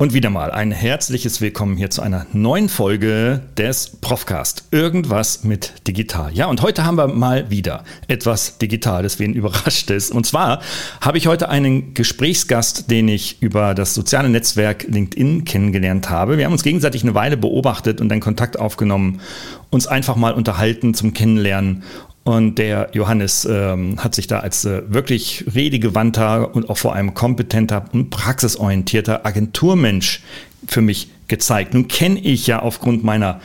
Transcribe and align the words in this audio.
Und 0.00 0.14
wieder 0.14 0.30
mal 0.30 0.50
ein 0.50 0.72
herzliches 0.72 1.42
Willkommen 1.42 1.76
hier 1.76 1.90
zu 1.90 2.00
einer 2.00 2.24
neuen 2.32 2.70
Folge 2.70 3.42
des 3.58 3.98
Profcast. 4.00 4.64
Irgendwas 4.70 5.44
mit 5.44 5.86
digital. 5.86 6.32
Ja, 6.32 6.46
und 6.46 6.62
heute 6.62 6.86
haben 6.86 6.94
wir 6.94 7.06
mal 7.08 7.50
wieder 7.50 7.84
etwas 8.08 8.56
Digitales, 8.56 9.18
wen 9.18 9.34
überrascht 9.34 9.90
ist. 9.90 10.10
Und 10.10 10.24
zwar 10.24 10.62
habe 11.02 11.18
ich 11.18 11.26
heute 11.26 11.50
einen 11.50 11.92
Gesprächsgast, 11.92 12.90
den 12.90 13.08
ich 13.08 13.42
über 13.42 13.74
das 13.74 13.92
soziale 13.92 14.30
Netzwerk 14.30 14.86
LinkedIn 14.88 15.44
kennengelernt 15.44 16.08
habe. 16.08 16.38
Wir 16.38 16.46
haben 16.46 16.52
uns 16.52 16.62
gegenseitig 16.62 17.02
eine 17.02 17.12
Weile 17.12 17.36
beobachtet 17.36 18.00
und 18.00 18.08
dann 18.08 18.20
Kontakt 18.20 18.58
aufgenommen, 18.58 19.20
uns 19.68 19.86
einfach 19.86 20.16
mal 20.16 20.32
unterhalten 20.32 20.94
zum 20.94 21.12
Kennenlernen 21.12 21.82
und 22.24 22.56
der 22.58 22.90
Johannes 22.92 23.46
ähm, 23.50 23.96
hat 23.98 24.14
sich 24.14 24.26
da 24.26 24.40
als 24.40 24.64
äh, 24.64 24.82
wirklich 24.88 25.44
redegewandter 25.54 26.54
und 26.54 26.68
auch 26.68 26.78
vor 26.78 26.94
allem 26.94 27.14
kompetenter 27.14 27.84
und 27.92 28.10
praxisorientierter 28.10 29.24
Agenturmensch 29.24 30.22
für 30.66 30.82
mich 30.82 31.08
gezeigt. 31.28 31.74
Nun 31.74 31.88
kenne 31.88 32.20
ich 32.20 32.46
ja 32.46 32.60
aufgrund 32.60 33.04
meiner 33.04 33.40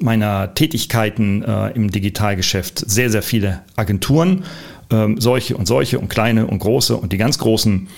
meiner 0.00 0.54
Tätigkeiten 0.54 1.42
äh, 1.42 1.70
im 1.70 1.90
Digitalgeschäft 1.90 2.88
sehr, 2.88 3.10
sehr 3.10 3.22
viele 3.22 3.62
Agenturen, 3.76 4.44
ähm, 4.90 5.20
solche 5.20 5.56
und 5.56 5.66
solche 5.66 5.98
und 5.98 6.08
kleine 6.08 6.46
und 6.46 6.60
große 6.60 6.96
und 6.96 7.12
die 7.12 7.18
ganz 7.18 7.38
großen. 7.38 7.88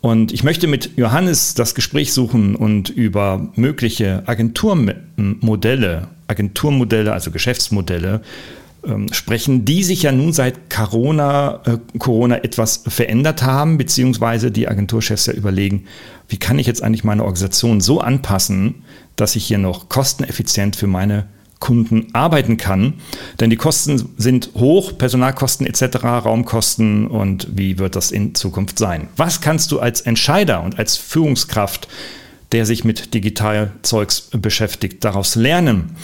Und 0.00 0.32
ich 0.32 0.42
möchte 0.42 0.66
mit 0.66 0.96
Johannes 0.96 1.54
das 1.54 1.74
Gespräch 1.74 2.12
suchen 2.12 2.56
und 2.56 2.88
über 2.88 3.50
mögliche 3.56 4.22
Agenturmodelle, 4.26 6.08
Agenturmodelle, 6.28 7.12
also 7.12 7.30
Geschäftsmodelle 7.30 8.22
sprechen, 9.12 9.64
die 9.64 9.84
sich 9.84 10.02
ja 10.02 10.12
nun 10.12 10.32
seit 10.32 10.70
Corona, 10.70 11.60
äh, 11.66 11.78
Corona 11.98 12.36
etwas 12.36 12.82
verändert 12.86 13.42
haben, 13.42 13.78
beziehungsweise 13.78 14.50
die 14.50 14.68
Agenturchefs 14.68 15.26
ja 15.26 15.32
überlegen, 15.32 15.84
wie 16.28 16.38
kann 16.38 16.58
ich 16.58 16.66
jetzt 16.66 16.82
eigentlich 16.82 17.04
meine 17.04 17.22
Organisation 17.24 17.80
so 17.80 18.00
anpassen, 18.00 18.82
dass 19.16 19.36
ich 19.36 19.44
hier 19.44 19.58
noch 19.58 19.88
kosteneffizient 19.88 20.76
für 20.76 20.86
meine 20.86 21.26
Kunden 21.58 22.06
arbeiten 22.14 22.56
kann. 22.56 22.94
Denn 23.38 23.50
die 23.50 23.56
Kosten 23.56 24.10
sind 24.16 24.50
hoch, 24.54 24.96
Personalkosten 24.96 25.66
etc., 25.66 26.02
Raumkosten 26.02 27.06
und 27.06 27.48
wie 27.54 27.78
wird 27.78 27.94
das 27.96 28.10
in 28.10 28.34
Zukunft 28.34 28.78
sein? 28.78 29.08
Was 29.16 29.42
kannst 29.42 29.70
du 29.70 29.78
als 29.78 30.00
Entscheider 30.00 30.62
und 30.62 30.78
als 30.78 30.96
Führungskraft, 30.96 31.86
der 32.52 32.66
sich 32.66 32.84
mit 32.84 33.14
Digitalzeugs 33.14 34.30
beschäftigt, 34.32 35.04
daraus 35.04 35.34
lernen? 35.36 35.96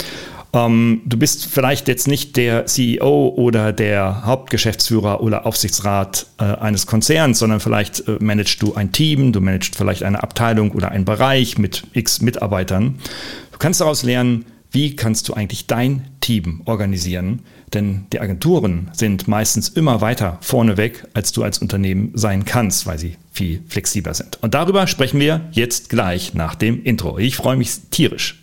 Ähm, 0.53 1.03
du 1.05 1.17
bist 1.17 1.47
vielleicht 1.47 1.89
jetzt 1.89 2.09
nicht 2.09 2.37
der 2.37 2.67
CEO 2.67 3.35
oder 3.37 3.73
der 3.73 4.25
Hauptgeschäftsführer 4.25 5.21
oder 5.21 5.47
Aufsichtsrat 5.47 6.27
äh, 6.39 6.45
eines 6.45 6.87
Konzerns, 6.87 7.39
sondern 7.39 7.61
vielleicht 7.61 8.07
äh, 8.09 8.17
managst 8.21 8.63
du 8.63 8.75
ein 8.75 8.93
Team, 8.93 9.33
du 9.33 9.41
managst 9.41 9.77
vielleicht 9.77 10.03
eine 10.03 10.23
Abteilung 10.23 10.73
oder 10.73 10.91
einen 10.91 11.05
Bereich 11.05 11.59
mit 11.59 11.85
x 11.93 12.21
Mitarbeitern. 12.21 12.99
Du 13.53 13.59
kannst 13.59 13.81
daraus 13.81 14.03
lernen, 14.03 14.45
wie 14.71 14.95
kannst 14.95 15.29
du 15.29 15.35
eigentlich 15.35 15.67
dein 15.67 16.09
Team 16.21 16.61
organisieren? 16.67 17.41
Denn 17.73 18.07
die 18.13 18.21
Agenturen 18.21 18.91
sind 18.93 19.27
meistens 19.27 19.71
immer 19.71 20.01
weiter 20.01 20.39
vorneweg, 20.41 21.05
als 21.15 21.33
du 21.33 21.43
als 21.43 21.59
Unternehmen 21.59 22.13
sein 22.15 22.45
kannst, 22.45 22.87
weil 22.87 22.99
sie 22.99 23.17
viel 23.33 23.63
flexibler 23.69 24.15
sind. 24.15 24.39
Und 24.43 24.55
darüber 24.55 24.87
sprechen 24.87 25.19
wir 25.21 25.49
jetzt 25.53 25.89
gleich 25.89 26.35
nach 26.35 26.55
dem 26.55 26.83
Intro. 26.83 27.19
Ich 27.19 27.37
freue 27.37 27.57
mich 27.57 27.71
tierisch. 27.91 28.43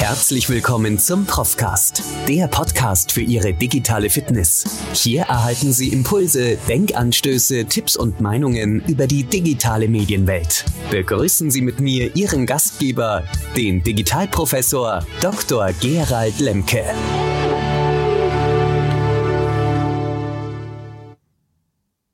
Herzlich 0.00 0.48
willkommen 0.48 0.98
zum 0.98 1.26
Profcast, 1.26 2.02
der 2.26 2.48
Podcast 2.48 3.12
für 3.12 3.20
Ihre 3.20 3.52
digitale 3.52 4.08
Fitness. 4.08 4.64
Hier 4.94 5.24
erhalten 5.24 5.74
Sie 5.74 5.92
Impulse, 5.92 6.56
Denkanstöße, 6.68 7.66
Tipps 7.66 7.96
und 7.96 8.18
Meinungen 8.18 8.82
über 8.86 9.06
die 9.06 9.24
digitale 9.24 9.88
Medienwelt. 9.88 10.64
Begrüßen 10.90 11.50
Sie 11.50 11.60
mit 11.60 11.80
mir 11.80 12.16
Ihren 12.16 12.46
Gastgeber, 12.46 13.24
den 13.54 13.82
Digitalprofessor 13.82 15.06
Dr. 15.20 15.70
Gerald 15.82 16.40
Lemke. 16.40 16.82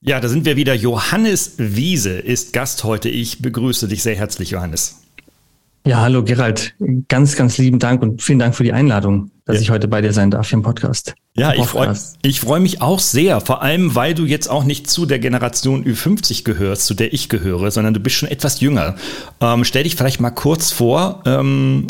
Ja, 0.01 0.19
da 0.19 0.29
sind 0.29 0.45
wir 0.45 0.57
wieder. 0.57 0.75
Johannes 0.75 1.53
Wiese 1.59 2.19
ist 2.19 2.53
Gast 2.53 2.83
heute. 2.83 3.09
Ich 3.09 3.43
begrüße 3.43 3.87
dich 3.87 4.03
sehr 4.03 4.17
herzlich, 4.17 4.51
Johannes. 4.51 5.06
Ja, 5.87 6.01
hallo 6.01 6.25
Gerald. 6.25 6.75
Ganz, 7.07 7.37
ganz 7.37 7.59
lieben 7.59 7.79
Dank 7.79 8.03
und 8.03 8.21
vielen 8.21 8.41
Dank 8.41 8.57
für 8.57 8.65
die 8.65 8.73
Einladung, 8.73 9.31
dass 9.45 9.57
ja. 9.57 9.63
ich 9.63 9.71
heute 9.71 9.87
bei 9.87 10.01
dir 10.01 10.13
sein 10.13 10.33
darf 10.33 10.49
hier 10.49 10.57
im 10.57 10.65
Podcast. 10.65 11.15
Ja, 11.35 11.55
ich 11.55 11.65
freue 11.65 11.95
ich 12.23 12.41
freu 12.41 12.59
mich 12.59 12.83
auch 12.83 12.99
sehr, 12.99 13.41
vor 13.41 13.63
allem, 13.63 13.95
weil 13.95 14.13
du 14.13 14.25
jetzt 14.25 14.51
auch 14.51 14.65
nicht 14.65 14.91
zu 14.91 15.07
der 15.07 15.21
Generation 15.21 15.85
Ü50 15.85 16.43
gehörst, 16.43 16.87
zu 16.87 16.95
der 16.95 17.15
ich 17.15 17.29
gehöre, 17.29 17.71
sondern 17.71 17.95
du 17.95 18.01
bist 18.01 18.17
schon 18.17 18.29
etwas 18.29 18.59
jünger. 18.59 18.97
Ähm, 19.41 19.63
stell 19.63 19.85
dich 19.85 19.95
vielleicht 19.95 20.19
mal 20.19 20.31
kurz 20.31 20.73
vor. 20.73 21.23
Ähm, 21.25 21.87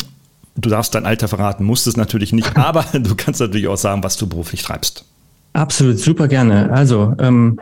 du 0.55 0.69
darfst 0.69 0.93
dein 0.93 1.07
Alter 1.07 1.27
verraten, 1.27 1.63
musst 1.63 1.87
es 1.87 1.97
natürlich 1.97 2.33
nicht, 2.33 2.55
aber 2.55 2.85
du 2.93 3.15
kannst 3.15 3.39
natürlich 3.39 3.67
auch 3.67 3.77
sagen, 3.77 4.03
was 4.03 4.15
du 4.15 4.27
beruflich 4.27 4.61
treibst. 4.61 5.05
Absolut, 5.53 5.97
super 5.97 6.27
gerne. 6.27 6.71
Also, 6.71 7.15
ähm, 7.17 7.59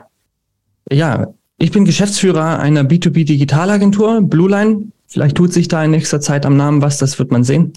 ja, 0.91 1.27
ich 1.57 1.71
bin 1.71 1.85
Geschäftsführer 1.85 2.59
einer 2.59 2.83
B2B-Digitalagentur, 2.83 4.21
Blueline. 4.21 4.91
Vielleicht 5.15 5.37
tut 5.37 5.53
sich 5.53 5.69
da 5.69 5.81
in 5.81 5.91
nächster 5.91 6.19
Zeit 6.19 6.45
am 6.45 6.57
Namen 6.57 6.81
was, 6.81 6.97
das 6.97 7.17
wird 7.19 7.31
man 7.31 7.45
sehen. 7.45 7.71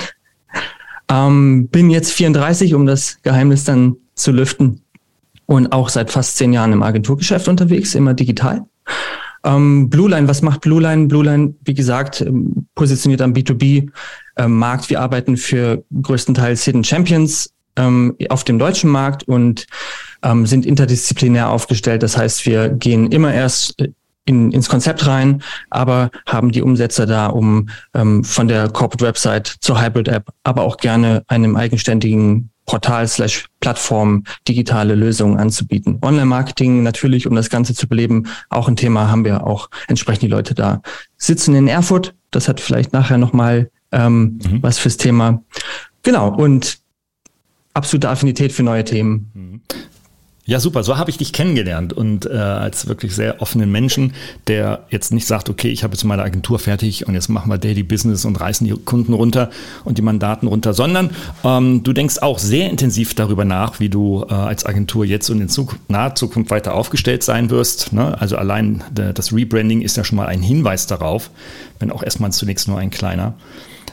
Ähm, 1.09 1.69
bin 1.69 1.89
jetzt 1.89 2.11
34, 2.11 2.75
um 2.75 2.85
das 2.85 3.19
Geheimnis 3.23 3.63
dann 3.63 3.95
zu 4.17 4.33
lüften 4.33 4.81
und 5.47 5.71
auch 5.71 5.89
seit 5.89 6.11
fast 6.11 6.37
zehn 6.37 6.53
Jahren 6.53 6.73
im 6.73 6.83
Agenturgeschäft 6.83 7.47
unterwegs, 7.47 7.95
immer 7.95 8.13
digital. 8.13 8.67
Ähm, 9.45 9.89
Blueline, 9.89 10.27
was 10.27 10.43
macht 10.43 10.63
Blueline? 10.63 11.07
Blueline, 11.07 11.55
wie 11.65 11.75
gesagt, 11.75 12.23
ähm, 12.23 12.67
positioniert 12.75 13.23
am 13.23 13.35
B2B-Markt. 13.35 14.85
Ähm, 14.85 14.91
Wir 14.91 15.01
arbeiten 15.01 15.37
für 15.37 15.85
größtenteils 16.03 16.65
Hidden 16.65 16.83
Champions 16.83 17.51
ähm, 17.77 18.17
auf 18.31 18.43
dem 18.43 18.59
deutschen 18.59 18.91
Markt 18.91 19.23
und 19.29 19.67
ähm, 20.25 20.45
sind 20.45 20.67
interdisziplinär 20.67 21.51
aufgestellt. 21.51 22.03
Das 22.03 22.17
heißt, 22.17 22.47
wir 22.47 22.69
gehen 22.71 23.13
immer 23.13 23.33
erst 23.33 23.77
in, 24.29 24.53
ins 24.53 24.69
Konzept 24.69 25.07
rein, 25.07 25.43
aber 25.71 26.11
haben 26.27 26.53
die 26.53 26.63
Umsätze 26.63 27.07
da, 27.07 27.29
um 27.29 27.69
ähm, 27.95 28.23
von 28.25 28.47
der 28.47 28.69
Corporate 28.69 29.05
Website 29.05 29.57
zur 29.61 29.81
Hybrid 29.81 30.09
App, 30.09 30.29
aber 30.45 30.63
auch 30.63 30.77
gerne 30.77 31.23
einem 31.29 31.57
eigenständigen 31.57 32.51
Portal 32.67 33.09
slash 33.09 33.47
Plattform 33.61 34.25
digitale 34.47 34.95
Lösungen 34.95 35.39
anzubieten. 35.39 35.99
Online-Marketing 36.03 36.83
natürlich, 36.83 37.27
um 37.27 37.35
das 37.35 37.49
Ganze 37.49 37.75
zu 37.75 37.89
beleben, 37.89 38.27
auch 38.51 38.69
ein 38.69 38.77
Thema, 38.77 39.11
haben 39.11 39.25
wir 39.25 39.47
auch 39.47 39.71
entsprechend 39.89 40.23
die 40.23 40.29
Leute 40.29 40.55
da. 40.55 40.83
Sitzen 41.17 41.55
in 41.55 41.67
Erfurt, 41.67 42.15
das 42.31 42.47
hat 42.47 42.61
vielleicht 42.61 42.93
nachher 42.93 43.17
nochmal 43.17 43.71
ähm, 43.91 44.39
mhm. 44.43 44.63
was 44.63 44.79
fürs 44.79 44.99
Thema. 44.99 45.43
Genau, 46.03 46.29
und 46.29 46.79
absolute 47.73 48.11
Affinität 48.11 48.53
für 48.53 48.63
neue 48.63 48.85
Themen. 48.85 49.63
Ja, 50.49 50.61
super. 50.61 50.83
So 50.83 50.97
habe 50.97 51.11
ich 51.11 51.19
dich 51.19 51.35
kennengelernt 51.35 51.93
und 51.93 52.25
äh, 52.25 52.31
als 52.31 52.89
wirklich 52.89 53.15
sehr 53.15 53.43
offenen 53.43 53.71
Menschen, 53.71 54.15
der 54.47 54.87
jetzt 54.89 55.13
nicht 55.13 55.27
sagt, 55.27 55.51
okay, 55.51 55.69
ich 55.69 55.85
habe 55.85 55.93
jetzt 55.93 56.05
meine 56.05 56.23
Agentur 56.23 56.59
fertig 56.59 57.07
und 57.07 57.13
jetzt 57.13 57.29
machen 57.29 57.51
wir 57.51 57.59
Daily 57.59 57.83
Business 57.83 58.25
und 58.25 58.41
reißen 58.41 58.67
die 58.67 58.73
Kunden 58.73 59.13
runter 59.13 59.51
und 59.85 59.99
die 59.99 60.03
Mandaten 60.03 60.49
runter, 60.49 60.73
sondern 60.73 61.11
ähm, 61.45 61.83
du 61.83 61.93
denkst 61.93 62.21
auch 62.21 62.39
sehr 62.39 62.71
intensiv 62.71 63.13
darüber 63.13 63.45
nach, 63.45 63.79
wie 63.79 63.91
du 63.91 64.25
äh, 64.27 64.33
als 64.33 64.65
Agentur 64.65 65.05
jetzt 65.05 65.29
und 65.29 65.43
in 65.43 65.51
Zukunft, 65.51 65.91
naher 65.91 66.15
Zukunft 66.15 66.51
weiter 66.51 66.73
aufgestellt 66.73 67.23
sein 67.23 67.51
wirst. 67.51 67.93
Ne? 67.93 68.19
Also 68.19 68.39
allein 68.39 68.83
das 68.91 69.35
Rebranding 69.35 69.83
ist 69.83 69.99
ja 69.99 70.05
schon 70.05 70.17
mal 70.17 70.29
ein 70.29 70.41
Hinweis 70.41 70.87
darauf, 70.87 71.29
wenn 71.79 71.93
auch 71.93 72.03
erstmal 72.03 72.33
zunächst 72.33 72.69
nur 72.69 72.79
ein 72.79 72.89
kleiner. 72.89 73.35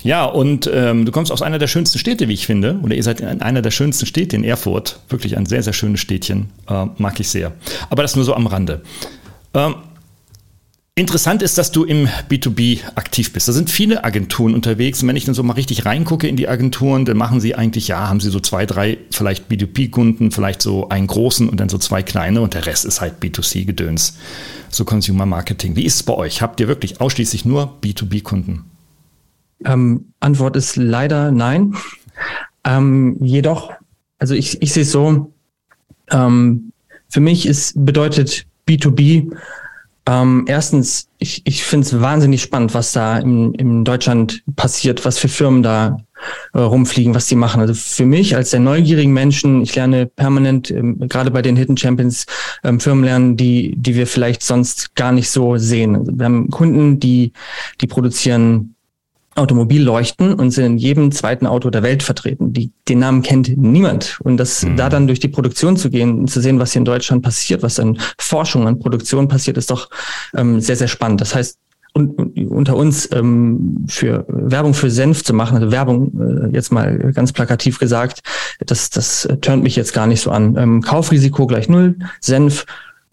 Ja, 0.06 0.26
und 0.26 0.70
ähm, 0.72 1.04
du 1.04 1.12
kommst 1.12 1.32
aus 1.32 1.42
einer 1.42 1.58
der 1.58 1.66
schönsten 1.66 1.98
Städte, 1.98 2.28
wie 2.28 2.34
ich 2.34 2.46
finde. 2.46 2.78
Oder 2.84 2.94
ihr 2.94 3.02
seid 3.02 3.22
in 3.22 3.42
einer 3.42 3.64
der 3.64 3.72
schönsten 3.72 4.06
Städte 4.06 4.36
in 4.36 4.44
Erfurt. 4.44 5.00
Wirklich 5.10 5.36
ein 5.36 5.48
sehr, 5.48 5.64
sehr 5.64 5.74
schönes 5.74 6.00
Städtchen. 6.00 6.52
Äh, 6.70 6.86
mag 7.00 7.20
ich 7.20 7.28
sehr. 7.28 7.54
Aber 7.90 8.04
das 8.04 8.16
nur 8.16 8.24
so 8.24 8.36
am 8.36 8.46
Rande. 8.46 8.84
Ähm, 9.56 9.74
Interessant 10.98 11.42
ist, 11.42 11.58
dass 11.58 11.72
du 11.72 11.84
im 11.84 12.08
B2B 12.30 12.80
aktiv 12.94 13.34
bist. 13.34 13.50
Da 13.50 13.52
sind 13.52 13.70
viele 13.70 14.06
Agenturen 14.06 14.54
unterwegs. 14.54 15.02
Und 15.02 15.10
wenn 15.10 15.18
ich 15.18 15.26
dann 15.26 15.36
so 15.36 15.44
mal 15.44 15.54
richtig 15.54 15.86
reingucke 15.86 16.28
in 16.28 16.38
die 16.38 16.48
Agenturen, 16.48 17.04
dann 17.04 17.18
machen 17.18 17.42
sie 17.42 17.56
eigentlich, 17.56 17.90
ja, 17.90 18.08
haben 18.08 18.22
sie 18.22 18.30
so 18.30 18.40
zwei, 18.40 18.66
drei 18.66 19.00
vielleicht 19.12 19.52
B2B-Kunden, 19.52 20.32
vielleicht 20.32 20.62
so 20.62 20.88
einen 20.88 21.08
großen 21.08 21.50
und 21.50 21.60
dann 21.60 21.68
so 21.68 21.80
zwei 21.80 22.02
kleine 22.02 22.40
und 22.42 22.54
der 22.54 22.66
Rest 22.66 22.86
ist 22.86 23.02
halt 23.02 23.16
B2C-Gedöns. 23.22 24.18
So 24.70 24.86
Consumer 24.86 25.26
Marketing. 25.26 25.76
Wie 25.76 25.84
ist 25.84 25.96
es 25.96 26.04
bei 26.04 26.14
euch? 26.14 26.42
Habt 26.42 26.62
ihr 26.62 26.68
wirklich 26.70 27.02
ausschließlich 27.02 27.44
nur 27.44 27.74
B2B-Kunden? 27.84 28.64
Ähm, 29.64 30.14
Antwort 30.20 30.56
ist 30.56 30.76
leider 30.76 31.32
nein. 31.32 31.76
Ähm, 32.64 33.18
jedoch, 33.22 33.72
also 34.20 34.34
ich, 34.34 34.62
ich 34.62 34.74
sehe 34.74 34.84
es 34.84 34.92
so, 34.92 35.32
ähm, 36.12 36.72
für 37.10 37.20
mich 37.20 37.46
ist, 37.46 37.74
bedeutet 37.86 38.46
B2B 38.68 39.32
ähm, 40.08 40.46
erstens, 40.48 41.08
ich, 41.18 41.42
ich 41.46 41.64
finde 41.64 41.88
es 41.88 42.00
wahnsinnig 42.00 42.42
spannend, 42.42 42.76
was 42.76 42.92
da 42.92 43.18
in, 43.18 43.56
in 43.56 43.84
Deutschland 43.84 44.44
passiert, 44.56 45.04
was 45.04 45.18
für 45.18 45.28
Firmen 45.28 45.64
da 45.64 45.98
äh, 46.54 46.60
rumfliegen, 46.60 47.16
was 47.16 47.26
die 47.26 47.36
machen. 47.36 47.60
Also 47.60 47.74
für 47.74 48.06
mich 48.06 48.36
als 48.36 48.52
sehr 48.52 48.60
neugierigen 48.60 49.14
Menschen, 49.14 49.62
ich 49.64 49.74
lerne 49.76 50.06
permanent, 50.06 50.70
ähm, 50.70 51.00
gerade 51.10 51.32
bei 51.32 51.42
den 51.42 51.56
Hidden 51.56 51.78
Champions, 51.78 52.28
ähm, 52.64 52.80
Firmen 52.80 53.04
lernen, 53.04 53.36
die, 53.36 53.74
die 53.78 53.96
wir 53.96 54.06
vielleicht 54.06 54.44
sonst 54.44 54.94
gar 54.96 55.12
nicht 55.12 55.30
so 55.32 55.58
sehen. 55.58 55.96
Also 55.96 56.12
wir 56.14 56.26
haben 56.26 56.52
Kunden, 56.52 57.00
die, 57.00 57.34
die 57.82 57.88
produzieren 57.88 58.75
Automobilleuchten 59.36 60.34
und 60.34 60.52
sind 60.52 60.66
in 60.66 60.78
jedem 60.78 61.12
zweiten 61.12 61.46
Auto 61.46 61.70
der 61.70 61.84
Welt 61.84 62.04
vertreten. 62.04 62.54
Die, 62.54 62.72
den 62.88 63.00
Namen 63.00 63.22
kennt 63.22 63.56
niemand. 63.58 64.20
Und 64.24 64.38
das 64.38 64.64
mhm. 64.64 64.78
da 64.78 64.90
dann 64.90 65.08
durch 65.08 65.20
die 65.20 65.28
Produktion 65.28 65.76
zu 65.76 65.90
gehen 65.90 66.20
und 66.20 66.30
zu 66.30 66.40
sehen, 66.40 66.60
was 66.60 66.72
hier 66.72 66.80
in 66.80 66.86
Deutschland 66.86 67.22
passiert, 67.22 67.62
was 67.62 67.80
an 67.80 68.00
Forschung, 68.18 68.66
an 68.68 68.80
Produktion 68.80 69.28
passiert, 69.28 69.58
ist 69.58 69.70
doch 69.70 69.90
ähm, 70.36 70.62
sehr, 70.62 70.78
sehr 70.78 70.88
spannend. 70.88 71.20
Das 71.20 71.36
heißt, 71.36 71.58
und, 71.94 72.38
unter 72.50 72.76
uns 72.76 73.10
ähm, 73.14 73.86
für 73.88 74.26
Werbung 74.28 74.74
für 74.74 74.92
Senf 74.92 75.24
zu 75.24 75.34
machen, 75.34 75.58
also 75.58 75.72
Werbung 75.72 76.12
äh, 76.20 76.54
jetzt 76.54 76.72
mal 76.72 76.98
ganz 77.14 77.32
plakativ 77.32 77.80
gesagt, 77.80 78.20
das, 78.60 78.90
das 78.90 79.28
turnt 79.42 79.64
mich 79.64 79.76
jetzt 79.76 79.94
gar 79.94 80.06
nicht 80.06 80.22
so 80.22 80.32
an. 80.32 80.58
Ähm, 80.58 80.82
Kaufrisiko 80.82 81.48
gleich 81.48 81.70
null, 81.70 81.96
Senf 82.20 82.66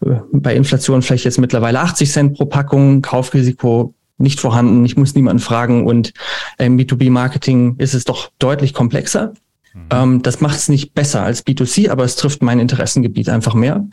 äh, 0.05 0.15
bei 0.33 0.55
Inflation 0.55 1.01
vielleicht 1.01 1.23
jetzt 1.23 1.39
mittlerweile 1.39 1.79
80 1.79 2.11
Cent 2.11 2.37
pro 2.37 2.45
Packung, 2.45 3.01
Kaufrisiko 3.01 3.93
nicht 4.23 4.39
vorhanden. 4.39 4.83
Ich 4.85 4.97
muss 4.97 5.13
niemanden 5.13 5.41
fragen 5.41 5.85
und 5.85 6.13
im 6.57 6.77
B2B-Marketing 6.77 7.75
ist 7.77 7.93
es 7.93 8.05
doch 8.05 8.31
deutlich 8.39 8.73
komplexer. 8.73 9.33
Mhm. 9.73 9.81
Ähm, 9.91 10.21
das 10.23 10.41
macht 10.41 10.57
es 10.57 10.69
nicht 10.69 10.93
besser 10.93 11.21
als 11.21 11.45
B2C, 11.45 11.89
aber 11.89 12.03
es 12.03 12.15
trifft 12.15 12.41
mein 12.41 12.59
Interessengebiet 12.59 13.29
einfach 13.29 13.53
mehr. 13.53 13.87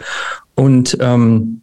Und 0.54 0.96
ähm, 1.00 1.62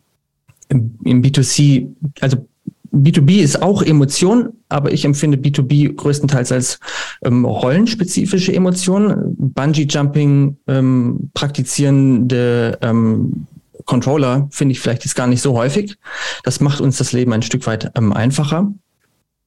im, 0.69 0.99
im 1.03 1.21
B2C, 1.23 1.87
also 2.19 2.45
B2B 2.93 3.41
ist 3.41 3.61
auch 3.61 3.81
Emotion, 3.81 4.53
aber 4.69 4.91
ich 4.91 5.05
empfinde 5.05 5.37
B2B 5.37 5.95
größtenteils 5.95 6.51
als 6.51 6.79
ähm, 7.23 7.45
rollenspezifische 7.45 8.53
Emotion. 8.53 9.35
Bungee-Jumping 9.37 10.57
ähm, 10.67 11.29
praktizierende 11.33 12.77
ähm, 12.81 13.45
Controller 13.87 14.47
finde 14.51 14.73
ich 14.73 14.79
vielleicht 14.79 15.03
jetzt 15.05 15.15
gar 15.15 15.25
nicht 15.25 15.41
so 15.41 15.57
häufig. 15.57 15.97
Das 16.43 16.59
macht 16.59 16.79
uns 16.79 16.97
das 16.97 17.13
Leben 17.13 17.33
ein 17.33 17.41
Stück 17.41 17.65
weit 17.65 17.91
ähm, 17.95 18.13
einfacher 18.13 18.71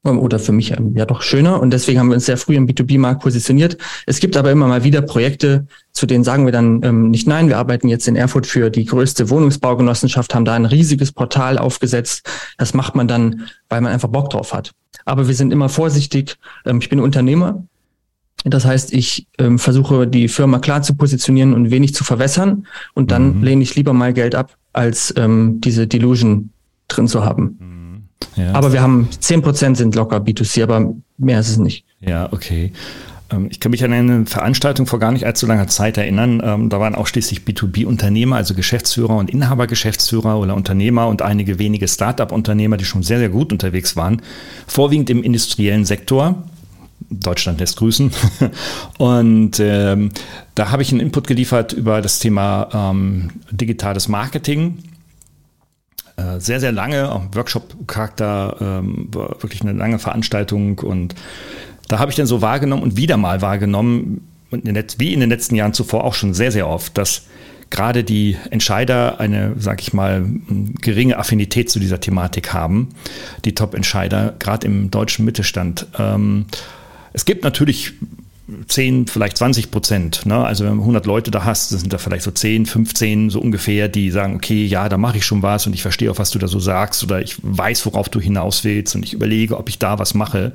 ähm, 0.05 0.19
oder 0.19 0.39
für 0.39 0.53
mich 0.53 0.73
ähm, 0.73 0.97
ja 0.97 1.05
doch 1.05 1.23
schöner. 1.23 1.61
Und 1.61 1.73
deswegen 1.73 2.01
haben 2.01 2.09
wir 2.09 2.15
uns 2.15 2.27
sehr 2.27 2.39
früh 2.39 2.57
im 2.57 2.67
B2B-Markt 2.67 3.23
positioniert. 3.23 3.77
Es 4.07 4.19
gibt 4.19 4.37
aber 4.37 4.51
immer 4.51 4.67
mal 4.67 4.83
wieder 4.83 5.03
Projekte, 5.03 5.67
zu 5.93 6.07
denen 6.07 6.25
sagen 6.25 6.47
wir 6.47 6.53
dann 6.53 6.83
ähm, 6.83 7.11
nicht 7.11 7.29
nein. 7.29 7.49
Wir 7.49 7.59
arbeiten 7.59 7.89
jetzt 7.89 8.09
in 8.09 8.17
Erfurt 8.17 8.47
für 8.47 8.71
die 8.71 8.87
größte 8.87 9.31
Wohnungsbaugenossenschaft, 9.31 10.35
haben 10.35 10.45
da 10.45 10.55
ein 10.55 10.67
riesiges 10.67 11.13
Portal 11.13 11.59
aufgesetzt. 11.59 12.29
Das 12.59 12.75
macht 12.75 12.97
man 12.97 13.09
dann, 13.09 13.47
weil 13.69 13.81
man 13.81 13.93
einfach 13.93 14.09
Bock 14.09 14.31
drauf 14.31 14.53
hat. 14.53 14.73
Aber 15.05 15.29
wir 15.29 15.35
sind 15.35 15.53
immer 15.53 15.69
vorsichtig. 15.69 16.37
Ähm, 16.65 16.79
ich 16.81 16.89
bin 16.89 16.99
Unternehmer. 16.99 17.63
Das 18.45 18.65
heißt, 18.65 18.93
ich 18.93 19.27
ähm, 19.39 19.59
versuche 19.59 20.07
die 20.07 20.29
Firma 20.29 20.59
klar 20.59 20.83
zu 20.83 20.95
positionieren 20.95 21.53
und 21.53 21.71
wenig 21.71 21.95
zu 21.95 22.05
verwässern 22.05 22.67
und 22.95 23.11
dann 23.11 23.39
mhm. 23.39 23.43
lehne 23.43 23.63
ich 23.63 23.75
lieber 23.75 23.93
mal 23.93 24.13
Geld 24.13 24.35
ab, 24.35 24.57
als 24.73 25.13
ähm, 25.17 25.61
diese 25.61 25.87
Delusion 25.87 26.51
drin 26.89 27.07
zu 27.07 27.25
haben. 27.25 27.59
Mhm. 27.59 28.43
Ja. 28.43 28.53
Aber 28.55 28.73
wir 28.73 28.81
haben 28.81 29.09
zehn 29.19 29.43
Prozent 29.43 29.77
sind 29.77 29.95
locker 29.95 30.19
B2C, 30.19 30.63
aber 30.63 30.95
mehr 31.19 31.41
ist 31.41 31.51
es 31.51 31.59
nicht. 31.59 31.85
Ja, 32.01 32.33
okay. 32.33 32.73
Ähm, 33.31 33.49
ich 33.51 33.61
kann 33.61 33.71
mich 33.71 33.85
an 33.85 33.93
eine 33.93 34.27
Veranstaltung 34.27 34.87
vor 34.87 34.99
gar 34.99 35.13
nicht 35.13 35.27
allzu 35.27 35.47
langer 35.47 35.69
Zeit 35.69 35.99
erinnern. 35.99 36.43
Ähm, 36.45 36.69
da 36.69 36.81
waren 36.81 36.95
auch 36.95 37.07
schließlich 37.07 37.41
B2B-Unternehmer, 37.41 38.37
also 38.37 38.55
Geschäftsführer 38.55 39.17
und 39.17 39.31
Inhabergeschäftsführer 39.31 40.39
oder 40.39 40.55
Unternehmer 40.55 41.09
und 41.09 41.23
einige 41.23 41.59
wenige 41.59 41.89
Start-up-Unternehmer, 41.89 42.77
die 42.77 42.85
schon 42.85 43.03
sehr, 43.03 43.19
sehr 43.19 43.29
gut 43.29 43.53
unterwegs 43.53 43.97
waren. 43.97 44.23
Vorwiegend 44.67 45.11
im 45.11 45.23
industriellen 45.23 45.85
Sektor. 45.85 46.45
Deutschland 47.09 47.61
lässt 47.61 47.77
grüßen. 47.77 48.11
Und 48.99 49.59
ähm, 49.61 50.11
da 50.55 50.71
habe 50.71 50.83
ich 50.83 50.93
einen 50.93 51.01
Input 51.01 51.27
geliefert 51.27 51.73
über 51.73 52.03
das 52.03 52.19
Thema 52.19 52.69
ähm, 52.73 53.31
digitales 53.51 54.09
Marketing. 54.09 54.79
Äh, 56.17 56.41
sehr, 56.41 56.61
sehr 56.61 56.73
lange, 56.73 57.11
auch 57.11 57.23
Workshop-Charakter, 57.33 58.57
ähm, 58.61 59.09
wirklich 59.13 59.63
eine 59.63 59.73
lange 59.73 59.99
Veranstaltung. 59.99 60.79
Und 60.81 61.15
da 61.89 61.99
habe 61.99 62.11
ich 62.11 62.17
dann 62.17 62.27
so 62.27 62.43
wahrgenommen 62.43 62.83
und 62.83 62.97
wieder 62.97 63.17
mal 63.17 63.43
wahrgenommen, 63.43 64.27
wie 64.51 65.13
in 65.13 65.21
den 65.21 65.31
letzten 65.31 65.55
Jahren 65.55 65.73
zuvor 65.73 66.05
auch 66.05 66.15
schon 66.15 66.35
sehr, 66.35 66.53
sehr 66.53 66.69
oft, 66.69 66.99
dass 66.99 67.23
gerade 67.71 68.03
die 68.03 68.37
Entscheider 68.51 69.21
eine, 69.21 69.55
sag 69.57 69.81
ich 69.81 69.93
mal, 69.93 70.27
geringe 70.81 71.19
Affinität 71.19 71.71
zu 71.71 71.79
dieser 71.79 72.01
Thematik 72.01 72.53
haben, 72.53 72.89
die 73.45 73.55
Top-Entscheider, 73.55 74.35
gerade 74.39 74.67
im 74.67 74.91
deutschen 74.91 75.25
Mittelstand. 75.25 75.87
Ähm, 75.99 76.47
es 77.13 77.25
gibt 77.25 77.45
natürlich 77.45 77.95
10, 78.67 79.07
vielleicht 79.07 79.37
20 79.39 79.71
Prozent. 79.71 80.27
Ne? 80.27 80.45
Also 80.45 80.65
wenn 80.65 80.75
du 80.75 80.81
100 80.81 81.07
Leute 81.07 81.31
da 81.31 81.45
hast, 81.45 81.71
sind 81.71 81.93
da 81.93 81.99
vielleicht 81.99 82.25
so 82.25 82.31
10, 82.31 82.67
15 82.67 83.31
so 83.31 83.41
ungefähr, 83.41 83.89
die 83.89 84.11
sagen, 84.11 84.35
okay, 84.35 84.65
ja, 84.65 84.89
da 84.89 84.99
mache 84.99 85.19
ich 85.19 85.27
schon 85.27 85.43
was 85.43 85.67
und 85.67 85.73
ich 85.73 85.83
verstehe 85.83 86.11
auch, 86.11 86.19
was 86.19 86.31
du 86.31 86.39
da 86.39 86.49
so 86.49 86.59
sagst 86.59 87.03
oder 87.05 87.23
ich 87.23 87.37
weiß, 87.43 87.87
worauf 87.87 88.09
du 88.09 88.21
hinaus 88.21 88.65
willst 88.65 88.95
und 88.95 89.05
ich 89.05 89.13
überlege, 89.13 89.57
ob 89.57 89.69
ich 89.69 89.79
da 89.79 89.99
was 89.99 90.15
mache. 90.15 90.53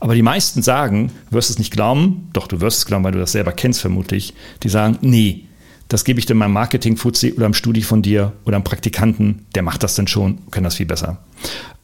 Aber 0.00 0.14
die 0.14 0.22
meisten 0.22 0.62
sagen, 0.62 1.12
du 1.30 1.36
wirst 1.36 1.50
es 1.50 1.58
nicht 1.58 1.72
glauben, 1.72 2.28
doch 2.32 2.48
du 2.48 2.60
wirst 2.60 2.78
es 2.78 2.86
glauben, 2.86 3.04
weil 3.04 3.12
du 3.12 3.18
das 3.18 3.32
selber 3.32 3.52
kennst 3.52 3.80
vermutlich, 3.80 4.34
die 4.62 4.68
sagen, 4.68 4.98
nee, 5.00 5.45
das 5.88 6.04
gebe 6.04 6.18
ich 6.18 6.26
dann 6.26 6.36
meinem 6.36 6.52
Marketing-Fuzzi 6.52 7.34
oder 7.34 7.46
am 7.46 7.54
Studi 7.54 7.82
von 7.82 8.02
dir 8.02 8.32
oder 8.44 8.56
am 8.56 8.64
Praktikanten, 8.64 9.46
der 9.54 9.62
macht 9.62 9.82
das 9.82 9.94
dann 9.94 10.08
schon, 10.08 10.38
kann 10.50 10.64
das 10.64 10.76
viel 10.76 10.86
besser. 10.86 11.18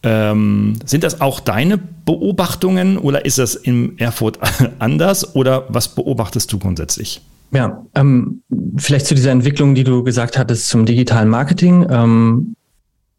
Ähm, 0.02 0.78
sind 0.84 1.04
das 1.04 1.20
auch 1.20 1.38
deine 1.38 1.78
Beobachtungen 1.78 2.98
oder 2.98 3.24
ist 3.24 3.38
das 3.38 3.54
in 3.54 3.98
Erfurt 3.98 4.38
anders 4.80 5.36
oder 5.36 5.66
was 5.68 5.94
beobachtest 5.94 6.52
du 6.52 6.58
grundsätzlich? 6.58 7.20
Ja, 7.52 7.84
ähm, 7.94 8.42
vielleicht 8.76 9.06
zu 9.06 9.14
dieser 9.14 9.30
Entwicklung, 9.30 9.74
die 9.74 9.84
du 9.84 10.02
gesagt 10.02 10.38
hattest 10.38 10.68
zum 10.68 10.86
digitalen 10.86 11.28
Marketing. 11.28 11.86
Ähm, 11.88 12.56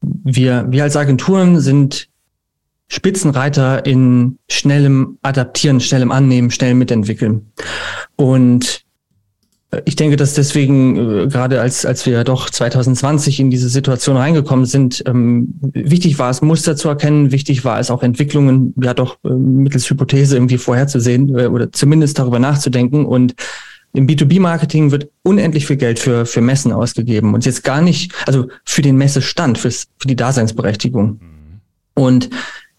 wir, 0.01 0.65
wir 0.69 0.83
als 0.83 0.97
Agenturen 0.97 1.59
sind 1.59 2.09
Spitzenreiter 2.87 3.85
in 3.85 4.37
schnellem 4.49 5.17
Adaptieren, 5.21 5.79
schnellem 5.79 6.11
Annehmen, 6.11 6.51
schnellem 6.51 6.79
Mitentwickeln. 6.79 7.51
Und 8.15 8.82
ich 9.85 9.95
denke, 9.95 10.15
dass 10.15 10.33
deswegen, 10.33 10.95
äh, 10.95 11.27
gerade 11.27 11.61
als, 11.61 11.85
als 11.85 12.05
wir 12.05 12.23
doch 12.23 12.49
2020 12.49 13.39
in 13.39 13.49
diese 13.49 13.69
Situation 13.69 14.17
reingekommen 14.17 14.65
sind, 14.65 15.03
ähm, 15.05 15.55
wichtig 15.61 16.19
war 16.19 16.29
es, 16.29 16.41
Muster 16.41 16.75
zu 16.75 16.89
erkennen, 16.89 17.31
wichtig 17.31 17.65
war 17.65 17.79
es 17.79 17.91
auch 17.91 18.03
Entwicklungen, 18.03 18.73
ja 18.81 18.93
doch 18.93 19.17
äh, 19.23 19.29
mittels 19.29 19.89
Hypothese 19.89 20.35
irgendwie 20.35 20.57
vorherzusehen 20.57 21.37
äh, 21.37 21.47
oder 21.47 21.71
zumindest 21.71 22.19
darüber 22.19 22.39
nachzudenken. 22.39 23.05
Und 23.05 23.35
im 23.93 24.07
B2B-Marketing 24.07 24.91
wird 24.91 25.09
unendlich 25.21 25.67
viel 25.67 25.77
Geld 25.77 25.99
für, 25.99 26.25
für 26.25 26.41
Messen 26.41 26.71
ausgegeben 26.71 27.33
und 27.33 27.45
jetzt 27.45 27.63
gar 27.63 27.81
nicht, 27.81 28.11
also 28.25 28.47
für 28.65 28.81
den 28.81 28.97
Messestand, 28.97 29.57
fürs, 29.57 29.87
für 29.99 30.07
die 30.07 30.15
Daseinsberechtigung. 30.15 31.19
Mhm. 31.21 31.61
Und 31.93 32.29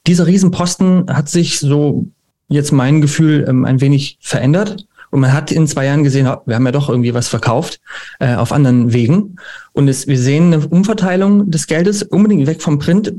dieser 0.06 0.26
Riesenposten 0.26 1.06
hat 1.08 1.28
sich 1.28 1.60
so 1.60 2.08
jetzt 2.48 2.72
mein 2.72 3.00
Gefühl 3.00 3.46
ähm, 3.48 3.64
ein 3.64 3.80
wenig 3.80 4.18
verändert. 4.20 4.86
Und 5.14 5.20
man 5.20 5.32
hat 5.32 5.52
in 5.52 5.68
zwei 5.68 5.86
Jahren 5.86 6.02
gesehen, 6.02 6.28
wir 6.44 6.56
haben 6.56 6.66
ja 6.66 6.72
doch 6.72 6.88
irgendwie 6.88 7.14
was 7.14 7.28
verkauft 7.28 7.78
äh, 8.18 8.34
auf 8.34 8.50
anderen 8.50 8.92
Wegen. 8.92 9.36
Und 9.70 9.86
es, 9.86 10.08
wir 10.08 10.18
sehen 10.18 10.52
eine 10.52 10.66
Umverteilung 10.66 11.52
des 11.52 11.68
Geldes 11.68 12.02
unbedingt 12.02 12.48
weg 12.48 12.60
vom 12.60 12.80
Print, 12.80 13.12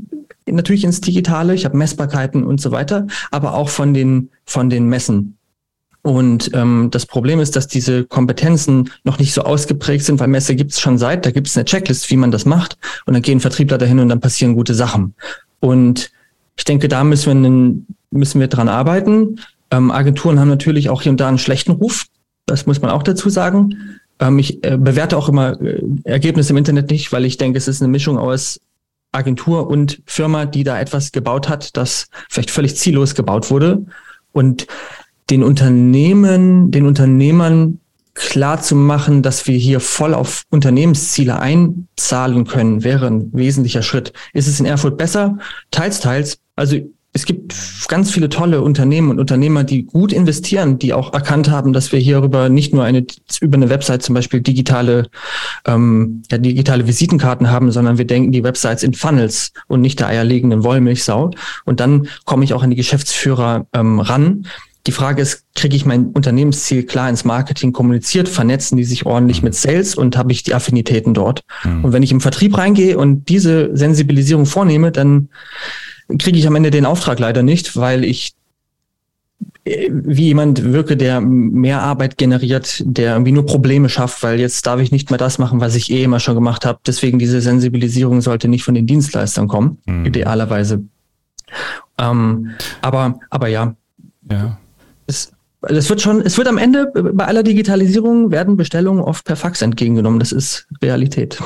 natürlich 0.44 0.84
ins 0.84 1.00
Digitale. 1.00 1.54
Ich 1.54 1.64
habe 1.64 1.74
Messbarkeiten 1.74 2.44
und 2.44 2.60
so 2.60 2.70
weiter, 2.70 3.06
aber 3.30 3.54
auch 3.54 3.70
von 3.70 3.94
den 3.94 4.28
von 4.44 4.68
den 4.68 4.90
Messen. 4.90 5.38
Und 6.02 6.50
ähm, 6.52 6.88
das 6.90 7.06
Problem 7.06 7.40
ist, 7.40 7.56
dass 7.56 7.66
diese 7.66 8.04
Kompetenzen 8.04 8.90
noch 9.04 9.18
nicht 9.18 9.32
so 9.32 9.44
ausgeprägt 9.44 10.04
sind, 10.04 10.20
weil 10.20 10.28
Messe 10.28 10.54
gibt 10.54 10.72
es 10.72 10.80
schon 10.80 10.98
seit, 10.98 11.24
da 11.24 11.30
gibt 11.30 11.46
es 11.46 11.56
eine 11.56 11.64
Checklist, 11.64 12.10
wie 12.10 12.18
man 12.18 12.30
das 12.30 12.44
macht. 12.44 12.76
Und 13.06 13.14
dann 13.14 13.22
gehen 13.22 13.40
Vertriebler 13.40 13.78
dahin 13.78 14.00
und 14.00 14.10
dann 14.10 14.20
passieren 14.20 14.54
gute 14.54 14.74
Sachen. 14.74 15.14
Und 15.60 16.10
ich 16.58 16.64
denke, 16.64 16.88
da 16.88 17.04
müssen 17.04 17.42
wir, 17.42 18.18
müssen 18.18 18.38
wir 18.38 18.48
dran 18.48 18.68
arbeiten. 18.68 19.40
Ähm, 19.70 19.90
Agenturen 19.90 20.38
haben 20.38 20.48
natürlich 20.48 20.88
auch 20.88 21.02
hier 21.02 21.12
und 21.12 21.20
da 21.20 21.28
einen 21.28 21.38
schlechten 21.38 21.72
Ruf. 21.72 22.06
Das 22.46 22.66
muss 22.66 22.80
man 22.80 22.90
auch 22.90 23.02
dazu 23.02 23.28
sagen. 23.30 23.98
Ähm, 24.20 24.38
ich 24.38 24.64
äh, 24.64 24.76
bewerte 24.76 25.16
auch 25.16 25.28
immer 25.28 25.60
äh, 25.60 25.82
Ergebnisse 26.04 26.52
im 26.52 26.56
Internet 26.56 26.90
nicht, 26.90 27.12
weil 27.12 27.24
ich 27.24 27.36
denke, 27.36 27.58
es 27.58 27.68
ist 27.68 27.82
eine 27.82 27.90
Mischung 27.90 28.18
aus 28.18 28.60
Agentur 29.12 29.68
und 29.68 30.02
Firma, 30.06 30.46
die 30.46 30.64
da 30.64 30.78
etwas 30.78 31.12
gebaut 31.12 31.48
hat, 31.48 31.76
das 31.76 32.08
vielleicht 32.30 32.50
völlig 32.50 32.76
ziellos 32.76 33.14
gebaut 33.14 33.50
wurde. 33.50 33.84
Und 34.32 34.66
den 35.30 35.42
Unternehmen, 35.42 36.70
den 36.70 36.86
Unternehmern 36.86 37.80
klar 38.14 38.60
zu 38.62 38.74
machen, 38.76 39.22
dass 39.22 39.46
wir 39.46 39.56
hier 39.56 39.80
voll 39.80 40.14
auf 40.14 40.42
Unternehmensziele 40.50 41.38
einzahlen 41.38 42.46
können, 42.46 42.82
wäre 42.82 43.06
ein 43.06 43.30
wesentlicher 43.32 43.82
Schritt. 43.82 44.12
Ist 44.32 44.48
es 44.48 44.60
in 44.60 44.66
Erfurt 44.66 44.96
besser? 44.96 45.38
Teils, 45.70 46.00
teils. 46.00 46.38
Also 46.54 46.78
es 47.16 47.24
gibt 47.24 47.54
ganz 47.88 48.10
viele 48.10 48.28
tolle 48.28 48.60
Unternehmen 48.60 49.10
und 49.10 49.18
Unternehmer, 49.18 49.64
die 49.64 49.84
gut 49.84 50.12
investieren, 50.12 50.78
die 50.78 50.92
auch 50.92 51.14
erkannt 51.14 51.50
haben, 51.50 51.72
dass 51.72 51.90
wir 51.90 51.98
hierüber 51.98 52.50
nicht 52.50 52.74
nur 52.74 52.84
eine 52.84 53.06
über 53.40 53.56
eine 53.56 53.70
Website 53.70 54.02
zum 54.02 54.14
Beispiel 54.14 54.42
digitale 54.42 55.08
ähm, 55.66 56.22
ja, 56.30 56.36
digitale 56.36 56.86
Visitenkarten 56.86 57.50
haben, 57.50 57.72
sondern 57.72 57.96
wir 57.96 58.06
denken 58.06 58.32
die 58.32 58.44
Websites 58.44 58.82
in 58.82 58.92
Funnels 58.92 59.52
und 59.66 59.80
nicht 59.80 59.98
der 59.98 60.08
eierlegenden 60.08 60.62
Wollmilchsau. 60.62 61.30
Und 61.64 61.80
dann 61.80 62.06
komme 62.26 62.44
ich 62.44 62.52
auch 62.52 62.62
an 62.62 62.68
die 62.68 62.76
Geschäftsführer 62.76 63.66
ähm, 63.72 63.98
ran, 63.98 64.44
Die 64.86 64.92
Frage 64.92 65.20
ist, 65.20 65.44
kriege 65.54 65.74
ich 65.74 65.84
mein 65.84 66.10
Unternehmensziel 66.10 66.84
klar 66.84 67.10
ins 67.10 67.24
Marketing 67.24 67.72
kommuniziert, 67.72 68.28
vernetzen 68.28 68.76
die 68.76 68.84
sich 68.84 69.04
ordentlich 69.04 69.42
mit 69.42 69.54
Sales 69.54 69.96
und 69.96 70.16
habe 70.16 70.30
ich 70.30 70.44
die 70.44 70.54
Affinitäten 70.54 71.12
dort? 71.12 71.42
Mhm. 71.64 71.84
Und 71.84 71.92
wenn 71.92 72.04
ich 72.04 72.12
im 72.12 72.20
Vertrieb 72.20 72.56
reingehe 72.56 72.96
und 72.96 73.28
diese 73.28 73.76
Sensibilisierung 73.76 74.46
vornehme, 74.46 74.92
dann 74.92 75.28
kriege 76.18 76.38
ich 76.38 76.46
am 76.46 76.56
Ende 76.56 76.70
den 76.70 76.86
Auftrag 76.86 77.18
leider 77.18 77.42
nicht, 77.42 77.76
weil 77.76 78.04
ich 78.04 78.34
äh, 79.64 79.90
wie 79.90 80.26
jemand 80.26 80.62
wirke, 80.62 80.96
der 80.96 81.20
mehr 81.20 81.82
Arbeit 81.82 82.16
generiert, 82.18 82.82
der 82.84 83.12
irgendwie 83.12 83.32
nur 83.32 83.46
Probleme 83.46 83.88
schafft, 83.88 84.22
weil 84.22 84.38
jetzt 84.40 84.66
darf 84.66 84.80
ich 84.80 84.92
nicht 84.92 85.10
mehr 85.10 85.18
das 85.18 85.38
machen, 85.38 85.60
was 85.60 85.74
ich 85.74 85.90
eh 85.90 86.04
immer 86.04 86.20
schon 86.20 86.34
gemacht 86.34 86.64
habe. 86.64 86.78
Deswegen 86.86 87.18
diese 87.18 87.40
Sensibilisierung 87.40 88.20
sollte 88.20 88.48
nicht 88.48 88.64
von 88.64 88.74
den 88.74 88.86
Dienstleistern 88.86 89.48
kommen, 89.48 89.78
mhm. 89.86 90.06
idealerweise. 90.06 90.84
Ähm, 91.98 92.50
aber, 92.82 93.18
aber 93.30 93.48
ja. 93.48 93.74
Ja. 94.30 94.58
Es, 95.06 95.32
es 95.62 95.88
wird 95.88 96.00
schon, 96.00 96.20
es 96.20 96.36
wird 96.38 96.48
am 96.48 96.58
Ende 96.58 96.92
bei 96.94 97.24
aller 97.24 97.42
Digitalisierung 97.42 98.30
werden 98.30 98.56
Bestellungen 98.56 99.02
oft 99.02 99.24
per 99.24 99.36
Fax 99.36 99.62
entgegengenommen. 99.62 100.18
Das 100.18 100.32
ist 100.32 100.66
Realität. 100.82 101.40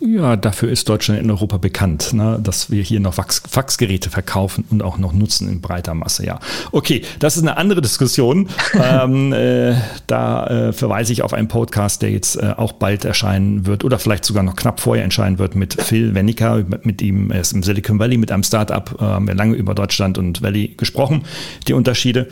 Ja, 0.00 0.36
dafür 0.36 0.70
ist 0.70 0.88
Deutschland 0.88 1.20
in 1.20 1.30
Europa 1.30 1.56
bekannt, 1.56 2.12
ne, 2.12 2.38
dass 2.42 2.70
wir 2.70 2.82
hier 2.82 3.00
noch 3.00 3.14
Fax 3.14 3.42
Faxgeräte 3.48 4.10
verkaufen 4.10 4.64
und 4.70 4.82
auch 4.82 4.98
noch 4.98 5.12
nutzen 5.12 5.48
in 5.48 5.60
breiter 5.60 5.94
Masse. 5.94 6.24
Ja, 6.24 6.38
okay, 6.72 7.02
das 7.18 7.36
ist 7.36 7.42
eine 7.42 7.56
andere 7.56 7.80
Diskussion. 7.80 8.48
ähm, 8.74 9.32
äh, 9.32 9.74
da 10.06 10.46
äh, 10.46 10.72
verweise 10.72 11.12
ich 11.12 11.22
auf 11.22 11.32
einen 11.32 11.48
Podcast, 11.48 12.02
der 12.02 12.10
jetzt 12.10 12.36
äh, 12.36 12.54
auch 12.56 12.72
bald 12.72 13.04
erscheinen 13.04 13.66
wird 13.66 13.84
oder 13.84 13.98
vielleicht 13.98 14.24
sogar 14.24 14.42
noch 14.42 14.56
knapp 14.56 14.80
vorher 14.80 15.04
erscheinen 15.04 15.38
wird 15.38 15.54
mit 15.54 15.80
Phil 15.80 16.14
Wennicker. 16.14 16.64
Mit 16.82 17.02
ihm 17.02 17.30
er 17.30 17.40
ist 17.40 17.52
im 17.52 17.62
Silicon 17.62 17.98
Valley 17.98 18.18
mit 18.18 18.30
einem 18.30 18.42
Startup. 18.42 18.94
Äh, 19.00 19.04
haben 19.04 19.26
wir 19.26 19.34
lange 19.34 19.56
über 19.56 19.74
Deutschland 19.74 20.18
und 20.18 20.42
Valley 20.42 20.74
gesprochen, 20.76 21.22
die 21.66 21.72
Unterschiede. 21.72 22.28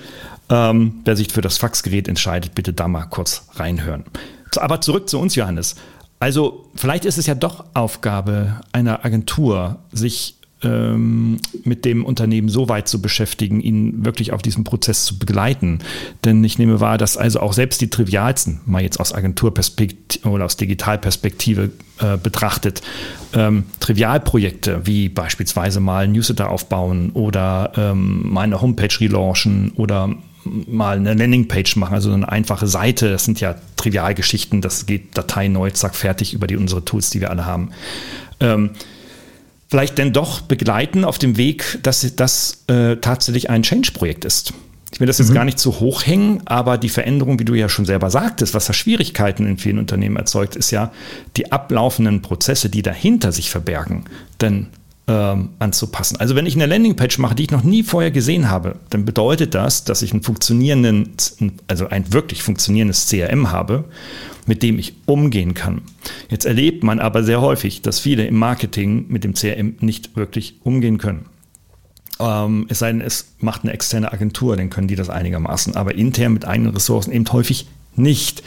Ähm, 0.50 1.00
wer 1.04 1.16
sich 1.16 1.32
für 1.32 1.40
das 1.40 1.58
Faxgerät 1.58 2.08
entscheidet, 2.08 2.54
bitte 2.54 2.72
da 2.72 2.88
mal 2.88 3.04
kurz 3.04 3.48
reinhören. 3.54 4.04
Aber 4.56 4.80
zurück 4.80 5.08
zu 5.08 5.18
uns, 5.18 5.34
Johannes. 5.34 5.74
Also 6.24 6.64
vielleicht 6.74 7.04
ist 7.04 7.18
es 7.18 7.26
ja 7.26 7.34
doch 7.34 7.66
Aufgabe 7.74 8.62
einer 8.72 9.04
Agentur, 9.04 9.80
sich 9.92 10.36
ähm, 10.62 11.36
mit 11.64 11.84
dem 11.84 12.02
Unternehmen 12.02 12.48
so 12.48 12.70
weit 12.70 12.88
zu 12.88 13.02
beschäftigen, 13.02 13.60
ihn 13.60 14.06
wirklich 14.06 14.32
auf 14.32 14.40
diesem 14.40 14.64
Prozess 14.64 15.04
zu 15.04 15.18
begleiten. 15.18 15.80
Denn 16.24 16.42
ich 16.42 16.58
nehme 16.58 16.80
wahr, 16.80 16.96
dass 16.96 17.18
also 17.18 17.40
auch 17.40 17.52
selbst 17.52 17.82
die 17.82 17.90
trivialsten, 17.90 18.62
mal 18.64 18.80
jetzt 18.80 19.00
aus 19.00 19.12
Agenturperspektive 19.12 20.26
oder 20.26 20.46
aus 20.46 20.56
Digitalperspektive 20.56 21.72
äh, 21.98 22.16
betrachtet, 22.16 22.80
ähm, 23.34 23.64
Trivialprojekte 23.80 24.86
wie 24.86 25.10
beispielsweise 25.10 25.80
mal 25.80 26.08
Newsletter 26.08 26.48
aufbauen 26.48 27.10
oder 27.10 27.72
ähm, 27.76 28.32
mal 28.32 28.44
eine 28.44 28.62
Homepage 28.62 28.98
relaunchen 28.98 29.72
oder 29.76 30.08
mal 30.66 30.96
eine 30.96 31.14
Landingpage 31.14 31.76
machen, 31.76 31.94
also 31.94 32.12
eine 32.12 32.28
einfache 32.28 32.66
Seite. 32.66 33.11
Das 33.11 33.25
sind 33.25 33.40
ja 33.40 33.56
Trivialgeschichten. 33.76 34.61
Das 34.61 34.87
geht 34.87 35.16
Datei 35.16 35.49
neu, 35.49 35.70
zack, 35.70 35.94
fertig 35.94 36.34
über 36.34 36.46
die 36.46 36.56
unsere 36.56 36.84
Tools, 36.84 37.11
die 37.11 37.20
wir 37.20 37.30
alle 37.30 37.46
haben. 37.46 37.70
Ähm, 38.40 38.70
vielleicht 39.68 39.99
denn 39.99 40.12
doch 40.12 40.40
begleiten 40.40 41.04
auf 41.04 41.18
dem 41.18 41.37
Weg, 41.37 41.78
dass 41.82 42.14
das 42.16 42.64
äh, 42.68 42.96
tatsächlich 42.96 43.50
ein 43.50 43.62
Change-Projekt 43.62 44.25
ist. 44.25 44.52
Ich 44.92 45.00
will 45.00 45.08
das 45.08 45.18
jetzt 45.18 45.30
mhm. 45.30 45.34
gar 45.34 45.44
nicht 45.44 45.58
zu 45.58 45.80
hoch 45.80 46.06
hängen, 46.06 46.42
aber 46.44 46.78
die 46.78 46.88
Veränderung, 46.88 47.40
wie 47.40 47.44
du 47.44 47.54
ja 47.54 47.68
schon 47.68 47.84
selber 47.84 48.11
sagtest, 48.11 48.54
was 48.54 48.66
da 48.66 48.73
Schwierigkeiten 48.73 49.44
in 49.44 49.58
vielen 49.58 49.80
Unternehmen 49.80 50.16
erzeugt, 50.16 50.54
ist 50.54 50.70
ja 50.70 50.92
die 51.37 51.50
ablaufenden 51.50 52.23
Prozesse, 52.23 52.70
die 52.70 52.82
dahinter 52.82 53.32
sich 53.32 53.50
verbergen. 53.50 54.04
Denn 54.40 54.68
ähm, 55.06 55.50
anzupassen. 55.58 56.18
Also 56.18 56.34
wenn 56.34 56.46
ich 56.46 56.54
eine 56.54 56.66
Landingpage 56.66 57.18
mache, 57.18 57.34
die 57.34 57.44
ich 57.44 57.50
noch 57.50 57.62
nie 57.62 57.82
vorher 57.82 58.11
gesehen 58.11 58.49
habe, 58.50 58.76
dann 58.90 59.04
bedeutet 59.04 59.54
das, 59.54 59.84
dass 59.84 60.02
ich 60.02 60.12
einen 60.12 60.23
funktionierenden, 60.23 61.11
also 61.68 61.88
ein 61.88 62.12
wirklich 62.12 62.42
funktionierendes 62.42 63.08
CRM 63.08 63.50
habe, 63.50 63.84
mit 64.46 64.62
dem 64.62 64.78
ich 64.78 64.94
umgehen 65.06 65.54
kann. 65.54 65.82
Jetzt 66.30 66.46
erlebt 66.46 66.84
man 66.84 67.00
aber 67.00 67.23
sehr 67.23 67.40
häufig, 67.40 67.82
dass 67.82 68.00
viele 68.00 68.26
im 68.26 68.37
Marketing 68.37 69.06
mit 69.08 69.25
dem 69.25 69.34
CRM 69.34 69.76
nicht 69.80 70.16
wirklich 70.16 70.56
umgehen 70.62 70.99
können. 70.99 71.26
Ähm, 72.20 72.66
es 72.68 72.78
sei 72.78 72.92
denn, 72.92 73.00
es 73.00 73.34
macht 73.40 73.62
eine 73.62 73.73
externe 73.73 74.12
Agentur, 74.12 74.56
dann 74.56 74.70
können 74.70 74.88
die 74.88 74.96
das 74.96 75.11
einigermaßen, 75.11 75.76
aber 75.76 75.94
intern 75.94 76.32
mit 76.32 76.46
eigenen 76.46 76.73
Ressourcen 76.73 77.12
eben 77.12 77.30
häufig 77.32 77.66
nicht. 77.96 78.42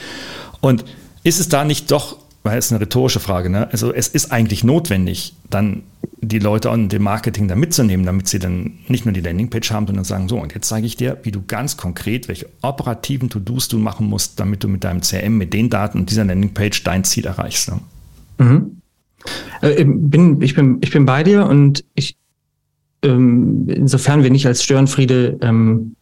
Und 0.61 0.85
ist 1.23 1.39
es 1.39 1.49
da 1.49 1.65
nicht 1.65 1.91
doch 1.91 2.17
weil 2.47 2.57
es 2.57 2.71
eine 2.71 2.81
rhetorische 2.81 3.19
Frage, 3.19 3.49
ne? 3.49 3.69
Also 3.71 3.93
es 3.93 4.07
ist 4.07 4.31
eigentlich 4.31 4.63
notwendig, 4.63 5.33
dann 5.49 5.83
die 6.21 6.39
Leute 6.39 6.69
und 6.69 6.89
dem 6.89 7.03
Marketing 7.03 7.47
da 7.47 7.55
mitzunehmen, 7.55 8.05
damit 8.05 8.27
sie 8.27 8.39
dann 8.39 8.79
nicht 8.87 9.05
nur 9.05 9.13
die 9.13 9.21
Landingpage 9.21 9.71
haben, 9.71 9.85
sondern 9.85 10.05
sagen, 10.05 10.29
so, 10.29 10.39
und 10.39 10.53
jetzt 10.53 10.67
zeige 10.67 10.87
ich 10.87 10.95
dir, 10.95 11.17
wie 11.23 11.31
du 11.31 11.43
ganz 11.45 11.77
konkret, 11.77 12.27
welche 12.27 12.47
operativen 12.61 13.29
To-Dos 13.29 13.67
du 13.67 13.77
machen 13.77 14.07
musst, 14.07 14.39
damit 14.39 14.63
du 14.63 14.67
mit 14.67 14.83
deinem 14.83 15.01
CRM, 15.01 15.37
mit 15.37 15.53
den 15.53 15.69
Daten 15.69 15.99
und 15.99 16.09
dieser 16.09 16.25
Landingpage 16.25 16.83
dein 16.83 17.03
Ziel 17.03 17.25
erreichst. 17.25 17.69
Ne? 17.69 17.79
Mhm. 18.39 18.81
Äh, 19.61 19.83
bin, 19.83 20.41
ich, 20.41 20.55
bin, 20.55 20.77
ich 20.81 20.91
bin 20.91 21.05
bei 21.05 21.23
dir 21.23 21.45
und 21.45 21.83
ich, 21.93 22.15
ähm, 23.03 23.67
insofern 23.67 24.23
wir 24.23 24.31
nicht 24.31 24.47
als 24.47 24.63
Störenfriede 24.63 25.37
ähm, 25.41 25.95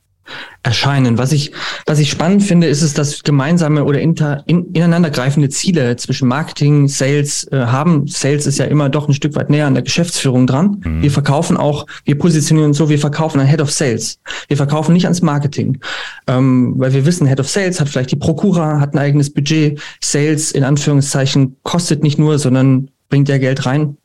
erscheinen. 0.64 1.18
Was 1.18 1.32
ich, 1.32 1.52
was 1.86 2.00
ich 2.00 2.10
spannend 2.10 2.44
finde, 2.44 2.68
ist 2.68 2.82
es, 2.82 2.94
dass 2.94 3.24
gemeinsame 3.24 3.84
oder 3.84 4.00
inter, 4.00 4.44
in, 4.48 4.72
ineinandergreifende 4.74 5.50
Ziele 5.50 5.96
zwischen 5.96 6.28
Marketing, 6.28 6.88
Sales 6.88 7.48
äh, 7.52 7.58
haben. 7.58 8.08
Sales 8.08 8.48
ist 8.48 8.58
ja 8.58 8.66
immer 8.66 8.90
doch 8.90 9.08
ein 9.08 9.14
Stück 9.14 9.36
weit 9.36 9.50
näher 9.50 9.68
an 9.68 9.76
der 9.76 9.84
Geschäftsführung 9.84 10.48
dran. 10.48 10.82
Mhm. 10.84 11.02
Wir 11.04 11.12
verkaufen 11.12 11.58
auch, 11.58 11.86
wir 12.04 12.18
positionieren 12.18 12.70
uns 12.70 12.78
so, 12.78 12.90
wir 12.90 13.00
verkaufen 13.00 13.40
an 13.40 13.48
Head 13.48 13.62
of 13.62 13.72
Sales. 13.72 14.20
Wir 14.48 14.58
verkaufen 14.58 14.94
nicht 14.94 15.06
ans 15.06 15.22
Marketing, 15.22 15.80
ähm, 16.28 16.74
weil 16.78 16.94
wir 16.94 17.06
wissen, 17.06 17.28
Head 17.28 17.40
of 17.40 17.50
Sales 17.50 17.80
hat 17.80 17.90
vielleicht 17.90 18.12
die 18.12 18.16
Prokura, 18.16 18.80
hat 18.80 18.94
ein 18.94 19.00
eigenes 19.00 19.32
Budget. 19.32 19.80
Sales 20.02 20.52
in 20.52 20.64
Anführungszeichen 20.64 21.58
kostet 21.64 22.04
nicht 22.04 22.18
nur, 22.18 22.40
sondern 22.40 22.90
bringt 23.10 23.30
ja 23.30 23.38
Geld 23.38 23.66
rein. 23.66 23.98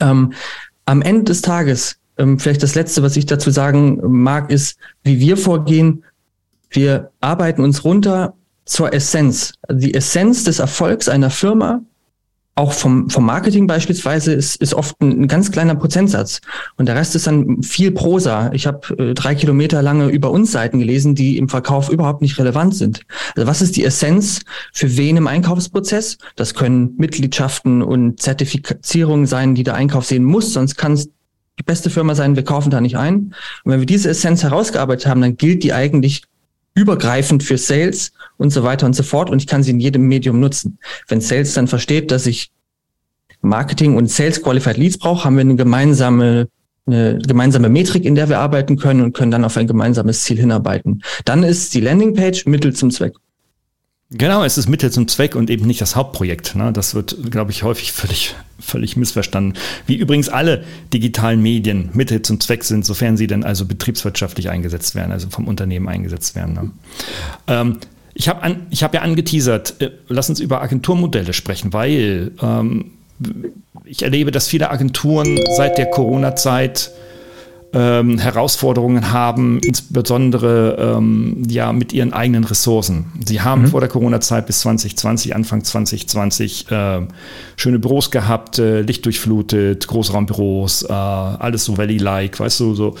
Ähm, 0.00 0.32
am 0.86 1.02
Ende 1.02 1.24
des 1.24 1.40
Tages 1.40 1.96
ähm, 2.18 2.38
vielleicht 2.38 2.62
das 2.62 2.74
Letzte, 2.74 3.02
was 3.02 3.16
ich 3.16 3.26
dazu 3.26 3.50
sagen 3.50 4.00
mag, 4.02 4.50
ist, 4.50 4.78
wie 5.02 5.18
wir 5.18 5.36
vorgehen. 5.36 6.04
Wir 6.70 7.10
arbeiten 7.20 7.62
uns 7.62 7.84
runter 7.84 8.34
zur 8.64 8.92
Essenz. 8.92 9.52
Also 9.62 9.80
die 9.80 9.94
Essenz 9.94 10.44
des 10.44 10.58
Erfolgs 10.58 11.08
einer 11.08 11.30
Firma, 11.30 11.82
auch 12.56 12.72
vom, 12.72 13.10
vom 13.10 13.26
Marketing 13.26 13.66
beispielsweise, 13.66 14.32
ist, 14.32 14.56
ist 14.56 14.74
oft 14.74 15.00
ein, 15.00 15.22
ein 15.22 15.28
ganz 15.28 15.50
kleiner 15.50 15.74
Prozentsatz. 15.74 16.40
Und 16.76 16.86
der 16.86 16.94
Rest 16.94 17.16
ist 17.16 17.26
dann 17.26 17.62
viel 17.64 17.90
Prosa. 17.90 18.52
Ich 18.52 18.66
habe 18.66 18.96
äh, 18.96 19.14
drei 19.14 19.34
Kilometer 19.34 19.82
lange 19.82 20.06
über 20.08 20.30
uns 20.30 20.52
Seiten 20.52 20.78
gelesen, 20.78 21.16
die 21.16 21.36
im 21.36 21.48
Verkauf 21.48 21.88
überhaupt 21.88 22.22
nicht 22.22 22.38
relevant 22.38 22.76
sind. 22.76 23.00
Also 23.34 23.48
was 23.48 23.60
ist 23.60 23.76
die 23.76 23.84
Essenz 23.84 24.42
für 24.72 24.96
wen 24.96 25.16
im 25.16 25.26
Einkaufsprozess? 25.26 26.16
Das 26.36 26.54
können 26.54 26.94
Mitgliedschaften 26.96 27.82
und 27.82 28.20
Zertifizierungen 28.22 29.26
sein, 29.26 29.56
die 29.56 29.64
der 29.64 29.74
Einkauf 29.74 30.04
sehen 30.04 30.24
muss, 30.24 30.52
sonst 30.52 30.76
kann 30.76 30.96
die 31.58 31.62
beste 31.62 31.90
Firma 31.90 32.14
sein, 32.14 32.36
wir 32.36 32.44
kaufen 32.44 32.70
da 32.70 32.80
nicht 32.80 32.96
ein. 32.96 33.34
Und 33.64 33.72
wenn 33.72 33.80
wir 33.80 33.86
diese 33.86 34.10
Essenz 34.10 34.42
herausgearbeitet 34.42 35.06
haben, 35.06 35.20
dann 35.20 35.36
gilt 35.36 35.62
die 35.62 35.72
eigentlich 35.72 36.22
übergreifend 36.74 37.42
für 37.42 37.58
Sales 37.58 38.12
und 38.36 38.50
so 38.50 38.64
weiter 38.64 38.86
und 38.86 38.96
so 38.96 39.02
fort 39.02 39.30
und 39.30 39.38
ich 39.38 39.46
kann 39.46 39.62
sie 39.62 39.70
in 39.70 39.80
jedem 39.80 40.08
Medium 40.08 40.40
nutzen. 40.40 40.78
Wenn 41.06 41.20
Sales 41.20 41.54
dann 41.54 41.68
versteht, 41.68 42.10
dass 42.10 42.26
ich 42.26 42.50
Marketing 43.42 43.96
und 43.96 44.10
Sales 44.10 44.42
Qualified 44.42 44.76
Leads 44.76 44.98
brauche, 44.98 45.24
haben 45.24 45.36
wir 45.36 45.42
eine 45.42 45.56
gemeinsame 45.56 46.48
eine 46.86 47.18
gemeinsame 47.18 47.70
Metrik, 47.70 48.04
in 48.04 48.14
der 48.14 48.28
wir 48.28 48.40
arbeiten 48.40 48.76
können 48.76 49.00
und 49.00 49.14
können 49.14 49.30
dann 49.30 49.44
auf 49.44 49.56
ein 49.56 49.66
gemeinsames 49.66 50.24
Ziel 50.24 50.36
hinarbeiten. 50.38 51.02
Dann 51.24 51.42
ist 51.42 51.72
die 51.74 51.80
Landingpage 51.80 52.44
Mittel 52.46 52.74
zum 52.74 52.90
Zweck. 52.90 53.14
Genau, 54.10 54.44
es 54.44 54.58
ist 54.58 54.68
Mittel 54.68 54.92
zum 54.92 55.08
Zweck 55.08 55.34
und 55.34 55.50
eben 55.50 55.66
nicht 55.66 55.80
das 55.80 55.96
Hauptprojekt. 55.96 56.54
Ne? 56.54 56.72
Das 56.72 56.94
wird, 56.94 57.30
glaube 57.30 57.50
ich, 57.50 57.62
häufig 57.62 57.92
völlig, 57.92 58.34
völlig 58.60 58.96
missverstanden. 58.96 59.58
Wie 59.86 59.96
übrigens 59.96 60.28
alle 60.28 60.64
digitalen 60.92 61.42
Medien 61.42 61.90
Mittel 61.94 62.22
zum 62.22 62.38
Zweck 62.38 62.64
sind, 62.64 62.84
sofern 62.84 63.16
sie 63.16 63.26
dann 63.26 63.44
also 63.44 63.64
betriebswirtschaftlich 63.64 64.50
eingesetzt 64.50 64.94
werden, 64.94 65.10
also 65.10 65.30
vom 65.30 65.48
Unternehmen 65.48 65.88
eingesetzt 65.88 66.36
werden. 66.36 66.54
Ne? 66.54 66.70
Ähm, 67.48 67.78
ich 68.12 68.28
habe 68.28 68.56
hab 68.70 68.94
ja 68.94 69.00
angeteasert, 69.00 69.80
äh, 69.80 69.90
lass 70.08 70.28
uns 70.28 70.38
über 70.38 70.62
Agenturmodelle 70.62 71.32
sprechen, 71.32 71.72
weil 71.72 72.32
ähm, 72.40 72.92
ich 73.84 74.02
erlebe, 74.02 74.30
dass 74.30 74.48
viele 74.48 74.70
Agenturen 74.70 75.40
seit 75.56 75.78
der 75.78 75.86
Corona-Zeit 75.86 76.90
ähm, 77.74 78.18
Herausforderungen 78.18 79.10
haben, 79.10 79.58
insbesondere 79.58 80.96
ähm, 80.96 81.42
ja 81.48 81.72
mit 81.72 81.92
ihren 81.92 82.12
eigenen 82.12 82.44
Ressourcen. 82.44 83.06
Sie 83.26 83.40
haben 83.40 83.62
mhm. 83.62 83.66
vor 83.68 83.80
der 83.80 83.88
Corona-Zeit 83.88 84.46
bis 84.46 84.60
2020, 84.60 85.34
Anfang 85.34 85.64
2020 85.64 86.70
äh, 86.70 87.00
schöne 87.56 87.80
Büros 87.80 88.12
gehabt, 88.12 88.58
äh, 88.60 88.82
lichtdurchflutet, 88.82 89.88
Großraumbüros, 89.88 90.84
äh, 90.84 90.92
alles 90.92 91.64
so 91.64 91.76
Valley-like, 91.76 92.38
weißt 92.38 92.60
du, 92.60 92.74
so, 92.74 92.94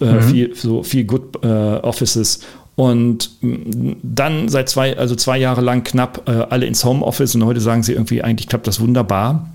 äh, 0.00 0.04
mhm. 0.04 0.22
viel, 0.22 0.54
so 0.54 0.82
viel 0.82 1.04
Good 1.04 1.42
äh, 1.42 1.48
Offices. 1.48 2.40
Und 2.76 3.30
dann 3.42 4.48
seit 4.48 4.68
zwei, 4.68 4.96
also 4.96 5.14
zwei 5.14 5.38
Jahre 5.38 5.60
lang 5.60 5.82
knapp 5.82 6.28
äh, 6.28 6.32
alle 6.50 6.66
ins 6.66 6.84
Homeoffice 6.84 7.34
und 7.34 7.44
heute 7.44 7.60
sagen 7.60 7.82
sie 7.82 7.92
irgendwie, 7.92 8.22
eigentlich 8.22 8.48
klappt 8.48 8.66
das 8.66 8.80
wunderbar. 8.80 9.50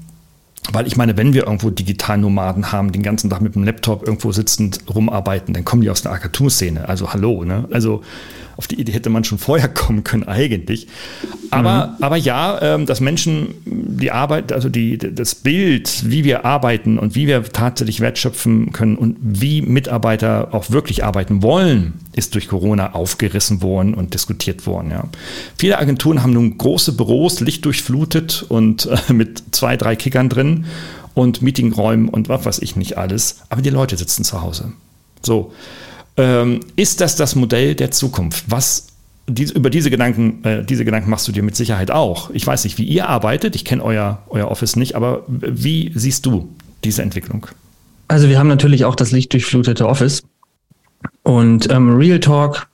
Weil 0.72 0.88
ich 0.88 0.98
meine, 0.98 1.16
wenn 1.18 1.34
wir 1.34 1.44
irgendwo 1.46 1.70
Digitalnomaden 1.70 2.72
haben, 2.72 2.92
den 2.92 3.04
ganzen 3.04 3.30
Tag 3.30 3.42
mit 3.42 3.56
dem 3.56 3.64
Laptop 3.64 4.06
irgendwo 4.06 4.32
sitzend 4.32 4.80
rumarbeiten, 4.94 5.54
dann 5.54 5.66
kommen 5.66 5.82
die 5.82 5.90
aus 5.90 6.02
der 6.02 6.12
Agenturszene. 6.12 6.88
Also 6.88 7.14
hallo, 7.14 7.44
ne? 7.44 7.68
Also 7.72 8.02
auf 8.58 8.68
die 8.68 8.80
Idee 8.80 8.94
hätte 8.94 9.10
man 9.10 9.24
schon 9.24 9.38
vorher 9.38 9.68
kommen 9.68 10.04
können 10.04 10.24
eigentlich. 10.24 10.88
Aber, 11.52 11.88
mhm. 11.88 12.04
aber 12.04 12.16
ja, 12.18 12.62
ähm, 12.62 12.86
dass 12.86 13.02
Menschen 13.02 13.56
die 13.66 14.12
Arbeit, 14.12 14.52
also 14.52 14.70
die, 14.70 14.98
das 14.98 15.36
Bild, 15.36 16.10
wie 16.10 16.24
wir 16.24 16.46
arbeiten 16.46 16.98
und 16.98 17.16
wie 17.16 17.28
wir 17.28 17.44
tatsächlich 17.44 18.00
wertschöpfen 18.00 18.72
können 18.72 18.98
und 18.98 19.18
wie 19.22 19.62
Mitarbeiter 19.62 20.50
auch 20.54 20.72
wirklich 20.72 21.04
arbeiten 21.04 21.44
wollen, 21.44 21.94
ist 22.14 22.36
durch 22.36 22.48
Corona 22.48 22.94
aufgerissen 22.94 23.62
worden 23.62 23.94
und 23.94 24.14
diskutiert 24.14 24.66
worden. 24.66 24.92
Ja. 24.92 25.04
Viele 25.58 25.78
Agenturen 25.78 26.24
haben 26.24 26.34
nun 26.34 26.58
große 26.58 26.94
Büros, 26.94 27.40
lichtdurchflutet 27.40 28.46
und 28.48 28.88
äh, 29.10 29.14
mit 29.14 29.44
zwei, 29.52 29.78
drei 29.78 29.96
Kickern 29.96 30.30
drin 30.30 30.66
und 31.14 31.42
Meetingräumen 31.42 32.10
und 32.10 32.30
was 32.30 32.46
weiß 32.46 32.60
ich 32.60 32.76
nicht 32.76 32.98
alles. 32.98 33.42
Aber 33.50 33.62
die 33.62 33.70
Leute 33.70 33.98
sitzen 33.98 34.24
zu 34.24 34.42
Hause. 34.42 34.74
So. 35.22 35.52
Ähm, 36.18 36.62
ist 36.76 37.02
das 37.02 37.16
das 37.16 37.36
Modell 37.36 37.76
der 37.76 37.92
Zukunft? 37.92 38.46
Was 38.48 38.88
die, 39.28 39.46
über 39.52 39.70
diese 39.70 39.90
Gedanken, 39.90 40.44
äh, 40.44 40.64
diese 40.64 40.86
Gedanken 40.86 41.10
machst 41.10 41.28
du 41.28 41.32
dir 41.32 41.44
mit 41.44 41.56
Sicherheit 41.56 41.92
auch. 41.92 42.30
Ich 42.32 42.46
weiß 42.46 42.64
nicht, 42.64 42.78
wie 42.78 42.84
ihr 42.84 43.10
arbeitet. 43.10 43.56
Ich 43.56 43.66
kenne 43.66 43.84
euer, 43.84 44.22
euer 44.30 44.50
Office 44.50 44.76
nicht, 44.76 44.96
aber 44.96 45.24
wie 45.28 45.92
siehst 45.96 46.26
du 46.26 46.50
diese 46.84 47.02
Entwicklung? 47.02 47.48
Also 48.08 48.30
wir 48.30 48.38
haben 48.38 48.48
natürlich 48.48 48.86
auch 48.86 48.96
das 48.96 49.12
lichtdurchflutete 49.12 49.88
Office. 49.88 50.24
Und 51.24 51.72
ähm, 51.72 51.96
Real 51.96 52.20
Talk, 52.20 52.68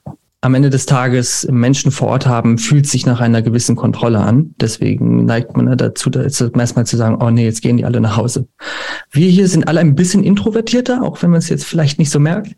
am 0.44 0.56
Ende 0.56 0.72
des 0.72 0.88
Tages 0.88 1.48
Menschen 1.52 1.92
vor 1.92 2.08
Ort 2.08 2.26
haben, 2.26 2.58
fühlt 2.58 2.88
sich 2.88 3.06
nach 3.06 3.22
einer 3.22 3.44
gewissen 3.44 3.76
Kontrolle 3.76 4.20
an. 4.20 4.56
Deswegen 4.60 5.26
neigt 5.26 5.56
man 5.56 5.78
dazu, 5.78 6.10
erstmal 6.10 6.88
zu 6.88 6.98
sagen, 6.98 7.18
oh 7.22 7.30
nee, 7.30 7.46
jetzt 7.46 7.62
gehen 7.62 7.78
die 7.78 7.86
alle 7.86 8.02
nach 8.02 8.18
Hause. 8.18 8.48
Wir 9.12 9.30
hier 9.30 9.48
sind 9.48 9.68
alle 9.68 9.82
ein 9.82 9.94
bisschen 9.94 10.24
introvertierter, 10.24 11.04
auch 11.04 11.22
wenn 11.22 11.30
man 11.30 11.38
es 11.38 11.50
jetzt 11.50 11.66
vielleicht 11.66 12.00
nicht 12.00 12.10
so 12.10 12.20
merkt. 12.20 12.56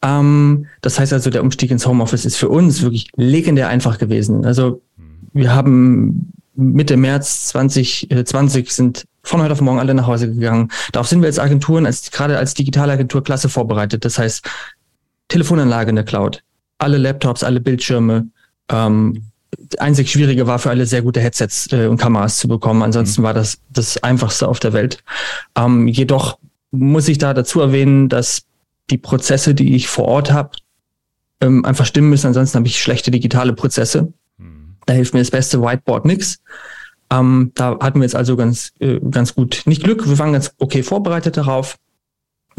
Ähm, 0.00 0.66
das 0.80 0.98
heißt 0.98 1.12
also, 1.12 1.28
der 1.28 1.42
Umstieg 1.42 1.70
ins 1.70 1.86
Homeoffice 1.86 2.24
ist 2.24 2.36
für 2.36 2.48
uns 2.48 2.80
wirklich 2.80 3.08
legendär 3.16 3.68
einfach 3.68 3.98
gewesen. 3.98 4.46
Also 4.46 4.80
wir 5.34 5.54
haben 5.54 6.32
Mitte 6.54 6.96
März 6.96 7.48
2020 7.48 8.66
äh, 8.66 8.70
sind 8.70 9.04
von 9.22 9.42
heute 9.42 9.52
auf 9.52 9.60
morgen 9.60 9.78
alle 9.78 9.92
nach 9.92 10.06
Hause 10.06 10.32
gegangen. 10.32 10.70
Darauf 10.92 11.06
sind 11.06 11.20
wir 11.20 11.26
als 11.26 11.38
Agenturen, 11.38 11.84
als, 11.84 12.10
gerade 12.10 12.38
als 12.38 12.54
Digitalagentur 12.54 13.22
klasse 13.22 13.50
vorbereitet. 13.50 14.06
Das 14.06 14.18
heißt, 14.18 14.48
Telefonanlage 15.28 15.90
in 15.90 15.96
der 15.96 16.04
Cloud, 16.04 16.42
alle 16.80 16.98
Laptops, 16.98 17.42
alle 17.42 17.60
Bildschirme. 17.60 18.28
Ähm, 18.68 19.22
einzig 19.78 20.10
Schwierige 20.10 20.46
war 20.46 20.58
für 20.58 20.70
alle 20.70 20.86
sehr 20.86 21.02
gute 21.02 21.20
Headsets 21.20 21.72
äh, 21.72 21.86
und 21.86 21.98
Kameras 21.98 22.38
zu 22.38 22.48
bekommen. 22.48 22.82
Ansonsten 22.82 23.20
mhm. 23.20 23.26
war 23.26 23.34
das 23.34 23.58
das 23.70 24.02
einfachste 24.02 24.48
auf 24.48 24.60
der 24.60 24.72
Welt. 24.72 25.02
Ähm, 25.56 25.86
jedoch 25.88 26.38
muss 26.70 27.08
ich 27.08 27.18
da 27.18 27.34
dazu 27.34 27.60
erwähnen, 27.60 28.08
dass 28.08 28.42
die 28.90 28.98
Prozesse, 28.98 29.54
die 29.54 29.74
ich 29.74 29.88
vor 29.88 30.06
Ort 30.06 30.32
habe, 30.32 30.50
ähm, 31.40 31.64
einfach 31.64 31.86
stimmen 31.86 32.10
müssen. 32.10 32.28
Ansonsten 32.28 32.58
habe 32.58 32.66
ich 32.66 32.80
schlechte 32.80 33.10
digitale 33.10 33.52
Prozesse. 33.52 34.12
Mhm. 34.38 34.76
Da 34.86 34.94
hilft 34.94 35.14
mir 35.14 35.20
das 35.20 35.30
beste 35.30 35.60
Whiteboard 35.62 36.04
nix. 36.04 36.40
Ähm, 37.12 37.50
da 37.54 37.78
hatten 37.80 37.98
wir 37.98 38.04
jetzt 38.04 38.14
also 38.14 38.36
ganz, 38.36 38.72
äh, 38.78 39.00
ganz 39.10 39.34
gut, 39.34 39.62
nicht 39.66 39.82
Glück, 39.82 40.08
wir 40.08 40.18
waren 40.18 40.32
ganz 40.32 40.52
okay 40.58 40.82
vorbereitet 40.82 41.36
darauf. 41.36 41.76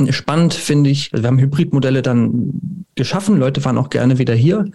Spannend 0.09 0.53
finde 0.53 0.89
ich, 0.89 1.11
wir 1.13 1.23
haben 1.23 1.39
Hybridmodelle 1.39 2.01
dann 2.01 2.85
geschaffen. 2.95 3.37
Leute 3.37 3.63
waren 3.65 3.77
auch 3.77 3.89
gerne 3.89 4.17
wieder 4.17 4.33
hier. 4.33 4.65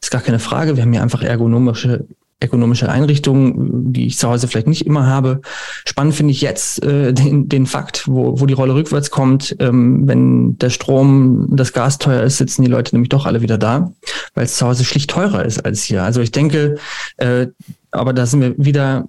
Ist 0.00 0.10
gar 0.10 0.22
keine 0.22 0.38
Frage. 0.38 0.76
Wir 0.76 0.82
haben 0.82 0.92
hier 0.92 1.02
einfach 1.02 1.22
ergonomische, 1.22 2.06
ergonomische 2.40 2.88
Einrichtungen, 2.88 3.92
die 3.92 4.06
ich 4.06 4.16
zu 4.16 4.28
Hause 4.28 4.48
vielleicht 4.48 4.66
nicht 4.66 4.86
immer 4.86 5.06
habe. 5.06 5.42
Spannend 5.84 6.14
finde 6.14 6.32
ich 6.32 6.40
jetzt 6.40 6.82
äh, 6.82 7.12
den, 7.12 7.48
den 7.48 7.66
Fakt, 7.66 8.08
wo, 8.08 8.40
wo 8.40 8.46
die 8.46 8.54
Rolle 8.54 8.74
rückwärts 8.74 9.10
kommt. 9.10 9.54
Ähm, 9.58 10.08
wenn 10.08 10.56
der 10.58 10.70
Strom, 10.70 11.48
das 11.50 11.74
Gas 11.74 11.98
teuer 11.98 12.22
ist, 12.22 12.38
sitzen 12.38 12.62
die 12.62 12.70
Leute 12.70 12.94
nämlich 12.94 13.10
doch 13.10 13.26
alle 13.26 13.42
wieder 13.42 13.58
da, 13.58 13.92
weil 14.34 14.44
es 14.44 14.56
zu 14.56 14.66
Hause 14.66 14.84
schlicht 14.84 15.10
teurer 15.10 15.44
ist 15.44 15.64
als 15.64 15.82
hier. 15.82 16.02
Also 16.02 16.22
ich 16.22 16.32
denke, 16.32 16.76
äh, 17.18 17.48
aber 17.90 18.14
da 18.14 18.24
sind 18.24 18.40
wir 18.40 18.54
wieder 18.56 19.06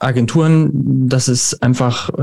Agenturen, 0.00 0.70
dass 1.08 1.28
es 1.28 1.60
einfach 1.62 2.08
äh, 2.08 2.22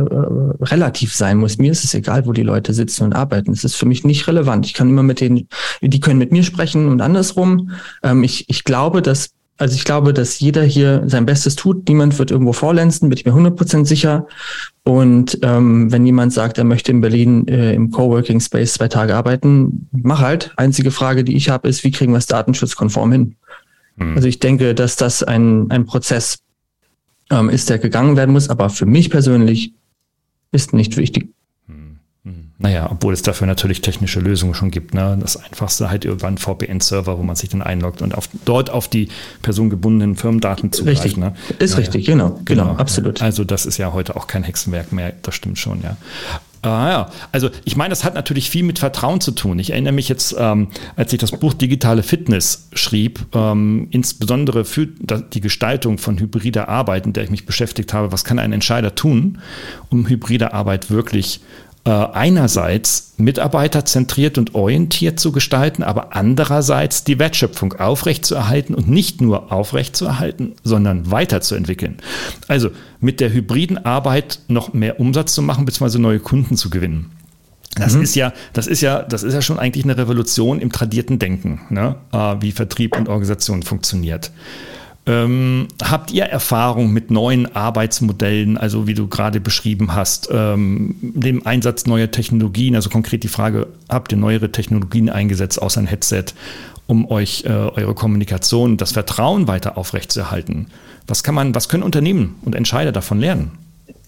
relativ 0.63 1.15
sein 1.15 1.37
muss. 1.37 1.59
Mir 1.59 1.71
ist 1.71 1.83
es 1.83 1.93
egal, 1.93 2.25
wo 2.25 2.33
die 2.33 2.43
Leute 2.43 2.73
sitzen 2.73 3.03
und 3.03 3.13
arbeiten. 3.13 3.51
Es 3.51 3.63
ist 3.63 3.75
für 3.75 3.85
mich 3.85 4.03
nicht 4.03 4.27
relevant. 4.27 4.65
Ich 4.65 4.73
kann 4.73 4.89
immer 4.89 5.03
mit 5.03 5.21
denen, 5.21 5.47
die 5.81 5.99
können 5.99 6.19
mit 6.19 6.31
mir 6.31 6.43
sprechen 6.43 6.87
und 6.87 7.01
andersrum. 7.01 7.71
Ähm, 8.03 8.23
ich, 8.23 8.49
ich 8.49 8.63
glaube, 8.63 9.01
dass 9.01 9.29
also 9.59 9.75
ich 9.75 9.85
glaube, 9.85 10.13
dass 10.13 10.39
jeder 10.39 10.63
hier 10.63 11.03
sein 11.07 11.25
Bestes 11.25 11.55
tut. 11.55 11.87
Niemand 11.89 12.19
wird 12.19 12.29
irgendwo 12.29 12.53
vorlenzen, 12.53 13.09
bin 13.09 13.17
ich 13.17 13.25
mir 13.25 13.33
100% 13.33 13.85
sicher. 13.85 14.27
Und 14.83 15.39
ähm, 15.41 15.91
wenn 15.91 16.05
jemand 16.05 16.31
sagt, 16.31 16.59
er 16.59 16.63
möchte 16.63 16.91
in 16.91 17.01
Berlin 17.01 17.47
äh, 17.47 17.73
im 17.73 17.89
Coworking 17.89 18.39
Space 18.39 18.73
zwei 18.73 18.87
Tage 18.87 19.15
arbeiten, 19.15 19.89
mach 19.91 20.21
halt. 20.21 20.53
Einzige 20.57 20.91
Frage, 20.91 21.23
die 21.23 21.35
ich 21.35 21.49
habe, 21.49 21.67
ist, 21.67 21.83
wie 21.83 21.91
kriegen 21.91 22.13
wir 22.13 22.19
es 22.19 22.27
datenschutzkonform 22.27 23.11
hin? 23.11 23.35
Mhm. 23.95 24.15
Also 24.15 24.27
ich 24.27 24.39
denke, 24.39 24.75
dass 24.75 24.95
das 24.95 25.23
ein, 25.23 25.71
ein 25.71 25.85
Prozess 25.85 26.37
ähm, 27.31 27.49
ist, 27.49 27.69
der 27.69 27.79
gegangen 27.79 28.15
werden 28.17 28.31
muss. 28.31 28.49
Aber 28.49 28.69
für 28.69 28.85
mich 28.85 29.09
persönlich 29.09 29.73
ist 30.51 30.73
nicht 30.73 30.97
wichtig. 30.97 31.29
Hm, 31.67 31.99
hm. 32.23 32.51
Naja, 32.57 32.87
obwohl 32.89 33.13
es 33.13 33.21
dafür 33.21 33.47
natürlich 33.47 33.81
technische 33.81 34.19
Lösungen 34.19 34.53
schon 34.53 34.71
gibt. 34.71 34.93
Ne? 34.93 35.17
Das 35.19 35.37
einfachste 35.37 35.89
halt 35.89 36.05
über 36.05 36.27
einen 36.27 36.37
VPN-Server, 36.37 37.17
wo 37.17 37.23
man 37.23 37.35
sich 37.35 37.49
dann 37.49 37.61
einloggt 37.61 38.01
und 38.01 38.15
auf, 38.15 38.29
dort 38.45 38.69
auf 38.69 38.87
die 38.87 39.09
personengebundenen 39.41 40.15
Firmendaten 40.15 40.71
zugreift. 40.71 41.03
Richtig, 41.03 41.17
ne? 41.17 41.35
ist 41.59 41.71
naja. 41.71 41.81
richtig, 41.81 42.05
genau, 42.05 42.39
genau, 42.45 42.63
genau, 42.65 42.75
absolut. 42.77 43.21
Also 43.21 43.43
das 43.43 43.65
ist 43.65 43.77
ja 43.77 43.93
heute 43.93 44.15
auch 44.15 44.27
kein 44.27 44.43
Hexenwerk 44.43 44.91
mehr, 44.91 45.13
das 45.21 45.35
stimmt 45.35 45.59
schon, 45.59 45.81
ja. 45.81 45.97
Ah 46.61 46.89
ja, 46.89 47.09
also 47.31 47.49
ich 47.65 47.75
meine, 47.75 47.89
das 47.91 48.03
hat 48.03 48.15
natürlich 48.15 48.49
viel 48.49 48.63
mit 48.63 48.79
Vertrauen 48.79 49.21
zu 49.21 49.31
tun. 49.31 49.59
Ich 49.59 49.71
erinnere 49.71 49.93
mich 49.93 50.09
jetzt, 50.09 50.35
ähm, 50.37 50.69
als 50.95 51.13
ich 51.13 51.19
das 51.19 51.31
Buch 51.31 51.53
Digitale 51.53 52.03
Fitness 52.03 52.69
schrieb, 52.73 53.25
ähm, 53.33 53.87
insbesondere 53.91 54.65
für 54.65 54.87
die 54.87 55.41
Gestaltung 55.41 55.97
von 55.97 56.19
hybrider 56.19 56.67
Arbeit, 56.67 57.05
in 57.05 57.13
der 57.13 57.23
ich 57.23 57.29
mich 57.29 57.45
beschäftigt 57.45 57.93
habe, 57.93 58.11
was 58.11 58.23
kann 58.23 58.39
ein 58.39 58.53
Entscheider 58.53 58.95
tun, 58.95 59.39
um 59.89 60.07
hybride 60.07 60.53
Arbeit 60.53 60.89
wirklich 60.89 61.39
äh, 61.39 61.66
einerseits 61.89 63.13
mitarbeiterzentriert 63.17 64.37
und 64.37 64.55
orientiert 64.55 65.19
zu 65.19 65.31
gestalten, 65.31 65.83
aber 65.83 66.15
andererseits 66.15 67.03
die 67.03 67.19
Wertschöpfung 67.19 67.73
aufrechtzuerhalten 67.73 68.75
und 68.75 68.89
nicht 68.89 69.21
nur 69.21 69.51
aufrechtzuerhalten, 69.51 70.53
sondern 70.63 71.11
weiterzuentwickeln. 71.11 71.97
Also 72.47 72.71
mit 72.99 73.19
der 73.19 73.31
hybriden 73.31 73.77
Arbeit 73.85 74.39
noch 74.47 74.73
mehr 74.73 74.99
Umsatz 74.99 75.33
zu 75.33 75.41
machen, 75.41 75.65
beziehungsweise 75.65 75.99
neue 75.99 76.19
Kunden 76.19 76.57
zu 76.57 76.69
gewinnen. 76.69 77.11
Das 77.75 77.95
mhm. 77.95 78.01
ist 78.01 78.15
ja, 78.15 78.33
das 78.53 78.67
ist 78.67 78.81
ja, 78.81 79.03
das 79.03 79.23
ist 79.23 79.33
ja 79.33 79.41
schon 79.41 79.59
eigentlich 79.59 79.83
eine 79.83 79.97
Revolution 79.97 80.59
im 80.59 80.71
tradierten 80.71 81.19
Denken, 81.19 81.61
ne? 81.69 81.95
Äh, 82.11 82.35
wie 82.41 82.51
Vertrieb 82.51 82.97
und 82.97 83.07
Organisation 83.07 83.63
funktioniert. 83.63 84.31
Ähm, 85.07 85.69
habt 85.81 86.11
ihr 86.11 86.25
Erfahrung 86.25 86.91
mit 86.91 87.11
neuen 87.11 87.55
Arbeitsmodellen, 87.55 88.57
also 88.57 88.87
wie 88.87 88.93
du 88.93 89.07
gerade 89.07 89.39
beschrieben 89.39 89.95
hast, 89.95 90.27
ähm, 90.31 90.95
dem 91.01 91.47
Einsatz 91.47 91.85
neuer 91.85 92.11
Technologien? 92.11 92.75
Also 92.75 92.89
konkret 92.89 93.23
die 93.23 93.29
Frage, 93.29 93.67
habt 93.87 94.11
ihr 94.11 94.17
neuere 94.17 94.51
Technologien 94.51 95.09
eingesetzt, 95.09 95.61
außer 95.61 95.79
ein 95.79 95.87
Headset, 95.87 96.25
um 96.87 97.09
euch 97.09 97.45
äh, 97.45 97.49
eure 97.49 97.93
Kommunikation, 97.93 98.75
das 98.75 98.91
Vertrauen 98.91 99.47
weiter 99.47 99.77
aufrechtzuerhalten? 99.77 100.67
Was 101.07 101.23
kann 101.23 101.35
man, 101.35 101.55
was 101.55 101.69
können 101.69 101.83
Unternehmen 101.83 102.35
und 102.43 102.53
Entscheider 102.53 102.91
davon 102.91 103.21
lernen? 103.21 103.51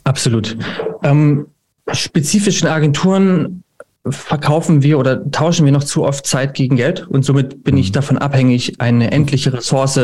Absolut. 0.03 0.57
Ähm, 1.01 1.47
spezifischen 1.93 2.67
Agenturen 2.67 3.63
verkaufen 4.09 4.83
wir 4.83 4.99
oder 4.99 5.29
tauschen 5.31 5.65
wir 5.65 5.71
noch 5.71 5.83
zu 5.83 6.03
oft 6.03 6.25
Zeit 6.25 6.55
gegen 6.55 6.75
Geld 6.75 7.07
und 7.07 7.23
somit 7.23 7.63
bin 7.63 7.77
ich 7.77 7.89
mhm. 7.89 7.93
davon 7.93 8.17
abhängig, 8.17 8.81
eine 8.81 9.11
endliche 9.11 9.53
Ressource 9.53 9.99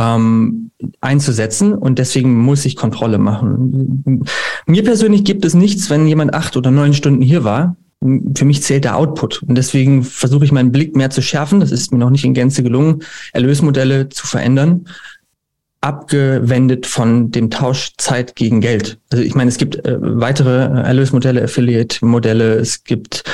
ähm, 0.00 0.70
einzusetzen 1.00 1.74
und 1.74 1.98
deswegen 1.98 2.38
muss 2.38 2.64
ich 2.64 2.74
Kontrolle 2.74 3.18
machen. 3.18 4.24
Mir 4.66 4.82
persönlich 4.82 5.24
gibt 5.24 5.44
es 5.44 5.54
nichts, 5.54 5.90
wenn 5.90 6.06
jemand 6.06 6.32
acht 6.32 6.56
oder 6.56 6.70
neun 6.70 6.94
Stunden 6.94 7.22
hier 7.22 7.44
war. 7.44 7.76
Für 8.34 8.46
mich 8.46 8.62
zählt 8.62 8.84
der 8.84 8.96
Output 8.96 9.42
und 9.42 9.56
deswegen 9.56 10.02
versuche 10.02 10.46
ich 10.46 10.52
meinen 10.52 10.72
Blick 10.72 10.96
mehr 10.96 11.10
zu 11.10 11.20
schärfen. 11.20 11.60
Das 11.60 11.70
ist 11.70 11.92
mir 11.92 11.98
noch 11.98 12.08
nicht 12.08 12.24
in 12.24 12.32
Gänze 12.32 12.62
gelungen, 12.62 13.02
Erlösmodelle 13.34 14.08
zu 14.08 14.26
verändern 14.26 14.86
abgewendet 15.80 16.86
von 16.86 17.30
dem 17.30 17.50
Tausch 17.50 17.92
Zeit 17.96 18.36
gegen 18.36 18.60
Geld. 18.60 18.98
Also 19.10 19.24
ich 19.24 19.34
meine, 19.34 19.48
es 19.48 19.56
gibt 19.56 19.84
äh, 19.86 19.96
weitere 19.98 20.66
äh, 20.66 20.82
Erlösmodelle, 20.82 21.42
Affiliate-Modelle, 21.42 22.54
es 22.56 22.84
gibt 22.84 23.24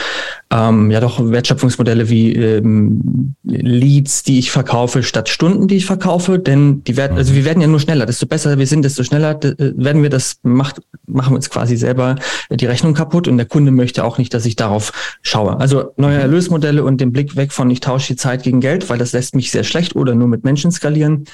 ähm, 0.52 0.92
ja 0.92 1.00
doch 1.00 1.18
Wertschöpfungsmodelle 1.18 2.08
wie 2.08 2.34
ähm, 2.34 3.34
Leads, 3.42 4.22
die 4.22 4.38
ich 4.38 4.52
verkaufe, 4.52 5.02
statt 5.02 5.28
Stunden, 5.28 5.66
die 5.66 5.76
ich 5.76 5.86
verkaufe. 5.86 6.38
Denn 6.38 6.84
die 6.84 6.96
werden, 6.96 7.16
also 7.16 7.34
wir 7.34 7.44
werden 7.44 7.60
ja 7.60 7.66
nur 7.66 7.80
schneller. 7.80 8.06
Desto 8.06 8.26
besser 8.26 8.56
wir 8.56 8.66
sind, 8.68 8.84
desto 8.84 9.02
schneller 9.02 9.42
äh, 9.42 9.72
werden 9.76 10.04
wir 10.04 10.10
das 10.10 10.38
macht, 10.44 10.80
machen 11.06 11.32
wir 11.32 11.36
uns 11.36 11.50
quasi 11.50 11.76
selber 11.76 12.14
die 12.48 12.66
Rechnung 12.66 12.94
kaputt 12.94 13.26
und 13.26 13.38
der 13.38 13.46
Kunde 13.46 13.72
möchte 13.72 14.04
auch 14.04 14.18
nicht, 14.18 14.32
dass 14.32 14.46
ich 14.46 14.54
darauf 14.54 14.92
schaue. 15.20 15.58
Also 15.58 15.92
neue 15.96 16.18
Erlösmodelle 16.18 16.84
und 16.84 17.00
den 17.00 17.10
Blick 17.10 17.34
weg 17.34 17.52
von 17.52 17.68
ich 17.70 17.80
tausche 17.80 18.12
die 18.12 18.16
Zeit 18.16 18.44
gegen 18.44 18.60
Geld, 18.60 18.88
weil 18.88 18.98
das 18.98 19.12
lässt 19.12 19.34
mich 19.34 19.50
sehr 19.50 19.64
schlecht 19.64 19.96
oder 19.96 20.14
nur 20.14 20.28
mit 20.28 20.44
Menschen 20.44 20.70
skalieren 20.70 21.24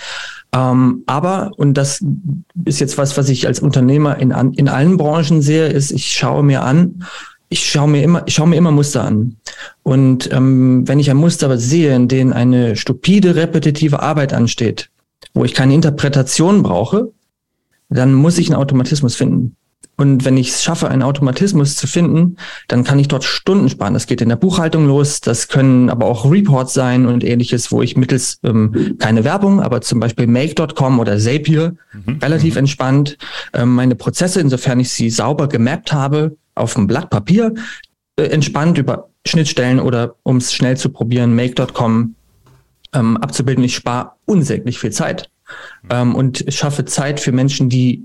Ähm, 0.55 1.03
aber, 1.07 1.53
und 1.57 1.75
das 1.75 2.05
ist 2.65 2.81
jetzt 2.81 2.99
was, 2.99 3.17
was 3.17 3.29
ich 3.29 3.47
als 3.47 3.61
Unternehmer 3.61 4.19
in, 4.19 4.31
in 4.31 4.69
allen 4.69 4.97
Branchen 4.97 5.41
sehe, 5.41 5.69
ist, 5.69 5.91
ich 5.91 6.13
schaue 6.13 6.43
mir 6.43 6.63
an, 6.63 7.05
ich 7.49 7.71
schaue 7.71 7.89
mir 7.89 8.03
immer, 8.03 8.23
ich 8.27 8.35
schaue 8.35 8.49
mir 8.49 8.57
immer 8.57 8.71
Muster 8.71 9.05
an. 9.05 9.37
Und 9.83 10.31
ähm, 10.33 10.87
wenn 10.87 11.01
ich 11.01 11.11
ein 11.11 11.17
Muster 11.17 11.57
sehe, 11.59 11.95
in 11.95 12.09
dem 12.09 12.33
eine 12.33 12.77
stupide, 12.77 13.35
repetitive 13.35 14.01
Arbeit 14.01 14.33
ansteht, 14.33 14.91
wo 15.35 15.45
ich 15.45 15.55
keine 15.55 15.75
Interpretation 15.75 16.63
brauche, 16.63 17.13
dann 17.89 18.15
muss 18.15 18.39
ich 18.39 18.49
einen 18.49 18.61
Automatismus 18.61 19.17
finden. 19.17 19.57
Und 20.03 20.25
wenn 20.25 20.37
ich 20.37 20.49
es 20.49 20.65
schaffe, 20.65 20.89
einen 20.89 21.05
Automatismus 21.05 21.77
zu 21.77 21.87
finden, 21.87 22.37
dann 22.67 22.83
kann 22.83 22.99
ich 22.99 23.07
dort 23.07 23.23
Stunden 23.23 23.69
sparen. 23.69 23.95
Das 23.95 24.09
geht 24.09 24.21
in 24.21 24.31
der 24.31 24.35
Buchhaltung 24.35 24.85
los. 24.85 25.21
Das 25.21 25.47
können 25.47 25.91
aber 25.91 26.07
auch 26.07 26.29
Reports 26.29 26.75
sein 26.75 27.07
und 27.07 27.23
ähnliches, 27.23 27.71
wo 27.71 27.83
ich 27.83 27.97
mittels 27.97 28.41
ähm, 28.43 28.97
keine 28.99 29.23
Werbung, 29.23 29.61
aber 29.61 29.81
zum 29.81 30.01
Beispiel 30.01 30.27
Make.com 30.27 30.99
oder 30.99 31.21
Zapier 31.21 31.77
mhm. 31.93 32.19
relativ 32.21 32.55
mhm. 32.55 32.59
entspannt 32.59 33.17
ähm, 33.53 33.77
meine 33.77 33.95
Prozesse, 33.95 34.41
insofern 34.41 34.81
ich 34.81 34.91
sie 34.91 35.09
sauber 35.09 35.47
gemappt 35.47 35.93
habe, 35.93 36.37
auf 36.57 36.75
dem 36.75 36.89
Blatt 36.89 37.09
Papier, 37.09 37.55
äh, 38.17 38.25
entspannt 38.25 38.79
über 38.79 39.09
Schnittstellen 39.25 39.79
oder 39.79 40.17
um 40.25 40.39
es 40.39 40.53
schnell 40.53 40.77
zu 40.77 40.89
probieren, 40.91 41.37
Make.com 41.37 42.17
ähm, 42.93 43.17
abzubilden. 43.19 43.63
Ich 43.63 43.77
spare 43.77 44.15
unsäglich 44.25 44.81
viel 44.81 44.91
Zeit 44.91 45.31
ähm, 45.91 46.17
und 46.17 46.45
schaffe 46.49 46.87
Zeit 46.87 47.21
für 47.21 47.31
Menschen, 47.31 47.69
die 47.69 48.05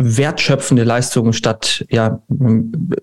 wertschöpfende 0.00 0.84
Leistungen 0.84 1.32
statt 1.32 1.84
ja, 1.90 2.22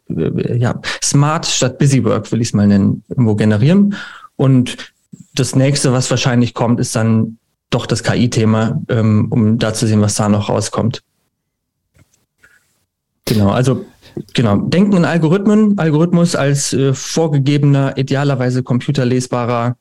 äh, 0.10 0.58
ja 0.58 0.82
smart 1.04 1.46
statt 1.46 1.78
busy 1.78 2.04
work 2.04 2.32
will 2.32 2.42
ich 2.42 2.50
es 2.50 2.54
mal 2.54 2.68
nennen 2.68 3.04
irgendwo 3.08 3.36
generieren. 3.36 3.96
Und 4.36 4.78
das 5.36 5.56
nächste 5.56 5.94
was 5.94 6.10
wahrscheinlich 6.10 6.54
kommt 6.54 6.80
ist 6.80 6.96
dann 6.96 7.38
doch 7.70 7.86
das 7.86 8.04
KI-Thema 8.04 8.82
ähm, 8.90 9.28
um 9.30 9.58
da 9.60 9.74
zu 9.74 9.88
sehen 9.88 10.02
was 10.02 10.16
da 10.16 10.28
noch 10.28 10.50
rauskommt. 10.50 11.04
Genau 13.26 13.52
also 13.52 13.86
genau. 14.34 14.58
Denken 14.58 14.98
in 14.98 15.06
Algorithmen 15.06 15.78
Algorithmus 15.78 16.36
als 16.36 16.74
äh, 16.74 16.94
vorgegebener 16.94 17.98
idealerweise 17.98 18.64
computerlesbarer 18.64 19.78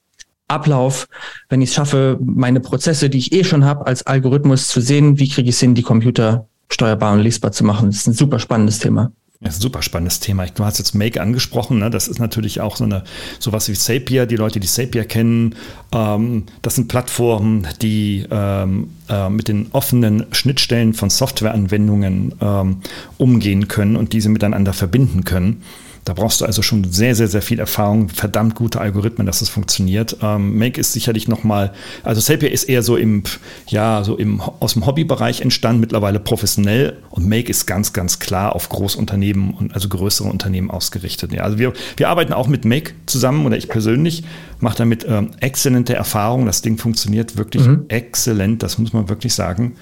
Ablauf, 0.49 1.09
wenn 1.49 1.61
ich 1.61 1.71
es 1.71 1.75
schaffe, 1.75 2.19
meine 2.21 2.61
Prozesse, 2.61 3.11
die 3.11 3.19
ich 3.19 3.33
eh 3.33 3.43
schon 3.43 3.65
habe, 3.65 3.87
als 3.87 4.07
Algorithmus 4.07 4.69
zu 4.69 4.81
sehen, 4.81 5.19
wie 5.19 5.29
kriege 5.29 5.49
ich 5.49 5.57
es 5.57 5.61
hin, 5.61 5.75
die 5.75 5.83
Computer 5.83 6.47
steuerbar 6.69 7.13
und 7.13 7.21
lesbar 7.21 7.53
zu 7.53 7.65
machen. 7.65 7.87
Das 7.87 7.99
ist 7.99 8.07
ein 8.09 8.15
super 8.15 8.39
spannendes 8.39 8.79
Thema. 8.79 9.13
Das 9.41 9.55
ist 9.55 9.61
ein 9.61 9.63
super 9.63 9.83
spannendes 9.83 10.21
Thema. 10.21 10.47
Du 10.47 10.65
hast 10.65 10.79
jetzt 10.79 10.95
Make 10.95 11.21
angesprochen. 11.21 11.79
Ne? 11.79 11.91
Das 11.91 12.09
ist 12.09 12.19
natürlich 12.19 12.61
auch 12.61 12.77
so 12.77 12.85
eine 12.85 13.05
sowas 13.39 13.69
wie 13.69 13.75
Zapier. 13.75 14.27
Die 14.27 14.37
Leute, 14.37 14.61
die 14.61 14.67
Zapier 14.67 15.05
kennen, 15.05 15.55
ähm, 15.93 16.45
das 16.63 16.77
sind 16.77 16.89
Plattformen, 16.89 17.67
die 17.83 18.27
ähm, 18.31 18.91
äh, 19.09 19.29
mit 19.29 19.49
den 19.49 19.69
offenen 19.73 20.27
Schnittstellen 20.33 20.95
von 20.95 21.11
Softwareanwendungen 21.11 22.35
ähm, 22.41 22.79
umgehen 23.19 23.69
können 23.69 23.97
und 23.97 24.15
diese 24.15 24.31
miteinander 24.31 24.73
verbinden 24.73 25.25
können. 25.25 25.63
Da 26.07 26.13
brauchst 26.13 26.41
du 26.41 26.45
also 26.45 26.63
schon 26.63 26.85
sehr, 26.93 27.17
sehr, 27.17 27.27
sehr 27.27 27.43
viel 27.43 27.59
Erfahrung, 27.59 28.09
verdammt 28.09 28.55
gute 28.55 28.81
Algorithmen, 28.81 29.27
dass 29.27 29.43
es 29.43 29.49
funktioniert. 29.49 30.19
Ähm, 30.23 30.57
Make 30.57 30.81
ist 30.81 30.93
sicherlich 30.93 31.27
nochmal, 31.27 31.73
also 32.05 32.21
Zapier 32.21 32.53
ist 32.53 32.63
eher 32.63 32.85
so 32.85 32.97
im, 32.97 33.25
ja, 33.67 34.05
so 34.05 34.17
im, 34.17 34.41
aus 34.41 34.75
dem 34.75 34.87
Hobbybereich 34.87 35.41
entstanden, 35.41 35.81
mittlerweile 35.81 36.21
professionell 36.21 36.99
und 37.11 37.29
Make 37.29 37.51
ist 37.51 37.67
ganz, 37.67 37.93
ganz 37.93 38.21
klar 38.21 38.55
auf 38.55 38.69
Großunternehmen 38.69 39.53
und 39.55 39.75
also 39.75 39.89
größere 39.89 40.29
Unternehmen 40.29 40.71
ausgerichtet. 40.71 41.33
Ja, 41.33 41.43
also 41.43 41.59
wir, 41.59 41.73
wir 41.97 42.09
arbeiten 42.09 42.33
auch 42.33 42.47
mit 42.47 42.65
Make 42.65 42.93
zusammen 43.07 43.45
oder 43.45 43.57
ich 43.57 43.67
persönlich 43.67 44.23
mache 44.61 44.79
damit 44.79 45.05
ähm, 45.09 45.33
exzellente 45.41 45.97
Erfahrungen. 45.97 46.47
Das 46.47 46.63
Ding 46.63 46.79
funktioniert 46.79 47.37
wirklich 47.37 47.67
mhm. 47.67 47.87
exzellent, 47.89 48.63
das 48.63 48.79
muss 48.79 48.93
man 48.93 49.09
wirklich 49.09 49.35
sagen. 49.35 49.75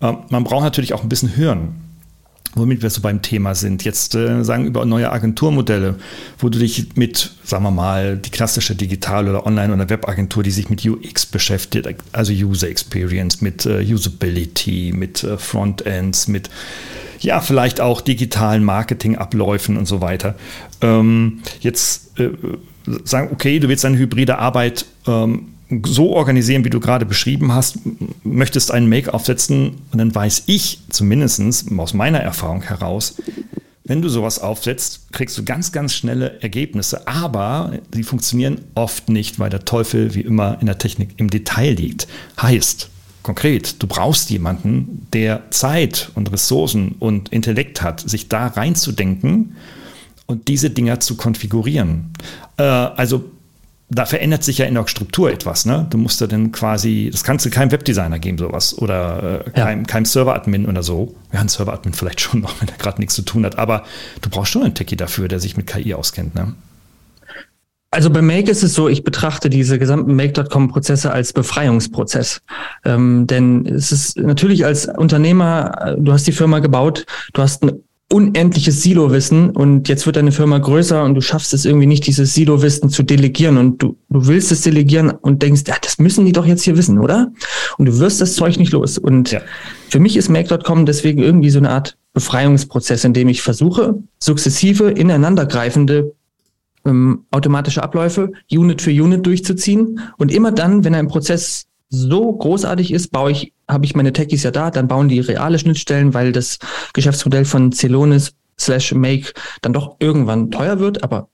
Ähm, 0.00 0.16
man 0.30 0.44
braucht 0.44 0.64
natürlich 0.64 0.94
auch 0.94 1.02
ein 1.02 1.10
bisschen 1.10 1.36
Hören 1.36 1.87
womit 2.58 2.82
wir 2.82 2.90
so 2.90 3.00
beim 3.00 3.22
Thema 3.22 3.54
sind. 3.54 3.84
Jetzt 3.84 4.14
äh, 4.14 4.44
sagen 4.44 4.66
über 4.66 4.84
neue 4.84 5.10
Agenturmodelle, 5.10 5.96
wo 6.38 6.48
du 6.48 6.58
dich 6.58 6.96
mit, 6.96 7.32
sagen 7.44 7.64
wir 7.64 7.70
mal, 7.70 8.16
die 8.16 8.30
klassische 8.30 8.74
Digital- 8.74 9.28
oder 9.28 9.46
Online- 9.46 9.72
oder 9.72 9.88
Webagentur, 9.88 10.42
die 10.42 10.50
sich 10.50 10.68
mit 10.68 10.84
UX 10.84 11.26
beschäftigt, 11.26 11.88
also 12.12 12.32
User 12.32 12.68
Experience, 12.68 13.40
mit 13.40 13.66
äh, 13.66 13.80
Usability, 13.82 14.92
mit 14.94 15.24
äh, 15.24 15.38
Frontends, 15.38 16.28
mit 16.28 16.50
ja, 17.20 17.40
vielleicht 17.40 17.80
auch 17.80 18.00
digitalen 18.00 18.62
Marketingabläufen 18.62 19.76
und 19.76 19.86
so 19.86 20.00
weiter. 20.00 20.36
Ähm, 20.80 21.40
jetzt 21.60 22.18
äh, 22.20 22.30
sagen, 23.04 23.30
okay, 23.32 23.58
du 23.58 23.68
willst 23.68 23.84
eine 23.84 23.98
hybride 23.98 24.38
Arbeit 24.38 24.86
ähm, 25.06 25.54
so 25.84 26.14
organisieren, 26.14 26.64
wie 26.64 26.70
du 26.70 26.80
gerade 26.80 27.04
beschrieben 27.04 27.52
hast, 27.52 27.78
möchtest 28.24 28.70
einen 28.70 28.88
Make 28.88 29.12
aufsetzen 29.12 29.76
und 29.90 29.98
dann 29.98 30.14
weiß 30.14 30.44
ich 30.46 30.80
zumindest 30.88 31.42
aus 31.76 31.94
meiner 31.94 32.20
Erfahrung 32.20 32.62
heraus, 32.62 33.16
wenn 33.84 34.02
du 34.02 34.10
sowas 34.10 34.38
aufsetzt, 34.38 35.12
kriegst 35.12 35.36
du 35.38 35.44
ganz, 35.44 35.72
ganz 35.72 35.94
schnelle 35.94 36.42
Ergebnisse, 36.42 37.08
aber 37.08 37.72
sie 37.92 38.02
funktionieren 38.02 38.60
oft 38.74 39.08
nicht, 39.08 39.38
weil 39.38 39.48
der 39.48 39.64
Teufel 39.64 40.14
wie 40.14 40.20
immer 40.20 40.58
in 40.60 40.66
der 40.66 40.76
Technik 40.76 41.14
im 41.16 41.30
Detail 41.30 41.72
liegt. 41.72 42.06
Heißt, 42.40 42.90
konkret, 43.22 43.82
du 43.82 43.86
brauchst 43.86 44.28
jemanden, 44.28 45.06
der 45.14 45.50
Zeit 45.50 46.10
und 46.14 46.30
Ressourcen 46.30 46.96
und 46.98 47.30
Intellekt 47.30 47.80
hat, 47.80 48.00
sich 48.00 48.28
da 48.28 48.48
reinzudenken 48.48 49.56
und 50.26 50.48
diese 50.48 50.68
Dinger 50.68 51.00
zu 51.00 51.16
konfigurieren. 51.16 52.12
Äh, 52.58 52.62
also 52.62 53.24
da 53.90 54.04
verändert 54.04 54.44
sich 54.44 54.58
ja 54.58 54.66
in 54.66 54.74
der 54.74 54.86
Struktur 54.86 55.30
etwas. 55.30 55.64
Ne? 55.64 55.86
Du 55.88 55.96
musst 55.96 56.20
da 56.20 56.26
dann 56.26 56.52
quasi, 56.52 57.08
das 57.10 57.24
kannst 57.24 57.46
du 57.46 57.50
keinem 57.50 57.72
Webdesigner 57.72 58.18
geben, 58.18 58.36
sowas. 58.36 58.76
Oder 58.76 59.46
äh, 59.46 59.50
keinem, 59.50 59.80
ja. 59.80 59.86
keinem 59.86 60.04
Server-Admin 60.04 60.66
oder 60.66 60.82
so. 60.82 61.14
Ja, 61.32 61.40
ein 61.40 61.48
Server-Admin 61.48 61.94
vielleicht 61.94 62.20
schon 62.22 62.40
noch, 62.40 62.60
wenn 62.60 62.68
er 62.68 62.76
gerade 62.76 63.00
nichts 63.00 63.14
zu 63.14 63.22
tun 63.22 63.46
hat. 63.46 63.58
Aber 63.58 63.84
du 64.20 64.28
brauchst 64.28 64.52
schon 64.52 64.62
einen 64.62 64.74
Techie 64.74 64.96
dafür, 64.96 65.28
der 65.28 65.40
sich 65.40 65.56
mit 65.56 65.66
KI 65.66 65.94
auskennt. 65.94 66.34
Ne? 66.34 66.54
Also 67.90 68.10
bei 68.10 68.20
Make 68.20 68.50
ist 68.50 68.62
es 68.62 68.74
so, 68.74 68.88
ich 68.88 69.02
betrachte 69.02 69.48
diese 69.48 69.78
gesamten 69.78 70.14
Make.com-Prozesse 70.14 71.10
als 71.10 71.32
Befreiungsprozess. 71.32 72.42
Ähm, 72.84 73.26
denn 73.26 73.64
es 73.64 73.90
ist 73.90 74.18
natürlich 74.18 74.66
als 74.66 74.86
Unternehmer, 74.86 75.74
äh, 75.80 75.96
du 75.98 76.12
hast 76.12 76.26
die 76.26 76.32
Firma 76.32 76.58
gebaut, 76.58 77.06
du 77.32 77.40
hast 77.40 77.62
ein 77.62 77.82
unendliches 78.10 78.82
Silo-Wissen 78.82 79.50
und 79.50 79.88
jetzt 79.88 80.06
wird 80.06 80.16
deine 80.16 80.32
Firma 80.32 80.56
größer 80.58 81.04
und 81.04 81.14
du 81.14 81.20
schaffst 81.20 81.52
es 81.52 81.66
irgendwie 81.66 81.86
nicht, 81.86 82.06
dieses 82.06 82.32
Silo-Wissen 82.34 82.88
zu 82.88 83.02
delegieren 83.02 83.58
und 83.58 83.82
du, 83.82 83.98
du 84.08 84.26
willst 84.26 84.50
es 84.50 84.62
delegieren 84.62 85.10
und 85.10 85.42
denkst, 85.42 85.64
ja, 85.66 85.76
das 85.80 85.98
müssen 85.98 86.24
die 86.24 86.32
doch 86.32 86.46
jetzt 86.46 86.62
hier 86.62 86.78
wissen, 86.78 86.98
oder? 86.98 87.30
Und 87.76 87.86
du 87.86 87.98
wirst 87.98 88.22
das 88.22 88.34
Zeug 88.34 88.58
nicht 88.58 88.72
los. 88.72 88.96
Und 88.96 89.32
ja. 89.32 89.42
für 89.90 90.00
mich 90.00 90.16
ist 90.16 90.30
Make.com 90.30 90.86
deswegen 90.86 91.22
irgendwie 91.22 91.50
so 91.50 91.58
eine 91.58 91.70
Art 91.70 91.98
Befreiungsprozess, 92.14 93.04
in 93.04 93.12
dem 93.12 93.28
ich 93.28 93.42
versuche, 93.42 94.02
sukzessive 94.18 94.90
ineinandergreifende 94.90 96.14
ähm, 96.86 97.26
automatische 97.30 97.82
Abläufe 97.82 98.32
Unit 98.50 98.80
für 98.80 98.90
Unit 98.90 99.26
durchzuziehen 99.26 100.00
und 100.16 100.32
immer 100.32 100.50
dann, 100.50 100.82
wenn 100.82 100.94
ein 100.94 101.08
Prozess 101.08 101.67
so 101.90 102.32
großartig 102.32 102.92
ist, 102.92 103.10
baue 103.12 103.30
ich, 103.30 103.52
habe 103.66 103.84
ich 103.84 103.94
meine 103.94 104.12
Techies 104.12 104.42
ja 104.42 104.50
da, 104.50 104.70
dann 104.70 104.88
bauen 104.88 105.08
die 105.08 105.20
reale 105.20 105.58
Schnittstellen, 105.58 106.14
weil 106.14 106.32
das 106.32 106.58
Geschäftsmodell 106.92 107.44
von 107.44 107.72
Celonis 107.72 108.34
slash 108.58 108.92
Make 108.92 109.32
dann 109.62 109.72
doch 109.72 109.96
irgendwann 110.00 110.50
teuer 110.50 110.78
wird, 110.80 111.02
aber 111.02 111.28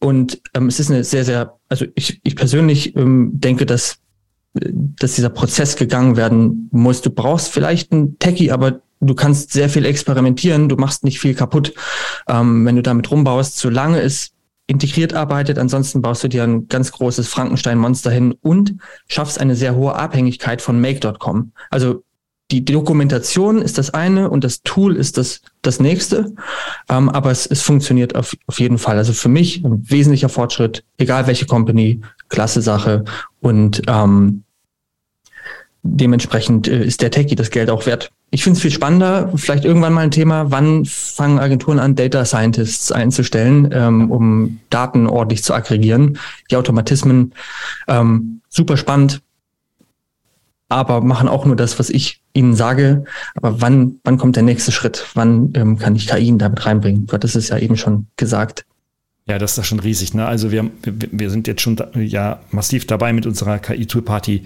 und 0.00 0.40
ähm, 0.54 0.66
es 0.66 0.80
ist 0.80 0.90
eine 0.90 1.04
sehr, 1.04 1.24
sehr, 1.24 1.58
also 1.68 1.86
ich, 1.94 2.20
ich 2.24 2.36
persönlich 2.36 2.94
ähm, 2.96 3.30
denke, 3.34 3.64
dass, 3.64 3.98
dass 4.52 5.14
dieser 5.14 5.30
Prozess 5.30 5.76
gegangen 5.76 6.16
werden 6.16 6.68
muss. 6.72 7.00
Du 7.00 7.10
brauchst 7.10 7.48
vielleicht 7.48 7.92
einen 7.92 8.18
Techie, 8.18 8.50
aber 8.50 8.82
du 9.00 9.14
kannst 9.14 9.52
sehr 9.52 9.68
viel 9.68 9.86
experimentieren, 9.86 10.68
du 10.68 10.76
machst 10.76 11.04
nicht 11.04 11.20
viel 11.20 11.34
kaputt, 11.34 11.72
ähm, 12.28 12.66
wenn 12.66 12.76
du 12.76 12.82
damit 12.82 13.10
rumbaust. 13.10 13.58
Solange 13.58 14.00
es 14.00 14.33
integriert 14.66 15.14
arbeitet. 15.14 15.58
Ansonsten 15.58 16.02
baust 16.02 16.24
du 16.24 16.28
dir 16.28 16.44
ein 16.44 16.68
ganz 16.68 16.92
großes 16.92 17.28
Frankenstein-Monster 17.28 18.10
hin 18.10 18.34
und 18.40 18.76
schaffst 19.08 19.40
eine 19.40 19.56
sehr 19.56 19.74
hohe 19.76 19.94
Abhängigkeit 19.94 20.62
von 20.62 20.80
Make.com. 20.80 21.52
Also 21.70 22.02
die 22.50 22.64
Dokumentation 22.64 23.62
ist 23.62 23.78
das 23.78 23.90
eine 23.90 24.30
und 24.30 24.44
das 24.44 24.62
Tool 24.62 24.96
ist 24.96 25.16
das, 25.16 25.40
das 25.62 25.80
nächste. 25.80 26.34
Ähm, 26.88 27.08
aber 27.08 27.30
es, 27.30 27.46
es 27.46 27.62
funktioniert 27.62 28.14
auf, 28.14 28.36
auf 28.46 28.60
jeden 28.60 28.78
Fall. 28.78 28.98
Also 28.98 29.12
für 29.12 29.28
mich 29.28 29.64
ein 29.64 29.88
wesentlicher 29.90 30.28
Fortschritt, 30.28 30.84
egal 30.98 31.26
welche 31.26 31.46
Company, 31.46 32.00
klasse 32.28 32.62
Sache. 32.62 33.04
Und 33.40 33.82
ähm, 33.86 34.44
dementsprechend 35.82 36.68
äh, 36.68 36.84
ist 36.84 37.02
der 37.02 37.10
Techie 37.10 37.34
das 37.34 37.50
Geld 37.50 37.70
auch 37.70 37.86
wert. 37.86 38.10
Ich 38.34 38.42
finde 38.42 38.56
es 38.56 38.62
viel 38.62 38.72
spannender, 38.72 39.30
vielleicht 39.36 39.64
irgendwann 39.64 39.92
mal 39.92 40.00
ein 40.00 40.10
Thema, 40.10 40.50
wann 40.50 40.84
fangen 40.86 41.38
Agenturen 41.38 41.78
an, 41.78 41.94
Data 41.94 42.24
Scientists 42.24 42.90
einzustellen, 42.90 43.70
ähm, 43.72 44.10
um 44.10 44.58
Daten 44.70 45.06
ordentlich 45.06 45.44
zu 45.44 45.54
aggregieren. 45.54 46.18
Die 46.50 46.56
Automatismen, 46.56 47.32
ähm, 47.86 48.40
super 48.48 48.76
spannend, 48.76 49.22
aber 50.68 51.00
machen 51.00 51.28
auch 51.28 51.46
nur 51.46 51.54
das, 51.54 51.78
was 51.78 51.90
ich 51.90 52.22
ihnen 52.32 52.56
sage. 52.56 53.04
Aber 53.36 53.60
wann, 53.60 54.00
wann 54.02 54.18
kommt 54.18 54.34
der 54.34 54.42
nächste 54.42 54.72
Schritt? 54.72 55.06
Wann 55.14 55.52
ähm, 55.54 55.78
kann 55.78 55.94
ich 55.94 56.08
KI 56.08 56.36
damit 56.36 56.66
reinbringen? 56.66 57.06
Du 57.06 57.12
hattest 57.12 57.36
es 57.36 57.50
ja 57.50 57.58
eben 57.58 57.76
schon 57.76 58.08
gesagt. 58.16 58.66
Ja, 59.28 59.38
das 59.38 59.52
ist 59.52 59.58
doch 59.58 59.64
schon 59.64 59.78
riesig. 59.78 60.12
Ne? 60.12 60.26
Also 60.26 60.50
wir, 60.50 60.68
wir 60.82 61.30
sind 61.30 61.46
jetzt 61.46 61.62
schon 61.62 61.76
da, 61.76 61.88
ja 61.94 62.40
massiv 62.50 62.88
dabei 62.88 63.12
mit 63.12 63.26
unserer 63.26 63.60
KI-Tool-Party, 63.60 64.42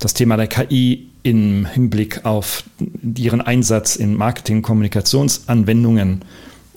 das 0.00 0.14
Thema 0.14 0.36
der 0.36 0.48
KI 0.48 1.09
im 1.22 1.66
Hinblick 1.66 2.24
auf 2.24 2.64
ihren 3.16 3.40
Einsatz 3.40 3.96
in 3.96 4.14
Marketing, 4.14 4.62
Kommunikationsanwendungen 4.62 6.22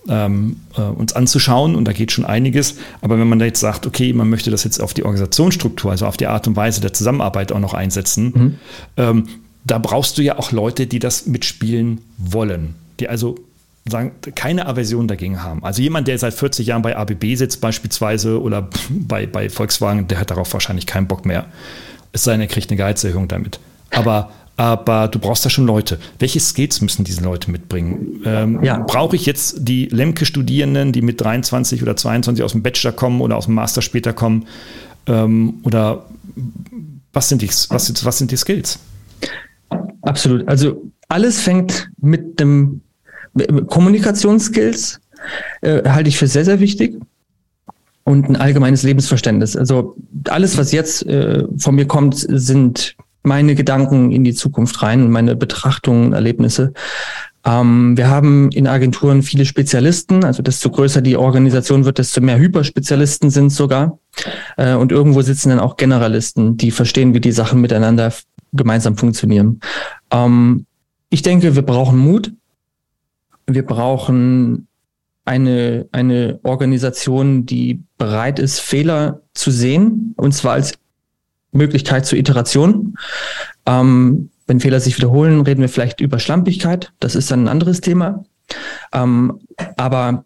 ähm, 0.08 0.58
äh, 0.76 0.82
uns 0.82 1.14
anzuschauen 1.14 1.76
und 1.76 1.86
da 1.86 1.94
geht 1.94 2.12
schon 2.12 2.26
einiges. 2.26 2.76
Aber 3.02 3.20
wenn 3.20 3.28
man 3.28 3.40
da 3.40 3.46
jetzt 3.46 3.60
sagt, 3.60 3.86
okay, 3.86 4.14
man 4.14 4.30
möchte 4.30 4.52
das 4.52 4.64
jetzt 4.64 4.82
auf 4.82 4.94
die 4.94 5.04
Organisationsstruktur, 5.04 5.92
also 5.92 6.06
auf 6.06 6.18
die 6.18 6.28
Art 6.28 6.48
und 6.48 6.56
Weise 6.56 6.82
der 6.82 6.94
Zusammenarbeit 6.94 7.52
auch 7.52 7.60
noch 7.60 7.74
einsetzen, 7.74 8.34
mhm. 8.36 8.56
ähm, 8.98 9.28
da 9.64 9.78
brauchst 9.78 10.18
du 10.18 10.22
ja 10.22 10.38
auch 10.38 10.52
Leute, 10.52 10.88
die 10.88 11.00
das 11.00 11.26
mitspielen 11.26 12.02
wollen, 12.18 12.76
die 13.00 13.08
also 13.08 13.38
sagen, 13.90 14.12
keine 14.36 14.66
Aversion 14.66 15.08
dagegen 15.08 15.44
haben. 15.44 15.64
Also 15.64 15.82
jemand, 15.82 16.08
der 16.08 16.18
seit 16.18 16.34
40 16.34 16.68
Jahren 16.68 16.82
bei 16.82 16.96
ABB 16.96 17.36
sitzt 17.36 17.62
beispielsweise 17.62 18.42
oder 18.42 18.70
bei, 18.90 19.26
bei 19.26 19.50
Volkswagen, 19.50 20.08
der 20.08 20.20
hat 20.20 20.32
darauf 20.32 20.52
wahrscheinlich 20.54 20.86
keinen 20.86 21.08
Bock 21.08 21.26
mehr. 21.26 21.46
Es 22.12 22.24
sei 22.24 22.34
denn, 22.34 22.42
er 22.42 22.48
kriegt 22.48 22.70
eine 22.70 22.78
Gehaltserhöhung 22.78 23.28
damit. 23.28 23.60
Aber 23.94 24.30
aber 24.56 25.08
du 25.08 25.18
brauchst 25.18 25.44
da 25.46 25.50
schon 25.50 25.66
Leute. 25.66 25.98
Welche 26.20 26.40
Skills 26.40 26.80
müssen 26.82 27.04
diese 27.04 27.24
Leute 27.24 27.50
mitbringen? 27.50 28.22
Ähm, 28.24 28.64
ja. 28.64 28.78
Brauche 28.78 29.16
ich 29.16 29.26
jetzt 29.26 29.68
die 29.68 29.88
Lemke-Studierenden, 29.88 30.92
die 30.92 31.02
mit 31.02 31.20
23 31.20 31.82
oder 31.82 31.96
22 31.96 32.44
aus 32.44 32.52
dem 32.52 32.62
Bachelor 32.62 32.92
kommen 32.92 33.22
oder 33.22 33.36
aus 33.36 33.46
dem 33.46 33.56
Master 33.56 33.82
später 33.82 34.14
kommen? 34.14 34.46
Ähm, 35.08 35.56
oder 35.64 36.06
was 37.14 37.30
sind, 37.30 37.42
die, 37.42 37.48
was, 37.48 38.06
was 38.06 38.18
sind 38.18 38.30
die 38.30 38.38
Skills? 38.38 38.78
Absolut. 40.02 40.48
Also 40.48 40.84
alles 41.08 41.40
fängt 41.40 41.90
mit 42.00 42.40
dem 42.40 42.82
Kommunikationsskills, 43.68 45.00
äh, 45.62 45.90
halte 45.90 46.10
ich 46.10 46.18
für 46.18 46.28
sehr, 46.28 46.46
sehr 46.46 46.60
wichtig 46.60 47.00
und 48.04 48.30
ein 48.30 48.36
allgemeines 48.36 48.84
Lebensverständnis. 48.84 49.56
Also 49.56 49.96
alles, 50.30 50.58
was 50.58 50.72
jetzt 50.72 51.08
äh, 51.08 51.44
von 51.58 51.74
mir 51.74 51.88
kommt, 51.88 52.16
sind 52.18 52.96
meine 53.24 53.56
Gedanken 53.56 54.12
in 54.12 54.24
die 54.24 54.34
Zukunft 54.34 54.82
rein 54.82 55.04
und 55.04 55.12
meine 55.12 55.36
Betrachtungen, 55.36 56.14
Erlebnisse. 56.14 56.74
Ähm, 57.46 57.98
wir 57.98 58.10
haben 58.10 58.52
in 58.52 58.68
Agenturen 58.68 59.24
viele 59.24 59.46
Spezialisten, 59.46 60.24
also 60.24 60.44
desto 60.44 60.70
größer 60.70 61.02
die 61.02 61.18
Organisation 61.18 61.86
wird, 61.86 61.98
desto 61.98 62.22
mehr 62.22 62.38
Hyperspezialisten 62.38 63.30
sind 63.30 63.50
sogar. 63.50 64.00
Äh, 64.58 64.76
und 64.76 64.92
irgendwo 64.92 65.22
sitzen 65.22 65.50
dann 65.50 65.60
auch 65.60 65.78
Generalisten, 65.78 66.58
die 66.58 66.72
verstehen, 66.72 67.14
wie 67.14 67.20
die 67.20 67.32
Sachen 67.32 67.60
miteinander 67.60 68.14
gemeinsam 68.54 68.98
funktionieren. 68.98 69.60
Ähm, 70.12 70.66
ich 71.10 71.22
denke, 71.22 71.56
wir 71.56 71.64
brauchen 71.64 71.98
Mut. 71.98 72.32
Wir 73.46 73.66
brauchen 73.66 74.68
eine, 75.26 75.88
eine 75.92 76.40
Organisation, 76.44 77.46
die 77.46 77.84
bereit 77.98 78.40
ist, 78.40 78.60
Fehler 78.60 79.22
zu 79.34 79.52
sehen, 79.52 80.14
und 80.18 80.34
zwar 80.34 80.54
als 80.54 80.74
Möglichkeit 81.54 82.06
zur 82.06 82.18
Iteration. 82.18 82.96
Ähm, 83.66 84.30
wenn 84.46 84.60
Fehler 84.60 84.80
sich 84.80 84.98
wiederholen, 84.98 85.42
reden 85.42 85.62
wir 85.62 85.70
vielleicht 85.70 86.02
über 86.02 86.20
Schlampigkeit. 86.20 86.92
Das 87.00 87.16
ist 87.16 87.32
dann 87.32 87.46
ein 87.46 87.48
anderes 87.48 87.82
Thema. 87.82 88.26
Ähm, 88.92 89.40
aber 89.78 90.26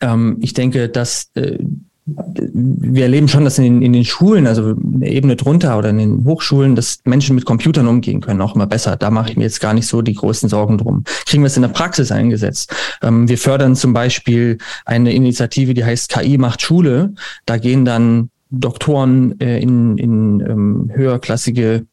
ähm, 0.00 0.38
ich 0.40 0.52
denke, 0.52 0.88
dass 0.88 1.30
äh, 1.34 1.58
wir 2.06 3.02
erleben 3.02 3.28
schon, 3.28 3.44
dass 3.44 3.58
in 3.58 3.64
den, 3.64 3.82
in 3.82 3.92
den 3.92 4.04
Schulen, 4.04 4.46
also 4.46 4.70
in 4.70 5.00
der 5.00 5.12
Ebene 5.12 5.36
drunter 5.36 5.78
oder 5.78 5.90
in 5.90 5.98
den 5.98 6.24
Hochschulen, 6.24 6.74
dass 6.74 7.00
Menschen 7.04 7.36
mit 7.36 7.44
Computern 7.44 7.86
umgehen 7.86 8.20
können, 8.20 8.40
auch 8.40 8.54
immer 8.54 8.66
besser. 8.66 8.96
Da 8.96 9.10
mache 9.10 9.30
ich 9.30 9.36
mir 9.36 9.44
jetzt 9.44 9.60
gar 9.60 9.74
nicht 9.74 9.86
so 9.86 10.02
die 10.02 10.14
großen 10.14 10.48
Sorgen 10.48 10.78
drum. 10.78 11.04
Kriegen 11.26 11.42
wir 11.42 11.48
es 11.48 11.56
in 11.56 11.62
der 11.62 11.68
Praxis 11.68 12.10
eingesetzt? 12.10 12.74
Ähm, 13.02 13.28
wir 13.28 13.38
fördern 13.38 13.76
zum 13.76 13.92
Beispiel 13.92 14.58
eine 14.84 15.12
Initiative, 15.12 15.74
die 15.74 15.84
heißt 15.84 16.10
KI 16.10 16.38
macht 16.38 16.62
Schule. 16.62 17.14
Da 17.46 17.58
gehen 17.58 17.84
dann 17.84 18.30
Doktoren 18.50 19.38
äh, 19.40 19.60
in, 19.60 19.98
in 19.98 20.40
ähm, 20.40 20.90
höherklassige 20.92 21.86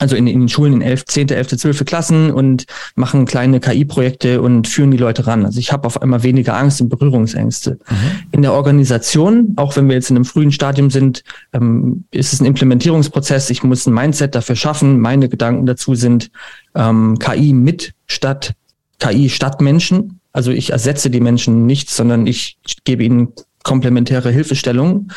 also 0.00 0.16
in, 0.16 0.26
in 0.26 0.40
den 0.40 0.48
Schulen 0.48 0.72
in 0.72 0.82
11., 0.82 1.04
10., 1.04 1.28
11., 1.28 1.58
12. 1.58 1.84
Klassen 1.84 2.30
und 2.32 2.64
machen 2.94 3.26
kleine 3.26 3.60
KI-Projekte 3.60 4.40
und 4.40 4.66
führen 4.66 4.90
die 4.90 4.96
Leute 4.96 5.26
ran. 5.26 5.44
Also 5.44 5.60
ich 5.60 5.72
habe 5.72 5.86
auf 5.86 6.00
einmal 6.00 6.22
weniger 6.22 6.56
Angst 6.56 6.80
und 6.80 6.88
Berührungsängste. 6.88 7.72
Mhm. 7.72 7.96
In 8.32 8.42
der 8.42 8.54
Organisation, 8.54 9.52
auch 9.56 9.76
wenn 9.76 9.88
wir 9.88 9.94
jetzt 9.94 10.08
in 10.08 10.16
einem 10.16 10.24
frühen 10.24 10.52
Stadium 10.52 10.88
sind, 10.88 11.22
ähm, 11.52 12.04
ist 12.10 12.32
es 12.32 12.40
ein 12.40 12.46
Implementierungsprozess. 12.46 13.50
Ich 13.50 13.62
muss 13.62 13.86
ein 13.86 13.92
Mindset 13.92 14.34
dafür 14.34 14.56
schaffen. 14.56 15.00
Meine 15.00 15.28
Gedanken 15.28 15.66
dazu 15.66 15.94
sind 15.94 16.30
ähm, 16.74 17.18
KI 17.18 17.52
mit 17.52 17.92
statt 18.06 18.54
KI 19.00 19.28
statt 19.28 19.60
Menschen. 19.60 20.20
Also 20.32 20.50
ich 20.50 20.70
ersetze 20.70 21.10
die 21.10 21.20
Menschen 21.20 21.66
nicht, 21.66 21.90
sondern 21.90 22.26
ich 22.26 22.58
gebe 22.84 23.04
ihnen 23.04 23.34
komplementäre 23.64 24.30
Hilfestellung 24.30 25.10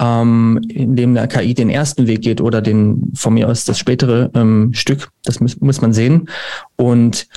ähm, 0.00 0.60
in 0.68 0.96
dem 0.96 1.14
der 1.14 1.26
KI 1.26 1.54
den 1.54 1.70
ersten 1.70 2.06
Weg 2.06 2.22
geht 2.22 2.40
oder 2.40 2.60
den 2.60 3.12
von 3.14 3.34
mir 3.34 3.48
aus 3.48 3.64
das 3.64 3.78
spätere 3.78 4.30
ähm, 4.34 4.72
Stück. 4.72 5.08
Das 5.24 5.40
muss, 5.40 5.60
muss 5.60 5.80
man 5.80 5.92
sehen. 5.92 6.28
Und 6.76 7.28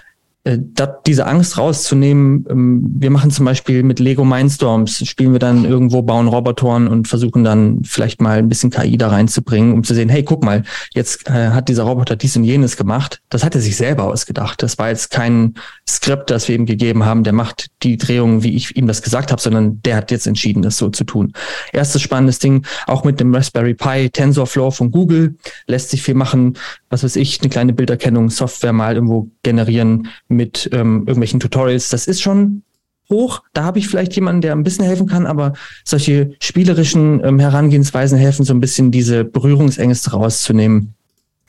äh, 0.45 0.57
dat, 0.57 1.05
diese 1.05 1.27
Angst 1.27 1.57
rauszunehmen. 1.57 2.45
Ähm, 2.49 2.81
wir 2.97 3.09
machen 3.09 3.29
zum 3.29 3.45
Beispiel 3.45 3.83
mit 3.83 3.99
Lego 3.99 4.23
Mindstorms, 4.23 5.05
spielen 5.05 5.33
wir 5.33 5.39
dann 5.39 5.65
irgendwo, 5.65 6.01
bauen 6.01 6.29
Robotoren 6.29 6.87
und 6.87 7.09
versuchen 7.09 7.43
dann 7.43 7.81
vielleicht 7.83 8.21
mal 8.21 8.37
ein 8.37 8.47
bisschen 8.47 8.69
KI 8.69 8.97
da 8.97 9.09
reinzubringen, 9.09 9.73
um 9.73 9.83
zu 9.83 9.93
sehen, 9.93 10.07
hey, 10.07 10.23
guck 10.23 10.43
mal, 10.43 10.63
jetzt 10.93 11.27
äh, 11.27 11.49
hat 11.49 11.67
dieser 11.67 11.83
Roboter 11.83 12.15
dies 12.15 12.37
und 12.37 12.45
jenes 12.45 12.77
gemacht. 12.77 13.21
Das 13.27 13.43
hat 13.43 13.53
er 13.53 13.61
sich 13.61 13.75
selber 13.75 14.05
ausgedacht. 14.05 14.63
Das 14.63 14.77
war 14.77 14.87
jetzt 14.89 15.11
kein 15.11 15.55
Skript, 15.87 16.29
das 16.29 16.47
wir 16.47 16.55
ihm 16.55 16.65
gegeben 16.65 17.03
haben, 17.03 17.23
der 17.23 17.33
macht 17.33 17.67
die 17.83 17.97
Drehung, 17.97 18.43
wie 18.43 18.55
ich 18.55 18.75
ihm 18.75 18.87
das 18.87 19.01
gesagt 19.01 19.31
habe, 19.31 19.41
sondern 19.41 19.81
der 19.83 19.97
hat 19.97 20.11
jetzt 20.11 20.27
entschieden, 20.27 20.61
das 20.61 20.77
so 20.77 20.89
zu 20.89 21.03
tun. 21.03 21.33
Erstes 21.71 22.01
spannendes 22.01 22.39
Ding, 22.39 22.65
auch 22.87 23.03
mit 23.03 23.19
dem 23.19 23.33
Raspberry 23.33 23.73
Pi, 23.73 24.09
TensorFlow 24.09 24.71
von 24.71 24.91
Google, 24.91 25.35
lässt 25.67 25.89
sich 25.89 26.01
viel 26.01 26.15
machen, 26.15 26.57
was 26.89 27.03
weiß 27.03 27.15
ich, 27.15 27.39
eine 27.41 27.49
kleine 27.49 27.73
Bilderkennung, 27.73 28.29
Software 28.29 28.73
mal 28.73 28.95
irgendwo 28.95 29.29
generieren 29.43 30.09
mit 30.27 30.69
ähm, 30.73 30.99
irgendwelchen 30.99 31.39
Tutorials. 31.39 31.89
Das 31.89 32.07
ist 32.07 32.21
schon 32.21 32.63
hoch. 33.09 33.41
Da 33.53 33.63
habe 33.63 33.79
ich 33.79 33.87
vielleicht 33.87 34.15
jemanden, 34.15 34.41
der 34.41 34.53
ein 34.53 34.63
bisschen 34.63 34.85
helfen 34.85 35.07
kann, 35.07 35.25
aber 35.25 35.53
solche 35.83 36.31
spielerischen 36.41 37.23
ähm, 37.23 37.39
Herangehensweisen 37.39 38.17
helfen, 38.17 38.45
so 38.45 38.53
ein 38.53 38.59
bisschen 38.59 38.91
diese 38.91 39.23
Berührungsängste 39.23 40.11
rauszunehmen 40.11 40.93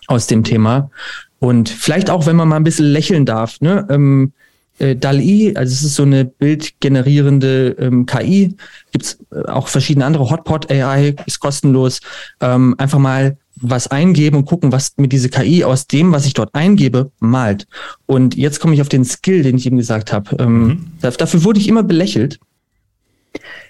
aus 0.06 0.26
dem 0.26 0.44
Thema. 0.44 0.90
Und 1.38 1.68
vielleicht 1.68 2.10
auch, 2.10 2.26
wenn 2.26 2.36
man 2.36 2.48
mal 2.48 2.56
ein 2.56 2.64
bisschen 2.64 2.86
lächeln 2.86 3.26
darf, 3.26 3.60
ne? 3.60 3.86
Ähm, 3.90 4.32
äh, 4.80 4.96
DAL-I, 4.96 5.56
also 5.56 5.72
es 5.72 5.82
ist 5.82 5.94
so 5.94 6.02
eine 6.02 6.24
bildgenerierende 6.24 7.76
ähm, 7.78 8.06
KI, 8.06 8.56
gibt's 8.92 9.18
äh, 9.32 9.48
auch 9.48 9.68
verschiedene 9.68 10.04
andere, 10.04 10.30
Hotpot 10.30 10.70
AI 10.70 11.14
ist 11.26 11.40
kostenlos. 11.40 12.00
Ähm, 12.40 12.74
einfach 12.78 12.98
mal 12.98 13.36
was 13.60 13.88
eingeben 13.88 14.36
und 14.36 14.46
gucken, 14.46 14.72
was 14.72 14.96
mir 14.96 15.08
diese 15.08 15.28
KI 15.28 15.64
aus 15.64 15.86
dem, 15.86 16.12
was 16.12 16.26
ich 16.26 16.32
dort 16.32 16.54
eingebe, 16.54 17.10
malt. 17.20 17.66
Und 18.06 18.36
jetzt 18.36 18.58
komme 18.58 18.74
ich 18.74 18.80
auf 18.80 18.88
den 18.88 19.04
Skill, 19.04 19.42
den 19.42 19.56
ich 19.56 19.66
eben 19.66 19.76
gesagt 19.76 20.12
habe. 20.12 20.36
Ähm, 20.38 20.66
mhm. 20.66 20.92
Dafür 21.00 21.44
wurde 21.44 21.60
ich 21.60 21.68
immer 21.68 21.82
belächelt. 21.82 22.40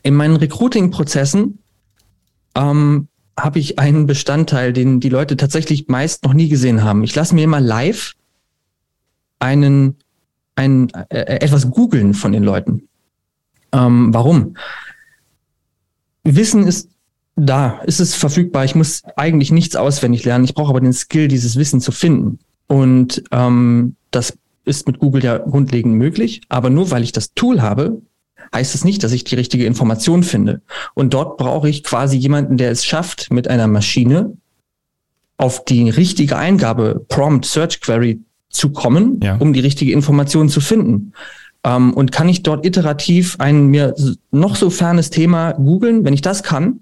In 0.03 0.15
meinen 0.15 0.37
Recruiting-Prozessen 0.37 1.59
ähm, 2.55 3.09
habe 3.39 3.59
ich 3.59 3.79
einen 3.79 4.07
Bestandteil, 4.07 4.73
den 4.73 5.01
die 5.01 5.09
Leute 5.09 5.37
tatsächlich 5.37 5.89
meist 5.89 6.25
noch 6.25 6.35
nie 6.35 6.49
gesehen 6.49 6.85
haben. 6.85 7.03
Ich 7.03 7.15
lasse 7.15 7.35
mir 7.35 7.45
immer 7.45 7.61
live 7.61 8.15
einen, 9.39 9.97
ein, 10.61 10.91
äh, 11.09 11.39
etwas 11.41 11.71
googeln 11.71 12.13
von 12.13 12.33
den 12.33 12.45
Leuten. 12.45 12.89
Ähm, 13.73 14.13
warum? 14.13 14.57
Wissen 16.23 16.67
ist 16.67 16.91
da, 17.35 17.81
ist 17.87 18.01
es 18.01 18.15
verfügbar. 18.15 18.67
Ich 18.67 18.75
muss 18.75 19.03
eigentlich 19.17 19.51
nichts 19.51 19.75
auswendig 19.75 20.25
lernen. 20.25 20.45
Ich 20.45 20.55
brauche 20.55 20.71
aber 20.71 20.81
den 20.83 20.93
Skill, 20.93 21.29
dieses 21.29 21.57
Wissen 21.57 21.81
zu 21.81 21.93
finden. 21.93 22.41
Und 22.67 23.23
ähm, 23.33 23.97
das 24.11 24.37
ist 24.67 24.87
mit 24.87 24.99
Google 24.99 25.25
ja 25.25 25.39
grundlegend 25.39 25.95
möglich. 25.95 26.43
Aber 26.51 26.69
nur 26.69 26.91
weil 26.91 27.03
ich 27.03 27.13
das 27.13 27.33
Tool 27.33 27.63
habe, 27.63 28.03
heißt 28.55 28.75
es 28.75 28.85
nicht, 28.85 29.03
dass 29.03 29.13
ich 29.13 29.25
die 29.25 29.37
richtige 29.37 29.65
Information 29.65 30.23
finde. 30.23 30.61
Und 30.95 31.15
dort 31.15 31.39
brauche 31.39 31.71
ich 31.71 31.85
quasi 31.85 32.19
jemanden, 32.19 32.59
der 32.59 32.71
es 32.71 32.85
schafft, 32.85 33.31
mit 33.31 33.49
einer 33.49 33.67
Maschine 33.67 34.37
auf 35.39 35.65
die 35.65 35.89
richtige 35.89 36.37
Eingabe, 36.37 37.07
Prompt, 37.09 37.47
Search 37.47 37.81
Query 37.81 38.21
zu 38.51 38.71
kommen, 38.71 39.21
ja. 39.23 39.37
um 39.37 39.53
die 39.53 39.61
richtige 39.61 39.93
Information 39.93 40.49
zu 40.49 40.61
finden. 40.61 41.13
Ähm, 41.65 41.95
und 41.95 42.13
kann 42.13 42.29
ich 42.29 42.43
dort 42.43 42.67
iterativ 42.67 43.37
ein 43.39 43.67
mir 43.67 43.95
noch 44.31 44.57
so 44.57 44.71
fernes 44.71 45.11
Thema 45.11 45.53
googeln? 45.53 46.05
Wenn 46.05 46.15
ich 46.15 46.23
das 46.23 46.43
kann, 46.43 46.81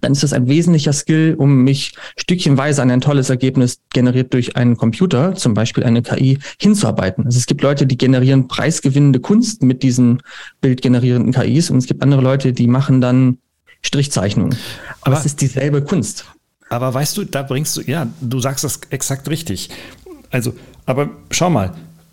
dann 0.00 0.12
ist 0.12 0.22
das 0.22 0.32
ein 0.32 0.48
wesentlicher 0.48 0.92
Skill, 0.92 1.36
um 1.38 1.62
mich 1.62 1.94
stückchenweise 2.16 2.82
an 2.82 2.90
ein 2.90 3.00
tolles 3.00 3.30
Ergebnis 3.30 3.80
generiert 3.90 4.32
durch 4.34 4.56
einen 4.56 4.76
Computer, 4.76 5.34
zum 5.34 5.54
Beispiel 5.54 5.84
eine 5.84 6.02
KI, 6.02 6.38
hinzuarbeiten. 6.60 7.26
Also 7.26 7.38
es 7.38 7.46
gibt 7.46 7.62
Leute, 7.62 7.86
die 7.86 7.96
generieren 7.96 8.48
preisgewinnende 8.48 9.20
Kunst 9.20 9.62
mit 9.62 9.82
diesen 9.82 10.22
bildgenerierenden 10.60 11.32
KIs 11.32 11.70
und 11.70 11.78
es 11.78 11.86
gibt 11.86 12.02
andere 12.02 12.22
Leute, 12.22 12.52
die 12.52 12.66
machen 12.66 13.00
dann 13.00 13.38
Strichzeichnungen. 13.82 14.56
Aber, 15.02 15.08
Aber 15.12 15.18
es 15.18 15.26
ist 15.26 15.40
dieselbe 15.40 15.82
Kunst. 15.82 16.24
Aber 16.68 16.92
weißt 16.92 17.16
du, 17.18 17.24
da 17.24 17.42
bringst 17.42 17.76
du, 17.76 17.82
ja, 17.82 18.08
du 18.20 18.40
sagst 18.40 18.64
das 18.64 18.80
exakt 18.90 19.28
richtig. 19.28 19.68
Also, 20.30 20.54
aber 20.86 21.10
schau 21.30 21.50
mal, 21.50 21.72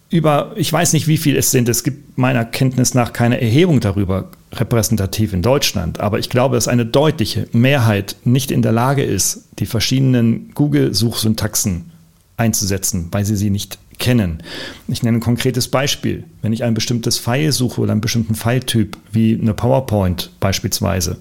über, 0.09 0.53
ich 0.55 0.73
weiß 0.73 0.93
nicht, 0.93 1.07
wie 1.07 1.17
viel 1.17 1.35
es 1.37 1.51
sind, 1.51 1.69
es 1.69 1.83
gibt 1.83 2.17
meiner 2.17 2.43
Kenntnis 2.43 2.93
nach 2.93 3.13
keine 3.13 3.39
Erhebung 3.41 3.79
darüber 3.79 4.29
repräsentativ 4.51 5.33
in 5.33 5.43
Deutschland, 5.43 5.99
aber 5.99 6.17
ich 6.17 6.29
glaube, 6.29 6.55
dass 6.55 6.67
eine 6.67 6.85
deutliche 6.85 7.47
Mehrheit 7.51 8.15
nicht 8.23 8.49
in 8.49 8.63
der 8.63 8.71
Lage 8.71 9.03
ist, 9.03 9.45
die 9.59 9.67
verschiedenen 9.67 10.51
Google-Suchsyntaxen 10.55 11.91
einzusetzen, 12.37 13.09
weil 13.11 13.25
sie 13.25 13.35
sie 13.35 13.51
nicht 13.51 13.77
kennen. 13.99 14.41
Ich 14.87 15.03
nenne 15.03 15.17
ein 15.17 15.21
konkretes 15.21 15.67
Beispiel. 15.67 16.23
Wenn 16.41 16.53
ich 16.53 16.63
ein 16.63 16.73
bestimmtes 16.73 17.19
File 17.19 17.51
suche 17.51 17.81
oder 17.81 17.91
einen 17.91 18.01
bestimmten 18.01 18.33
File-Typ, 18.33 18.97
wie 19.11 19.37
eine 19.39 19.53
PowerPoint 19.53 20.31
beispielsweise, 20.39 21.17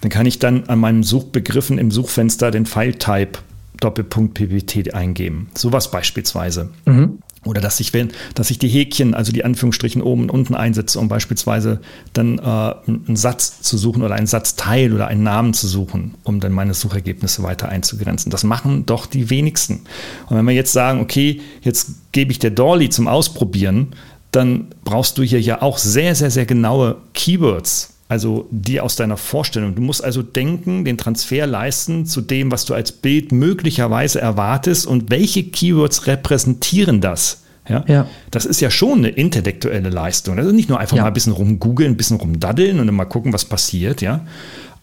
dann 0.00 0.10
kann 0.10 0.24
ich 0.24 0.38
dann 0.38 0.64
an 0.68 0.78
meinen 0.78 1.02
Suchbegriffen 1.02 1.76
im 1.76 1.90
Suchfenster 1.90 2.50
den 2.50 2.66
File-Type 2.66 3.40
Doppelpunkt 3.84 4.34
PPT 4.34 4.94
eingeben. 4.94 5.48
Sowas 5.54 5.90
beispielsweise. 5.90 6.70
Mhm. 6.86 7.18
Oder 7.44 7.60
dass 7.60 7.78
ich, 7.78 7.92
wenn, 7.92 8.10
dass 8.34 8.50
ich 8.50 8.58
die 8.58 8.68
Häkchen, 8.68 9.12
also 9.12 9.30
die 9.30 9.44
Anführungsstrichen 9.44 10.00
oben 10.00 10.22
und 10.22 10.30
unten 10.30 10.54
einsetze, 10.54 10.98
um 10.98 11.08
beispielsweise 11.08 11.80
dann 12.14 12.38
äh, 12.38 12.42
einen 12.42 13.16
Satz 13.16 13.60
zu 13.60 13.76
suchen 13.76 14.02
oder 14.02 14.14
einen 14.14 14.26
Satzteil 14.26 14.94
oder 14.94 15.08
einen 15.08 15.22
Namen 15.22 15.52
zu 15.52 15.68
suchen, 15.68 16.14
um 16.24 16.40
dann 16.40 16.52
meine 16.52 16.72
Suchergebnisse 16.72 17.42
weiter 17.42 17.68
einzugrenzen. 17.68 18.30
Das 18.30 18.44
machen 18.44 18.86
doch 18.86 19.04
die 19.04 19.28
wenigsten. 19.28 19.80
Und 20.26 20.38
wenn 20.38 20.46
wir 20.46 20.54
jetzt 20.54 20.72
sagen, 20.72 21.00
okay, 21.00 21.42
jetzt 21.60 22.12
gebe 22.12 22.32
ich 22.32 22.38
der 22.38 22.50
Dolly 22.50 22.88
zum 22.88 23.08
Ausprobieren, 23.08 23.88
dann 24.30 24.68
brauchst 24.82 25.18
du 25.18 25.22
hier 25.22 25.40
ja 25.40 25.60
auch 25.60 25.76
sehr, 25.76 26.14
sehr, 26.14 26.30
sehr 26.30 26.46
genaue 26.46 26.96
Keywords 27.12 27.93
also 28.08 28.46
die 28.50 28.80
aus 28.80 28.96
deiner 28.96 29.16
Vorstellung. 29.16 29.74
Du 29.74 29.82
musst 29.82 30.04
also 30.04 30.22
denken, 30.22 30.84
den 30.84 30.98
Transfer 30.98 31.46
leisten 31.46 32.06
zu 32.06 32.20
dem, 32.20 32.50
was 32.50 32.64
du 32.64 32.74
als 32.74 32.92
Bild 32.92 33.32
möglicherweise 33.32 34.20
erwartest 34.20 34.86
und 34.86 35.10
welche 35.10 35.44
Keywords 35.44 36.06
repräsentieren 36.06 37.00
das. 37.00 37.42
Ja? 37.68 37.84
ja. 37.88 38.06
Das 38.30 38.44
ist 38.44 38.60
ja 38.60 38.70
schon 38.70 38.98
eine 38.98 39.08
intellektuelle 39.08 39.88
Leistung. 39.88 40.36
Das 40.36 40.46
ist 40.46 40.52
nicht 40.52 40.68
nur 40.68 40.78
einfach 40.78 40.96
ja. 40.96 41.02
mal 41.02 41.08
ein 41.08 41.14
bisschen 41.14 41.32
rumgoogeln, 41.32 41.92
ein 41.92 41.96
bisschen 41.96 42.18
rumdaddeln 42.18 42.78
und 42.78 42.86
dann 42.86 42.94
mal 42.94 43.06
gucken, 43.06 43.32
was 43.32 43.46
passiert. 43.46 44.02
Ja? 44.02 44.26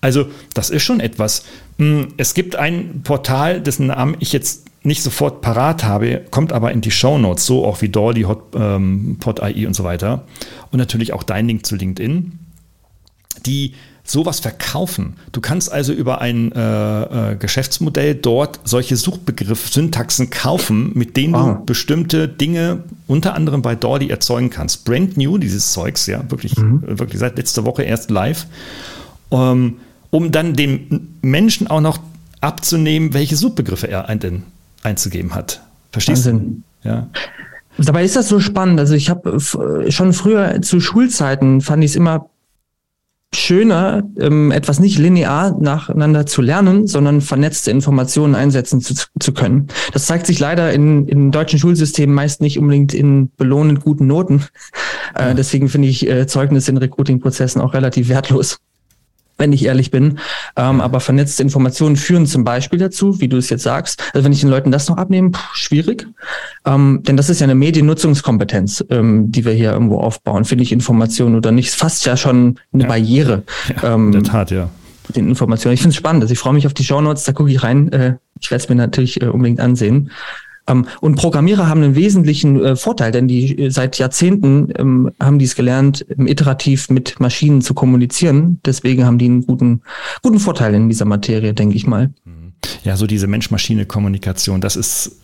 Also 0.01 0.25
das 0.55 0.71
ist 0.71 0.83
schon 0.83 0.99
etwas. 0.99 1.45
Hm, 1.77 2.07
es 2.17 2.33
gibt 2.33 2.55
ein 2.55 3.01
Portal, 3.03 3.61
dessen 3.61 3.87
Namen 3.87 4.17
ich 4.19 4.33
jetzt 4.33 4.65
nicht 4.83 5.03
sofort 5.03 5.41
parat 5.41 5.83
habe, 5.83 6.21
kommt 6.31 6.51
aber 6.51 6.71
in 6.71 6.81
die 6.81 6.89
Show 6.89 7.19
Notes, 7.19 7.45
so 7.45 7.65
auch 7.65 7.83
wie 7.83 7.89
Dolly, 7.89 8.23
Hot, 8.23 8.55
ähm, 8.55 9.17
Pod.ai 9.19 9.67
und 9.67 9.75
so 9.75 9.83
weiter. 9.83 10.23
Und 10.71 10.79
natürlich 10.79 11.13
auch 11.13 11.21
dein 11.21 11.47
Link 11.47 11.67
zu 11.67 11.75
LinkedIn 11.75 12.39
die 13.35 13.73
sowas 14.03 14.39
verkaufen. 14.39 15.15
Du 15.31 15.41
kannst 15.41 15.71
also 15.71 15.93
über 15.93 16.21
ein 16.21 16.51
äh, 16.51 17.31
äh, 17.31 17.35
Geschäftsmodell 17.35 18.15
dort 18.15 18.59
solche 18.63 18.97
Suchbegriff-Syntaxen 18.97 20.29
kaufen, 20.29 20.91
mit 20.95 21.15
denen 21.17 21.35
ah. 21.35 21.53
du 21.53 21.65
bestimmte 21.65 22.27
Dinge 22.27 22.83
unter 23.07 23.35
anderem 23.35 23.61
bei 23.61 23.75
Dolly 23.75 24.09
erzeugen 24.09 24.49
kannst. 24.49 24.85
Brand 24.85 25.17
new, 25.17 25.37
dieses 25.37 25.71
Zeugs, 25.71 26.07
ja, 26.07 26.29
wirklich, 26.29 26.57
mhm. 26.57 26.83
wirklich 26.99 27.19
seit 27.19 27.37
letzter 27.37 27.65
Woche 27.65 27.83
erst 27.83 28.09
live, 28.09 28.47
ähm, 29.31 29.77
um 30.09 30.31
dann 30.31 30.55
dem 30.55 31.09
Menschen 31.21 31.67
auch 31.67 31.81
noch 31.81 31.99
abzunehmen, 32.41 33.13
welche 33.13 33.35
Suchbegriffe 33.35 33.87
er 33.87 34.09
ein, 34.09 34.43
einzugeben 34.83 35.35
hat. 35.35 35.61
Verstehst 35.91 36.25
Wahnsinn. 36.25 36.63
du? 36.83 36.89
Ja. 36.89 37.07
Dabei 37.77 38.03
ist 38.03 38.15
das 38.15 38.27
so 38.27 38.39
spannend. 38.39 38.79
Also 38.79 38.95
ich 38.95 39.09
habe 39.09 39.39
schon 39.39 40.13
früher 40.13 40.61
zu 40.61 40.79
Schulzeiten 40.79 41.61
fand 41.61 41.83
ich 41.83 41.91
es 41.91 41.95
immer 41.95 42.30
schöner, 43.33 44.03
ähm, 44.19 44.51
etwas 44.51 44.79
nicht 44.79 44.97
linear 44.97 45.57
nacheinander 45.59 46.25
zu 46.25 46.41
lernen, 46.41 46.87
sondern 46.87 47.21
vernetzte 47.21 47.71
Informationen 47.71 48.35
einsetzen 48.35 48.81
zu, 48.81 48.93
zu 49.19 49.33
können. 49.33 49.67
Das 49.93 50.05
zeigt 50.05 50.27
sich 50.27 50.39
leider 50.39 50.73
in, 50.73 51.07
in 51.07 51.31
deutschen 51.31 51.59
Schulsystemen 51.59 52.13
meist 52.13 52.41
nicht 52.41 52.59
unbedingt 52.59 52.93
in 52.93 53.31
belohnend 53.37 53.81
guten 53.81 54.07
Noten. 54.07 54.45
Äh, 55.15 55.35
deswegen 55.35 55.69
finde 55.69 55.87
ich 55.87 56.07
äh, 56.07 56.27
Zeugnisse 56.27 56.71
in 56.71 56.77
Recruiting-Prozessen 56.77 57.61
auch 57.61 57.73
relativ 57.73 58.09
wertlos 58.09 58.59
wenn 59.41 59.51
ich 59.51 59.65
ehrlich 59.65 59.91
bin. 59.91 60.19
Ähm, 60.55 60.79
aber 60.79 61.01
vernetzte 61.01 61.43
Informationen 61.43 61.97
führen 61.97 62.25
zum 62.25 62.45
Beispiel 62.45 62.79
dazu, 62.79 63.19
wie 63.19 63.27
du 63.27 63.35
es 63.35 63.49
jetzt 63.49 63.63
sagst. 63.63 64.01
Also 64.13 64.23
wenn 64.23 64.31
ich 64.31 64.39
den 64.39 64.49
Leuten 64.49 64.71
das 64.71 64.87
noch 64.87 64.95
abnehme, 64.95 65.31
pff, 65.31 65.55
schwierig. 65.55 66.07
Ähm, 66.65 67.01
denn 67.03 67.17
das 67.17 67.29
ist 67.29 67.41
ja 67.41 67.45
eine 67.45 67.55
Mediennutzungskompetenz, 67.55 68.85
ähm, 68.89 69.31
die 69.31 69.43
wir 69.43 69.51
hier 69.51 69.73
irgendwo 69.73 69.99
aufbauen. 69.99 70.45
Finde 70.45 70.63
ich 70.63 70.71
Informationen 70.71 71.35
oder 71.35 71.51
nicht? 71.51 71.71
Fast 71.71 72.05
ja 72.05 72.15
schon 72.15 72.59
eine 72.71 72.83
ja. 72.83 72.89
Barriere. 72.89 73.43
Ja, 73.67 73.95
in 73.95 74.11
der 74.11 74.21
ähm, 74.21 74.23
Tat, 74.23 74.51
ja. 74.51 74.69
Den 75.15 75.27
Informationen. 75.27 75.73
Ich 75.73 75.81
finde 75.81 75.93
es 75.93 75.97
spannend. 75.97 76.21
Also 76.21 76.31
ich 76.31 76.39
freue 76.39 76.53
mich 76.53 76.67
auf 76.67 76.73
die 76.73 76.85
Show 76.85 77.01
Notes, 77.01 77.23
da 77.23 77.33
gucke 77.33 77.51
ich 77.51 77.63
rein. 77.63 77.91
Äh, 77.91 78.15
ich 78.39 78.49
werde 78.51 78.63
es 78.63 78.69
mir 78.69 78.75
natürlich 78.75 79.21
äh, 79.21 79.25
unbedingt 79.25 79.59
ansehen. 79.59 80.11
Ähm, 80.71 80.87
und 81.01 81.15
Programmierer 81.15 81.67
haben 81.67 81.83
einen 81.83 81.95
wesentlichen 81.95 82.63
äh, 82.63 82.75
Vorteil, 82.75 83.11
denn 83.11 83.27
die 83.27 83.57
äh, 83.57 83.69
seit 83.69 83.97
Jahrzehnten 83.97 84.69
ähm, 84.77 85.11
haben 85.19 85.39
die 85.39 85.45
es 85.45 85.55
gelernt, 85.55 86.05
iterativ 86.17 86.89
mit 86.89 87.19
Maschinen 87.19 87.61
zu 87.61 87.73
kommunizieren. 87.73 88.59
Deswegen 88.65 89.05
haben 89.05 89.17
die 89.17 89.25
einen 89.25 89.45
guten, 89.45 89.81
guten 90.21 90.39
Vorteil 90.39 90.73
in 90.73 90.89
dieser 90.89 91.05
Materie, 91.05 91.53
denke 91.53 91.75
ich 91.75 91.87
mal. 91.87 92.11
Mhm. 92.25 92.53
Ja, 92.83 92.95
so 92.95 93.07
diese 93.07 93.27
Mensch-Maschine-Kommunikation, 93.27 94.61
das 94.61 94.75
ist, 94.75 95.19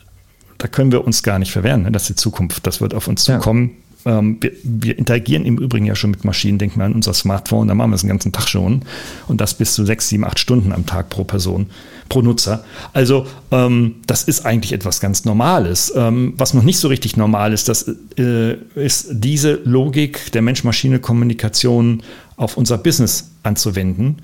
da 0.57 0.67
können 0.67 0.91
wir 0.91 1.05
uns 1.05 1.23
gar 1.23 1.39
nicht 1.39 1.51
verwehren. 1.51 1.83
Ne? 1.83 1.91
Das 1.91 2.03
ist 2.03 2.09
die 2.09 2.15
Zukunft. 2.15 2.65
Das 2.65 2.81
wird 2.81 2.93
auf 2.93 3.07
uns 3.07 3.23
zukommen. 3.23 3.69
Ja. 3.69 3.86
Ähm, 4.05 4.37
wir, 4.41 4.51
wir, 4.63 4.97
interagieren 4.97 5.45
im 5.45 5.57
Übrigen 5.57 5.85
ja 5.85 5.95
schon 5.95 6.11
mit 6.11 6.23
Maschinen. 6.23 6.57
Denken 6.57 6.79
wir 6.79 6.85
an 6.85 6.93
unser 6.93 7.13
Smartphone, 7.13 7.67
da 7.67 7.73
machen 7.73 7.91
wir 7.91 7.95
es 7.95 8.01
den 8.01 8.09
ganzen 8.09 8.31
Tag 8.31 8.47
schon. 8.47 8.83
Und 9.27 9.41
das 9.41 9.53
bis 9.55 9.73
zu 9.73 9.85
sechs, 9.85 10.09
sieben, 10.09 10.23
acht 10.23 10.39
Stunden 10.39 10.71
am 10.71 10.85
Tag 10.85 11.09
pro 11.09 11.23
Person, 11.23 11.67
pro 12.09 12.21
Nutzer. 12.21 12.63
Also 12.93 13.27
ähm, 13.51 13.95
das 14.05 14.23
ist 14.23 14.45
eigentlich 14.45 14.73
etwas 14.73 14.99
ganz 14.99 15.25
Normales. 15.25 15.91
Ähm, 15.95 16.33
was 16.37 16.53
noch 16.53 16.63
nicht 16.63 16.79
so 16.79 16.87
richtig 16.87 17.17
normal 17.17 17.53
ist, 17.53 17.69
das 17.69 17.93
äh, 18.17 18.53
ist 18.75 19.07
diese 19.11 19.53
Logik 19.63 20.31
der 20.31 20.41
Mensch-Maschine-Kommunikation 20.41 22.03
auf 22.37 22.55
unser 22.57 22.77
Business 22.77 23.31
anzuwenden. 23.43 24.21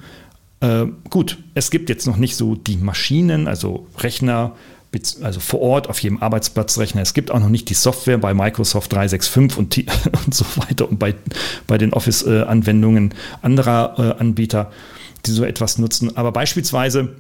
Äh, 0.62 0.86
gut, 1.10 1.38
es 1.56 1.72
gibt 1.72 1.90
jetzt 1.90 2.08
noch 2.08 2.18
nicht 2.18 2.38
so 2.38 2.56
die 2.56 2.78
Maschinen, 2.78 3.48
also 3.48 3.88
Rechner, 3.98 4.54
also 5.22 5.40
vor 5.40 5.62
Ort 5.62 5.90
auf 5.90 6.00
jedem 6.00 6.22
Arbeitsplatzrechner. 6.22 7.02
Es 7.02 7.14
gibt 7.14 7.32
auch 7.32 7.40
noch 7.40 7.50
nicht 7.50 7.70
die 7.70 7.74
Software 7.74 8.18
bei 8.18 8.34
Microsoft 8.34 8.94
365 8.94 9.58
und, 9.58 9.78
und 10.26 10.34
so 10.34 10.46
weiter 10.56 10.90
und 10.90 11.00
bei, 11.00 11.16
bei 11.68 11.78
den 11.78 11.94
Office-Anwendungen 11.94 13.14
anderer 13.42 13.96
äh, 13.98 14.22
Anbieter, 14.22 14.72
die 15.26 15.32
so 15.32 15.44
etwas 15.44 15.78
nutzen. 15.78 16.16
Aber 16.16 16.32
beispielsweise, 16.32 17.16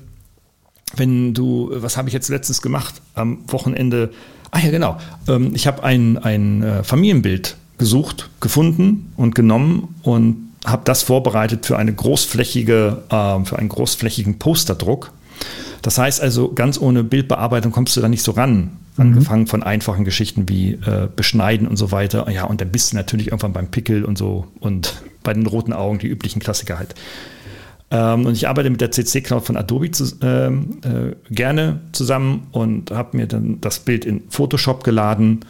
wenn 0.96 1.34
du, 1.34 1.72
was 1.74 1.98
habe 1.98 2.10
ich 2.10 2.14
jetzt 2.14 2.30
letztens 2.30 2.62
gemacht 2.62 3.02
am 3.16 3.40
Wochenende? 3.48 4.12
Ah 4.52 4.60
ja, 4.60 4.72
genau. 4.72 4.98
Ähm, 5.28 5.56
ich 5.56 5.66
habe 5.68 5.84
ein, 5.84 6.18
ein 6.18 6.64
äh, 6.64 6.84
Familienbild 6.84 7.58
gesucht, 7.78 8.30
gefunden 8.40 9.12
und 9.18 9.36
genommen 9.36 9.96
und 10.04 10.50
habe 10.66 10.84
das 10.86 11.04
vorbereitet 11.04 11.66
für 11.66 11.78
eine 11.78 11.94
großflächige, 11.94 13.04
äh, 13.10 13.46
für 13.46 13.58
einen 13.58 13.70
großflächigen 13.70 14.38
Posterdruck 14.40 15.12
das 15.82 15.98
heißt 15.98 16.22
also, 16.22 16.54
ganz 16.54 16.80
ohne 16.80 17.04
Bildbearbeitung 17.04 17.72
kommst 17.72 17.96
du 17.96 18.02
da 18.02 18.08
nicht 18.08 18.24
so 18.24 18.32
ran. 18.32 18.78
Mhm. 18.96 19.02
Angefangen 19.02 19.48
von 19.48 19.64
einfachen 19.64 20.06
Geschichten 20.06 20.48
wie 20.48 20.74
äh, 20.74 21.08
Beschneiden 21.14 21.68
und 21.68 21.78
so 21.78 21.92
weiter. 21.92 22.30
Ja, 22.32 22.46
und 22.46 22.62
dann 22.62 22.70
bist 22.70 22.92
du 22.92 22.96
natürlich 22.96 23.28
irgendwann 23.28 23.54
beim 23.54 23.68
Pickel 23.68 24.06
und 24.06 24.18
so 24.18 24.48
und 24.60 25.02
bei 25.24 25.34
den 25.34 25.46
roten 25.46 25.74
Augen, 25.74 26.00
die 26.00 26.08
üblichen 26.08 26.42
Klassiker 26.42 26.78
halt. 26.78 26.96
Ähm, 27.92 28.26
und 28.26 28.34
ich 28.34 28.48
arbeite 28.48 28.70
mit 28.70 28.82
der 28.82 28.92
CC 28.92 29.22
Cloud 29.22 29.46
von 29.46 29.58
Adobe 29.58 29.92
zu, 29.92 30.06
ähm, 30.22 30.80
äh, 30.84 31.34
gerne 31.34 31.82
zusammen 31.92 32.48
und 32.52 32.92
habe 32.92 33.18
mir 33.18 33.28
dann 33.28 33.60
das 33.62 33.80
Bild 33.80 34.06
in 34.06 34.24
Photoshop 34.30 34.84
geladen 34.84 35.42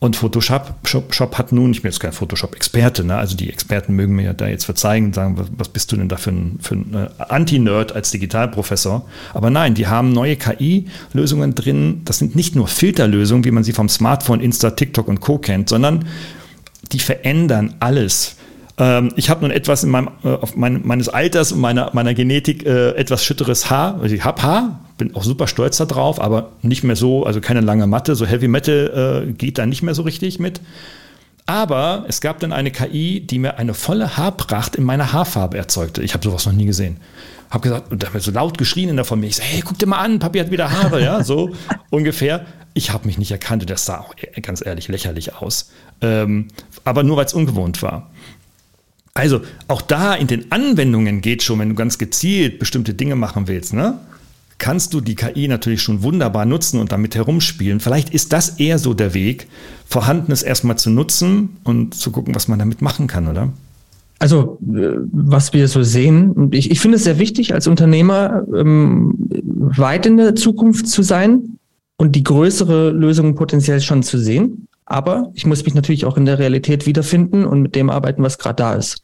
und 0.00 0.14
Photoshop 0.14 0.74
Shop, 0.84 1.12
Shop 1.12 1.38
hat 1.38 1.50
nun, 1.50 1.72
ich 1.72 1.82
bin 1.82 1.90
jetzt 1.90 1.98
kein 1.98 2.12
Photoshop-Experte, 2.12 3.02
ne? 3.02 3.16
also 3.16 3.36
die 3.36 3.50
Experten 3.50 3.94
mögen 3.94 4.14
mir 4.14 4.32
da 4.32 4.46
jetzt 4.46 4.64
verzeihen 4.64 5.06
und 5.06 5.14
sagen, 5.14 5.36
was, 5.56 5.68
bist 5.68 5.90
du 5.90 5.96
denn 5.96 6.08
da 6.08 6.16
für 6.16 6.30
ein, 6.30 6.60
ein 6.70 6.94
äh, 6.94 7.08
Anti-Nerd 7.18 7.92
als 7.92 8.12
Digitalprofessor? 8.12 9.08
Aber 9.34 9.50
nein, 9.50 9.74
die 9.74 9.88
haben 9.88 10.12
neue 10.12 10.36
KI-Lösungen 10.36 11.56
drin. 11.56 12.02
Das 12.04 12.18
sind 12.18 12.36
nicht 12.36 12.54
nur 12.54 12.68
Filterlösungen, 12.68 13.44
wie 13.44 13.50
man 13.50 13.64
sie 13.64 13.72
vom 13.72 13.88
Smartphone, 13.88 14.40
Insta, 14.40 14.70
TikTok 14.70 15.08
und 15.08 15.20
Co. 15.20 15.38
kennt, 15.38 15.68
sondern 15.68 16.04
die 16.92 17.00
verändern 17.00 17.74
alles. 17.80 18.36
Ähm, 18.78 19.12
ich 19.16 19.30
habe 19.30 19.40
nun 19.40 19.50
etwas 19.50 19.82
in 19.82 19.90
meinem, 19.90 20.10
äh, 20.22 20.28
auf 20.28 20.54
mein, 20.54 20.86
meines 20.86 21.08
Alters 21.08 21.50
und 21.50 21.60
meiner, 21.60 21.90
meiner 21.92 22.14
Genetik 22.14 22.64
äh, 22.64 22.90
etwas 22.90 23.24
schütteres 23.24 23.68
Haar. 23.68 23.98
Also 24.00 24.14
ich 24.14 24.24
habe 24.24 24.42
Haar, 24.42 24.80
bin 24.98 25.14
auch 25.14 25.24
super 25.24 25.46
stolz 25.46 25.78
darauf, 25.78 26.20
aber 26.20 26.50
nicht 26.62 26.84
mehr 26.84 26.96
so, 26.96 27.24
also 27.24 27.40
keine 27.40 27.60
lange 27.60 27.86
Matte, 27.86 28.14
so 28.14 28.26
Heavy 28.26 28.48
Metal 28.48 29.24
äh, 29.28 29.32
geht 29.32 29.56
da 29.56 29.64
nicht 29.64 29.82
mehr 29.82 29.94
so 29.94 30.02
richtig 30.02 30.38
mit. 30.38 30.60
Aber 31.46 32.04
es 32.08 32.20
gab 32.20 32.40
dann 32.40 32.52
eine 32.52 32.70
KI, 32.70 33.20
die 33.20 33.38
mir 33.38 33.56
eine 33.56 33.72
volle 33.72 34.18
Haarpracht 34.18 34.76
in 34.76 34.84
meiner 34.84 35.14
Haarfarbe 35.14 35.56
erzeugte. 35.56 36.02
Ich 36.02 36.12
habe 36.12 36.22
sowas 36.22 36.44
noch 36.44 36.52
nie 36.52 36.66
gesehen. 36.66 36.98
Habe 37.48 37.62
gesagt, 37.62 37.90
und 37.90 38.02
da 38.02 38.08
habe 38.08 38.20
so 38.20 38.30
laut 38.30 38.58
geschrien 38.58 38.90
in 38.90 38.96
der 38.96 39.06
Familie. 39.06 39.30
Ich 39.30 39.36
so, 39.36 39.42
hey, 39.42 39.62
guck 39.64 39.78
dir 39.78 39.86
mal 39.86 40.00
an, 40.00 40.18
Papi 40.18 40.40
hat 40.40 40.50
wieder 40.50 40.70
Haare, 40.70 41.02
ja, 41.02 41.24
so 41.24 41.54
ungefähr. 41.90 42.44
Ich 42.74 42.92
habe 42.92 43.06
mich 43.06 43.16
nicht 43.16 43.30
erkannt 43.30 43.62
und 43.62 43.70
das 43.70 43.86
sah 43.86 44.00
auch 44.00 44.14
e, 44.20 44.40
ganz 44.42 44.64
ehrlich 44.64 44.88
lächerlich 44.88 45.36
aus. 45.36 45.70
Ähm, 46.02 46.48
aber 46.84 47.02
nur 47.02 47.16
weil 47.16 47.24
es 47.24 47.32
ungewohnt 47.32 47.82
war. 47.82 48.10
Also 49.14 49.40
auch 49.68 49.80
da 49.80 50.14
in 50.14 50.26
den 50.26 50.52
Anwendungen 50.52 51.22
geht 51.22 51.42
schon, 51.42 51.58
wenn 51.60 51.70
du 51.70 51.74
ganz 51.74 51.96
gezielt 51.96 52.58
bestimmte 52.58 52.92
Dinge 52.92 53.16
machen 53.16 53.48
willst, 53.48 53.72
ne? 53.72 53.98
Kannst 54.58 54.92
du 54.92 55.00
die 55.00 55.14
KI 55.14 55.48
natürlich 55.48 55.82
schon 55.82 56.02
wunderbar 56.02 56.44
nutzen 56.44 56.80
und 56.80 56.92
damit 56.92 57.14
herumspielen. 57.14 57.80
Vielleicht 57.80 58.10
ist 58.10 58.32
das 58.32 58.58
eher 58.58 58.78
so 58.78 58.92
der 58.92 59.14
Weg, 59.14 59.46
Vorhandenes 59.86 60.42
erstmal 60.42 60.76
zu 60.76 60.90
nutzen 60.90 61.56
und 61.64 61.94
zu 61.94 62.10
gucken, 62.10 62.34
was 62.34 62.48
man 62.48 62.58
damit 62.58 62.82
machen 62.82 63.06
kann, 63.06 63.28
oder? 63.28 63.52
Also, 64.18 64.58
äh, 64.62 64.96
was 65.12 65.52
wir 65.52 65.68
so 65.68 65.82
sehen, 65.82 66.50
ich, 66.52 66.70
ich 66.70 66.80
finde 66.80 66.96
es 66.96 67.04
sehr 67.04 67.18
wichtig, 67.18 67.54
als 67.54 67.68
Unternehmer 67.68 68.44
ähm, 68.54 69.14
weit 69.54 70.06
in 70.06 70.16
der 70.16 70.34
Zukunft 70.34 70.88
zu 70.88 71.02
sein 71.02 71.58
und 71.96 72.16
die 72.16 72.24
größere 72.24 72.90
Lösung 72.90 73.36
potenziell 73.36 73.80
schon 73.80 74.02
zu 74.02 74.18
sehen. 74.18 74.66
Aber 74.86 75.30
ich 75.34 75.46
muss 75.46 75.64
mich 75.64 75.74
natürlich 75.74 76.04
auch 76.04 76.16
in 76.16 76.24
der 76.24 76.38
Realität 76.38 76.86
wiederfinden 76.86 77.44
und 77.44 77.62
mit 77.62 77.76
dem 77.76 77.90
arbeiten, 77.90 78.22
was 78.22 78.38
gerade 78.38 78.56
da 78.56 78.74
ist. 78.74 79.02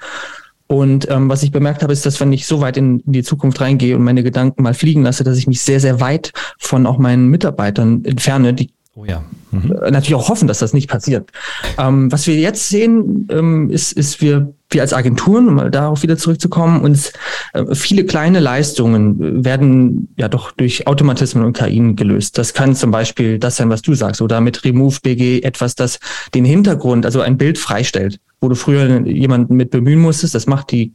Und 0.74 1.08
ähm, 1.08 1.28
was 1.28 1.44
ich 1.44 1.52
bemerkt 1.52 1.84
habe, 1.84 1.92
ist, 1.92 2.04
dass 2.04 2.18
wenn 2.18 2.32
ich 2.32 2.48
so 2.48 2.60
weit 2.60 2.76
in, 2.76 3.00
die 3.04 3.22
Zukunft 3.22 3.60
reingehe 3.60 3.94
und 3.94 4.02
meine 4.02 4.24
Gedanken 4.24 4.64
mal 4.64 4.74
fliegen 4.74 5.04
lasse, 5.04 5.22
dass 5.22 5.38
ich 5.38 5.46
mich 5.46 5.60
sehr, 5.60 5.78
sehr 5.78 6.00
weit 6.00 6.32
von 6.58 6.86
auch 6.86 6.98
meinen 6.98 7.28
Mitarbeitern 7.28 8.04
entferne, 8.04 8.54
die 8.54 8.70
Oh 8.96 9.04
ja. 9.04 9.24
Mhm. 9.50 9.74
Natürlich 9.90 10.14
auch 10.14 10.28
hoffen, 10.28 10.46
dass 10.46 10.60
das 10.60 10.72
nicht 10.72 10.88
passiert. 10.88 11.30
Ähm, 11.78 12.12
was 12.12 12.28
wir 12.28 12.36
jetzt 12.36 12.68
sehen, 12.68 13.26
ähm, 13.28 13.68
ist, 13.68 13.92
ist 13.92 14.20
wir, 14.20 14.54
wir 14.70 14.82
als 14.82 14.92
Agenturen, 14.92 15.48
um 15.48 15.54
mal 15.54 15.70
darauf 15.72 16.04
wieder 16.04 16.16
zurückzukommen, 16.16 16.80
uns 16.80 17.12
äh, 17.54 17.74
viele 17.74 18.04
kleine 18.04 18.38
Leistungen 18.38 19.44
werden 19.44 20.14
ja 20.16 20.28
doch 20.28 20.52
durch 20.52 20.86
Automatismen 20.86 21.44
und 21.44 21.56
KI 21.56 21.94
gelöst. 21.96 22.38
Das 22.38 22.54
kann 22.54 22.76
zum 22.76 22.92
Beispiel 22.92 23.40
das 23.40 23.56
sein, 23.56 23.68
was 23.68 23.82
du 23.82 23.94
sagst, 23.94 24.22
oder 24.22 24.40
mit 24.40 24.64
Remove 24.64 25.00
BG 25.02 25.40
etwas, 25.42 25.74
das 25.74 25.98
den 26.32 26.44
Hintergrund, 26.44 27.04
also 27.04 27.20
ein 27.20 27.36
Bild 27.36 27.58
freistellt, 27.58 28.20
wo 28.44 28.48
du 28.48 28.54
früher 28.54 29.04
jemanden 29.06 29.56
mit 29.56 29.70
bemühen 29.70 30.00
musstest. 30.00 30.34
Das 30.34 30.46
macht 30.46 30.70
die 30.70 30.92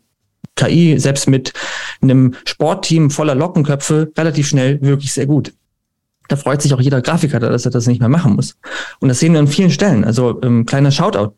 KI 0.55 0.99
selbst 0.99 1.27
mit 1.27 1.53
einem 2.01 2.35
Sportteam 2.45 3.09
voller 3.09 3.35
Lockenköpfe 3.35 4.11
relativ 4.17 4.47
schnell 4.47 4.81
wirklich 4.81 5.11
sehr 5.11 5.25
gut 5.25 5.53
da 6.29 6.35
freut 6.35 6.61
sich 6.61 6.73
auch 6.73 6.79
jeder 6.79 7.01
Grafiker, 7.01 7.39
dass 7.39 7.65
er 7.65 7.71
das 7.71 7.87
nicht 7.87 7.99
mehr 7.99 8.07
machen 8.07 8.35
muss. 8.35 8.55
Und 8.99 9.09
das 9.09 9.19
sehen 9.19 9.33
wir 9.33 9.39
an 9.39 9.47
vielen 9.47 9.71
Stellen. 9.71 10.05
Also 10.05 10.39
ähm, 10.43 10.65
kleiner 10.65 10.91
Shoutout. 10.91 11.33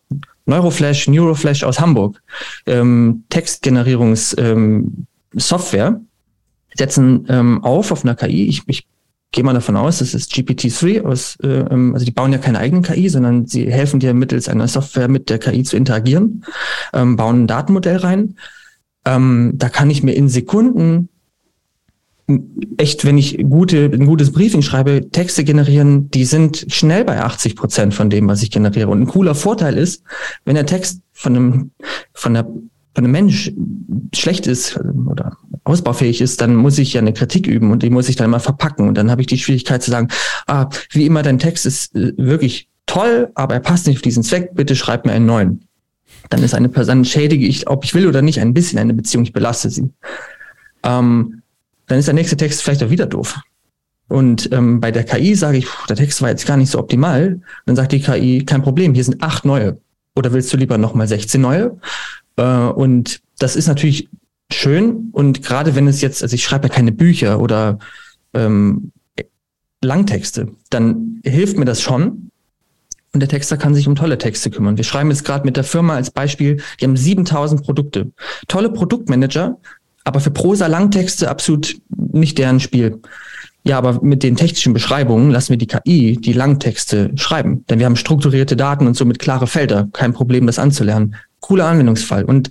Neuroflash, 0.45 1.07
Neuroflash 1.07 1.63
aus 1.63 1.79
Hamburg, 1.79 2.21
ähm, 2.65 3.23
Textgenerierungssoftware, 3.29 5.87
ähm, 5.87 6.07
setzen 6.75 7.25
ähm, 7.29 7.63
auf 7.63 7.91
auf 7.91 8.03
einer 8.03 8.15
KI. 8.15 8.47
Ich, 8.47 8.63
ich 8.67 8.85
gehe 9.31 9.43
mal 9.43 9.53
davon 9.53 9.77
aus, 9.77 9.99
das 9.99 10.13
ist 10.13 10.33
GPT-3 10.33 11.03
aus, 11.03 11.37
äh, 11.41 11.47
ähm, 11.47 11.93
also 11.93 12.05
die 12.05 12.11
bauen 12.11 12.33
ja 12.33 12.37
keine 12.37 12.59
eigene 12.59 12.81
KI, 12.81 13.07
sondern 13.09 13.47
sie 13.47 13.71
helfen 13.71 13.99
dir 13.99 14.13
mittels 14.13 14.49
einer 14.49 14.67
Software 14.67 15.07
mit 15.07 15.29
der 15.29 15.39
KI 15.39 15.63
zu 15.63 15.77
interagieren, 15.77 16.43
ähm, 16.93 17.15
bauen 17.15 17.43
ein 17.43 17.47
Datenmodell 17.47 17.97
rein. 17.97 18.35
Ähm, 19.05 19.53
da 19.55 19.69
kann 19.69 19.89
ich 19.89 20.03
mir 20.03 20.13
in 20.13 20.29
Sekunden 20.29 21.09
echt, 22.77 23.05
wenn 23.05 23.17
ich 23.17 23.37
gute, 23.49 23.85
ein 23.85 24.05
gutes 24.05 24.31
Briefing 24.31 24.61
schreibe, 24.61 25.09
Texte 25.09 25.43
generieren, 25.43 26.09
die 26.11 26.25
sind 26.25 26.65
schnell 26.69 27.03
bei 27.03 27.21
80 27.21 27.55
Prozent 27.55 27.93
von 27.93 28.09
dem, 28.09 28.27
was 28.27 28.43
ich 28.43 28.51
generiere. 28.51 28.89
Und 28.89 29.01
ein 29.01 29.07
cooler 29.07 29.35
Vorteil 29.35 29.77
ist, 29.77 30.03
wenn 30.45 30.55
der 30.55 30.65
Text 30.65 31.01
von 31.11 31.35
einem, 31.35 31.71
von 32.13 32.33
der 32.33 32.47
von 32.93 33.05
einem 33.05 33.11
Mensch 33.11 33.51
schlecht 34.13 34.47
ist 34.47 34.77
oder 34.77 35.37
ausbaufähig 35.63 36.21
ist, 36.21 36.41
dann 36.41 36.55
muss 36.55 36.77
ich 36.77 36.93
ja 36.93 37.01
eine 37.01 37.13
Kritik 37.13 37.47
üben 37.47 37.71
und 37.71 37.83
die 37.83 37.89
muss 37.89 38.09
ich 38.09 38.15
dann 38.15 38.29
mal 38.29 38.39
verpacken. 38.39 38.87
Und 38.87 38.95
dann 38.95 39.09
habe 39.09 39.21
ich 39.21 39.27
die 39.27 39.37
Schwierigkeit 39.37 39.81
zu 39.81 39.91
sagen, 39.91 40.09
ah, 40.47 40.69
wie 40.91 41.05
immer, 41.05 41.23
dein 41.23 41.39
Text 41.39 41.65
ist 41.65 41.95
äh, 41.95 42.13
wirklich 42.17 42.67
toll, 42.85 43.31
aber 43.35 43.53
er 43.53 43.59
passt 43.61 43.87
nicht 43.87 43.97
auf 43.97 44.01
diesen 44.01 44.23
Zweck, 44.23 44.51
bitte 44.53 44.75
schreib 44.75 45.05
mir 45.05 45.13
einen 45.13 45.25
neuen. 45.25 45.67
Dann 46.29 46.43
ist 46.43 46.53
eine 46.53 46.69
Person, 46.69 47.05
schädige 47.05 47.45
ich, 47.45 47.69
ob 47.69 47.85
ich 47.85 47.93
will 47.93 48.07
oder 48.07 48.21
nicht, 48.21 48.39
ein 48.39 48.53
bisschen 48.53 48.79
eine 48.79 48.93
Beziehung, 48.93 49.23
ich 49.23 49.33
belaste 49.33 49.69
sie. 49.69 49.89
Ähm, 50.83 51.41
dann 51.87 51.99
ist 51.99 52.07
der 52.07 52.13
nächste 52.13 52.37
Text 52.37 52.61
vielleicht 52.61 52.83
auch 52.83 52.89
wieder 52.89 53.05
doof. 53.05 53.39
Und 54.07 54.51
ähm, 54.51 54.81
bei 54.81 54.91
der 54.91 55.05
KI 55.05 55.35
sage 55.35 55.59
ich, 55.59 55.67
der 55.87 55.95
Text 55.95 56.21
war 56.21 56.29
jetzt 56.29 56.45
gar 56.45 56.57
nicht 56.57 56.69
so 56.69 56.79
optimal. 56.79 57.39
Dann 57.65 57.77
sagt 57.77 57.93
die 57.93 58.01
KI, 58.01 58.43
kein 58.45 58.61
Problem, 58.61 58.93
hier 58.93 59.05
sind 59.05 59.23
acht 59.23 59.45
neue. 59.45 59.79
Oder 60.15 60.33
willst 60.33 60.51
du 60.51 60.57
lieber 60.57 60.77
nochmal 60.77 61.07
16 61.07 61.39
neue? 61.39 61.77
Äh, 62.41 62.71
und 62.71 63.21
das 63.37 63.55
ist 63.55 63.67
natürlich 63.67 64.09
schön. 64.51 65.09
Und 65.11 65.43
gerade 65.43 65.75
wenn 65.75 65.87
es 65.87 66.01
jetzt, 66.01 66.23
also 66.23 66.33
ich 66.33 66.43
schreibe 66.43 66.67
ja 66.67 66.73
keine 66.73 66.91
Bücher 66.91 67.39
oder 67.39 67.79
ähm, 68.33 68.91
Langtexte, 69.83 70.49
dann 70.69 71.21
hilft 71.23 71.57
mir 71.57 71.65
das 71.65 71.81
schon. 71.81 72.31
Und 73.13 73.19
der 73.19 73.29
Texter 73.29 73.57
kann 73.57 73.75
sich 73.75 73.87
um 73.87 73.95
tolle 73.95 74.17
Texte 74.17 74.49
kümmern. 74.49 74.77
Wir 74.77 74.85
schreiben 74.85 75.09
jetzt 75.09 75.25
gerade 75.25 75.45
mit 75.45 75.57
der 75.57 75.65
Firma 75.65 75.95
als 75.95 76.11
Beispiel, 76.11 76.61
die 76.79 76.85
haben 76.85 76.95
7000 76.95 77.61
Produkte. 77.63 78.11
Tolle 78.47 78.71
Produktmanager 78.71 79.57
aber 80.03 80.19
für 80.19 80.31
Prosa 80.31 80.67
Langtexte 80.67 81.29
absolut 81.29 81.79
nicht 81.89 82.37
deren 82.37 82.59
Spiel. 82.59 83.01
Ja, 83.63 83.77
aber 83.77 84.01
mit 84.01 84.23
den 84.23 84.35
technischen 84.35 84.73
Beschreibungen 84.73 85.29
lassen 85.29 85.49
wir 85.51 85.57
die 85.57 85.67
KI 85.67 86.17
die 86.17 86.33
Langtexte 86.33 87.11
schreiben. 87.15 87.63
Denn 87.69 87.79
wir 87.79 87.85
haben 87.85 87.95
strukturierte 87.95 88.55
Daten 88.55 88.87
und 88.87 88.95
somit 88.95 89.19
klare 89.19 89.45
Felder. 89.45 89.87
Kein 89.93 90.13
Problem, 90.13 90.47
das 90.47 90.57
anzulernen. 90.57 91.15
Cooler 91.41 91.67
Anwendungsfall. 91.67 92.25
Und 92.25 92.49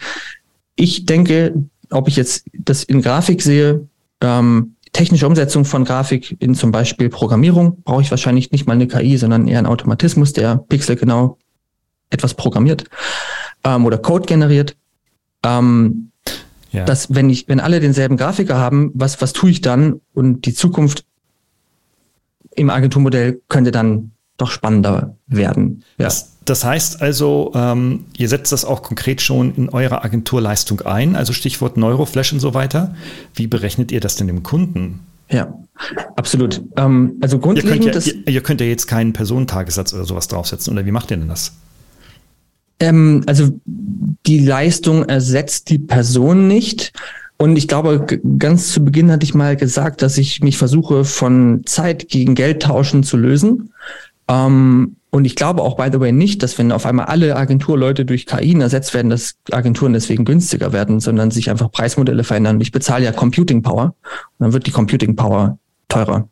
ich 0.77 1.07
denke, 1.07 1.55
ob 1.91 2.07
ich 2.07 2.17
jetzt 2.17 2.45
das 2.53 2.85
in 2.85 3.03
Grafik 3.03 3.43
sehe, 3.43 3.89
ähm, 4.21 4.77
technische 4.93 5.27
Umsetzung 5.27 5.65
von 5.65 5.85
Grafik 5.85 6.37
in 6.41 6.55
zum 6.55 6.71
Beispiel 6.71 7.09
Programmierung, 7.09 7.83
brauche 7.83 8.03
ich 8.03 8.11
wahrscheinlich 8.11 8.53
nicht 8.53 8.67
mal 8.67 8.75
eine 8.75 8.87
KI, 8.87 9.17
sondern 9.17 9.49
eher 9.49 9.59
einen 9.59 9.67
Automatismus, 9.67 10.33
der 10.33 10.57
Pixel 10.69 10.97
genau 10.97 11.39
etwas 12.11 12.35
programmiert 12.35 12.85
ähm, 13.65 13.85
oder 13.85 13.99
Code 13.99 14.27
generiert. 14.27 14.77
Ähm, 15.45 16.10
ja. 16.73 16.85
Dass, 16.85 17.14
wenn 17.14 17.31
ich, 17.31 17.49
wenn 17.49 17.61
alle 17.61 17.81
denselben 17.81 18.16
Grafiker 18.16 18.57
haben, 18.57 18.91
was, 18.95 19.21
was 19.21 19.33
tue 19.33 19.51
ich 19.51 19.61
dann? 19.61 20.01
Und 20.14 20.47
die 20.47 20.55
Zukunft 20.55 21.05
im 22.55 22.71
Agenturmodell 22.71 23.41
könnte 23.49 23.71
dann 23.71 24.12
doch 24.37 24.51
spannender 24.51 25.16
werden. 25.27 25.85
Ja. 25.99 26.07
Das, 26.07 26.37
das 26.45 26.64
heißt 26.64 27.03
also, 27.03 27.53
ähm, 27.55 28.07
ihr 28.16 28.29
setzt 28.29 28.53
das 28.53 28.64
auch 28.64 28.83
konkret 28.83 29.21
schon 29.21 29.55
in 29.55 29.68
eurer 29.68 30.05
Agenturleistung 30.05 30.81
ein, 30.83 31.14
also 31.14 31.33
Stichwort 31.33 31.77
Neuroflash 31.77 32.33
und 32.33 32.41
so 32.41 32.55
weiter. 32.55 32.95
Wie 33.35 33.47
berechnet 33.47 33.93
ihr 33.93 34.01
das 34.01 34.16
denn 34.16 34.29
dem 34.29 34.43
Kunden? 34.43 35.01
Ja, 35.31 35.55
absolut. 36.16 36.62
Ähm, 36.77 37.16
also 37.21 37.39
grundlegend. 37.39 37.85
Ihr 37.85 37.93
könnt, 37.93 38.07
ja, 38.07 38.12
ihr, 38.12 38.29
ihr 38.29 38.43
könnt 38.43 38.61
ja 38.61 38.66
jetzt 38.66 38.87
keinen 38.87 39.12
Personentagessatz 39.12 39.93
oder 39.93 40.05
sowas 40.05 40.27
draufsetzen, 40.29 40.73
oder 40.73 40.87
wie 40.87 40.91
macht 40.91 41.11
ihr 41.11 41.18
denn 41.18 41.29
das? 41.29 41.53
Ähm, 42.81 43.22
also 43.26 43.51
die 44.26 44.41
Leistung 44.41 45.05
ersetzt 45.05 45.70
die 45.70 45.78
Person 45.78 46.49
nicht. 46.49 46.93
Und 47.37 47.57
ich 47.57 47.68
glaube, 47.68 48.20
ganz 48.39 48.70
zu 48.72 48.85
Beginn 48.85 49.11
hatte 49.11 49.24
ich 49.24 49.35
mal 49.35 49.57
gesagt, 49.57 50.03
dass 50.03 50.18
ich 50.18 50.43
mich 50.43 50.59
versuche, 50.59 51.05
von 51.05 51.62
Zeit 51.64 52.09
gegen 52.09 52.35
Geld 52.35 52.62
tauschen 52.62 53.03
zu 53.03 53.16
lösen. 53.16 53.72
Ähm, 54.28 54.97
und 55.11 55.24
ich 55.24 55.37
glaube 55.37 55.62
auch, 55.62 55.76
by 55.76 55.89
the 55.93 55.99
way, 56.01 56.12
nicht, 56.12 56.43
dass 56.43 56.57
wenn 56.59 56.70
auf 56.70 56.87
einmal 56.87 57.07
alle 57.07 57.37
Agenturleute 57.37 58.05
durch 58.05 58.26
KI 58.26 58.59
ersetzt 58.61 58.95
werden, 58.95 59.11
dass 59.11 59.35
Agenturen 59.51 59.93
deswegen 59.93 60.24
günstiger 60.24 60.72
werden, 60.72 61.01
sondern 61.01 61.31
sich 61.31 61.51
einfach 61.51 61.72
Preismodelle 61.72 62.24
verändern. 62.24 62.61
Ich 62.61 62.70
bezahle 62.70 63.07
ja 63.07 63.12
Computing 63.12 63.62
Power 63.62 63.95
und 64.05 64.39
dann 64.39 64.53
wird 64.53 64.66
die 64.66 64.70
Computing 64.70 65.16
Power 65.16 65.59
teurer 65.89 66.28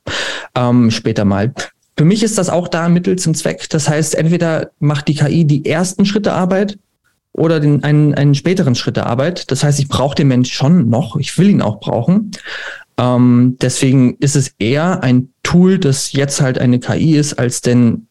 ähm, 0.54 0.90
später 0.90 1.24
mal. 1.24 1.52
Für 1.98 2.04
mich 2.04 2.22
ist 2.22 2.38
das 2.38 2.48
auch 2.48 2.68
da 2.68 2.84
ein 2.84 2.92
Mittel 2.92 3.16
zum 3.16 3.34
Zweck. 3.34 3.68
Das 3.70 3.88
heißt, 3.88 4.14
entweder 4.14 4.70
macht 4.78 5.08
die 5.08 5.16
KI 5.16 5.44
die 5.44 5.66
ersten 5.66 6.06
Schritte 6.06 6.32
Arbeit 6.32 6.78
oder 7.32 7.58
den, 7.58 7.82
einen, 7.82 8.14
einen 8.14 8.36
späteren 8.36 8.76
Schritt 8.76 8.96
der 8.96 9.06
Arbeit. 9.06 9.50
Das 9.50 9.64
heißt, 9.64 9.80
ich 9.80 9.88
brauche 9.88 10.14
den 10.14 10.28
Mensch 10.28 10.52
schon 10.52 10.88
noch. 10.88 11.16
Ich 11.16 11.36
will 11.38 11.50
ihn 11.50 11.60
auch 11.60 11.80
brauchen. 11.80 12.30
Ähm, 12.98 13.56
deswegen 13.60 14.14
ist 14.20 14.36
es 14.36 14.54
eher 14.60 15.02
ein 15.02 15.30
Tool, 15.42 15.80
das 15.80 16.12
jetzt 16.12 16.40
halt 16.40 16.60
eine 16.60 16.78
KI 16.78 17.16
ist, 17.16 17.34
als 17.34 17.62
denn 17.62 18.06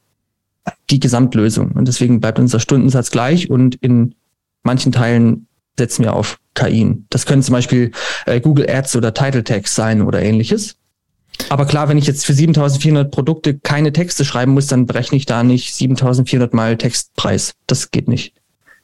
die 0.90 1.00
Gesamtlösung. 1.00 1.72
Und 1.72 1.88
deswegen 1.88 2.20
bleibt 2.20 2.40
unser 2.40 2.60
Stundensatz 2.60 3.10
gleich 3.10 3.50
und 3.50 3.76
in 3.76 4.16
manchen 4.64 4.92
Teilen 4.92 5.48
setzen 5.78 6.04
wir 6.04 6.14
auf 6.14 6.40
KI. 6.56 6.98
Das 7.10 7.26
können 7.26 7.42
zum 7.42 7.54
Beispiel 7.54 7.92
äh, 8.26 8.42
Google 8.42 8.70
Ads 8.70 8.98
oder 8.98 9.14
Title 9.14 9.46
Tags 9.46 9.76
sein 9.76 10.02
oder 10.02 10.22
ähnliches. 10.22 10.76
Aber 11.50 11.66
klar, 11.66 11.88
wenn 11.90 11.98
ich 11.98 12.08
jetzt 12.08 12.26
für 12.26 12.34
7400 12.34 13.12
Produkte 13.12 13.58
keine 13.58 13.94
Texte 13.94 14.26
schreiben 14.26 14.54
muss, 14.54 14.68
dann 14.68 14.86
berechne 14.86 15.18
ich 15.18 15.26
da 15.26 15.44
nicht 15.44 15.74
7400 15.76 16.54
mal 16.54 16.78
Textpreis. 16.78 17.54
Das 17.68 17.92
geht 17.92 18.08
nicht. 18.08 18.34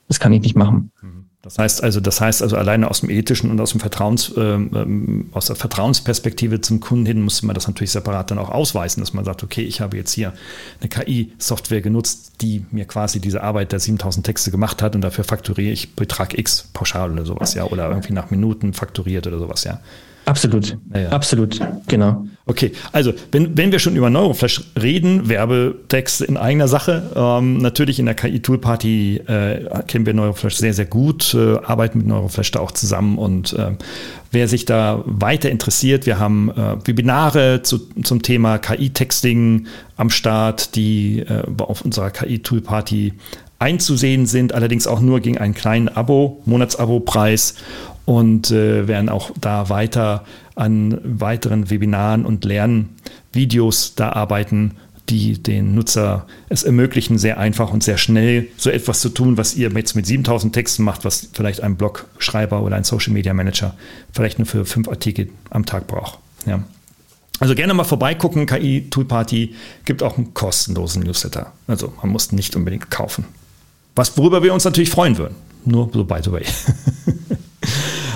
Das 0.07 0.19
kann 0.19 0.33
ich 0.33 0.41
nicht 0.41 0.55
machen. 0.55 0.91
Mhm. 1.01 1.23
Das 1.43 1.59
heißt 1.59 1.83
also, 1.83 1.99
das 1.99 2.21
heißt 2.21 2.41
also 2.41 2.55
alleine 2.55 2.89
aus 2.89 3.01
dem 3.01 3.09
ethischen 3.09 3.51
und 3.51 3.59
aus 3.59 3.71
dem 3.71 3.81
Vertrauens, 3.81 4.33
ähm, 4.37 4.71
ähm, 4.73 5.29
aus 5.33 5.47
der 5.47 5.57
Vertrauensperspektive 5.57 6.61
zum 6.61 6.79
Kunden 6.79 7.05
hin 7.05 7.21
muss 7.21 7.43
man 7.43 7.53
das 7.53 7.67
natürlich 7.67 7.91
separat 7.91 8.31
dann 8.31 8.37
auch 8.37 8.49
ausweisen, 8.49 9.01
dass 9.01 9.11
man 9.11 9.25
sagt, 9.25 9.43
okay, 9.43 9.61
ich 9.61 9.81
habe 9.81 9.97
jetzt 9.97 10.13
hier 10.13 10.31
eine 10.79 10.87
KI-Software 10.87 11.81
genutzt, 11.81 12.35
die 12.39 12.65
mir 12.71 12.85
quasi 12.85 13.19
diese 13.19 13.43
Arbeit 13.43 13.73
der 13.73 13.81
7000 13.81 14.25
Texte 14.25 14.51
gemacht 14.51 14.81
hat 14.81 14.95
und 14.95 15.01
dafür 15.01 15.25
fakturiere 15.25 15.73
ich 15.73 15.97
Betrag 15.97 16.37
X 16.37 16.69
pauschal 16.71 17.11
oder 17.11 17.25
sowas, 17.25 17.55
ja, 17.55 17.65
oder 17.65 17.89
irgendwie 17.89 18.13
nach 18.13 18.31
Minuten 18.31 18.71
fakturiert 18.71 19.27
oder 19.27 19.37
sowas, 19.37 19.65
ja. 19.65 19.81
Absolut, 20.25 20.77
ja. 20.93 21.09
absolut, 21.09 21.59
genau. 21.87 22.25
Okay, 22.45 22.73
also 22.91 23.13
wenn, 23.31 23.57
wenn 23.57 23.71
wir 23.71 23.79
schon 23.79 23.95
über 23.95 24.09
Neuroflash 24.09 24.61
reden, 24.81 25.29
Werbetexte 25.29 26.25
in 26.25 26.35
eigener 26.35 26.67
Sache, 26.67 27.11
ähm, 27.15 27.57
natürlich 27.57 27.99
in 27.99 28.05
der 28.05 28.15
KI-Tool-Party 28.15 29.21
äh, 29.27 29.83
kennen 29.87 30.05
wir 30.05 30.13
Neuroflash 30.13 30.55
sehr, 30.55 30.73
sehr 30.73 30.85
gut, 30.85 31.33
äh, 31.33 31.57
arbeiten 31.63 31.99
mit 31.99 32.07
Neuroflash 32.07 32.51
da 32.51 32.59
auch 32.59 32.71
zusammen 32.71 33.17
und 33.17 33.53
äh, 33.53 33.71
wer 34.31 34.47
sich 34.49 34.65
da 34.65 35.03
weiter 35.05 35.49
interessiert, 35.49 36.05
wir 36.05 36.19
haben 36.19 36.49
äh, 36.51 36.75
Webinare 36.85 37.61
zu, 37.63 37.79
zum 38.01 38.21
Thema 38.21 38.57
KI-Texting 38.57 39.67
am 39.95 40.09
Start, 40.09 40.75
die 40.75 41.19
äh, 41.19 41.43
auf 41.59 41.81
unserer 41.81 42.11
KI-Tool-Party 42.11 43.13
einzusehen 43.59 44.25
sind, 44.25 44.53
allerdings 44.53 44.87
auch 44.87 44.99
nur 44.99 45.21
gegen 45.21 45.37
einen 45.37 45.53
kleinen 45.53 45.87
Abo, 45.87 46.41
Monatsabo-Preis 46.45 47.55
und 48.05 48.51
äh, 48.51 48.87
werden 48.87 49.09
auch 49.09 49.31
da 49.39 49.69
weiter 49.69 50.25
an 50.55 50.99
weiteren 51.03 51.69
Webinaren 51.69 52.25
und 52.25 52.45
Lernvideos 52.45 53.95
da 53.95 54.11
arbeiten, 54.11 54.73
die 55.09 55.41
den 55.41 55.75
Nutzer 55.75 56.27
es 56.49 56.63
ermöglichen, 56.63 57.17
sehr 57.17 57.37
einfach 57.37 57.71
und 57.71 57.83
sehr 57.83 57.97
schnell 57.97 58.47
so 58.57 58.69
etwas 58.69 59.01
zu 59.01 59.09
tun, 59.09 59.37
was 59.37 59.55
ihr 59.55 59.69
jetzt 59.71 59.95
mit 59.95 60.05
7000 60.05 60.53
Texten 60.53 60.83
macht, 60.83 61.03
was 61.03 61.29
vielleicht 61.33 61.61
ein 61.61 61.75
Blogschreiber 61.75 62.61
oder 62.61 62.75
ein 62.75 62.83
Social 62.83 63.13
Media 63.13 63.33
Manager 63.33 63.75
vielleicht 64.11 64.39
nur 64.39 64.45
für 64.45 64.65
fünf 64.65 64.87
Artikel 64.87 65.29
am 65.49 65.65
Tag 65.65 65.87
braucht. 65.87 66.19
Ja. 66.45 66.63
Also 67.39 67.55
gerne 67.55 67.73
mal 67.73 67.83
vorbeigucken. 67.83 68.45
KI 68.45 68.87
Tool 68.89 69.05
Party 69.05 69.55
gibt 69.85 70.03
auch 70.03 70.17
einen 70.17 70.33
kostenlosen 70.33 71.03
Newsletter. 71.03 71.51
Also 71.67 71.93
man 72.01 72.11
muss 72.11 72.31
nicht 72.31 72.55
unbedingt 72.55 72.89
kaufen. 72.89 73.25
Was, 73.95 74.17
worüber 74.17 74.43
wir 74.43 74.53
uns 74.53 74.63
natürlich 74.63 74.89
freuen 74.89 75.17
würden. 75.17 75.35
Nur 75.65 75.89
so 75.91 76.05
by 76.05 76.19
the 76.23 76.31
way. 76.31 76.45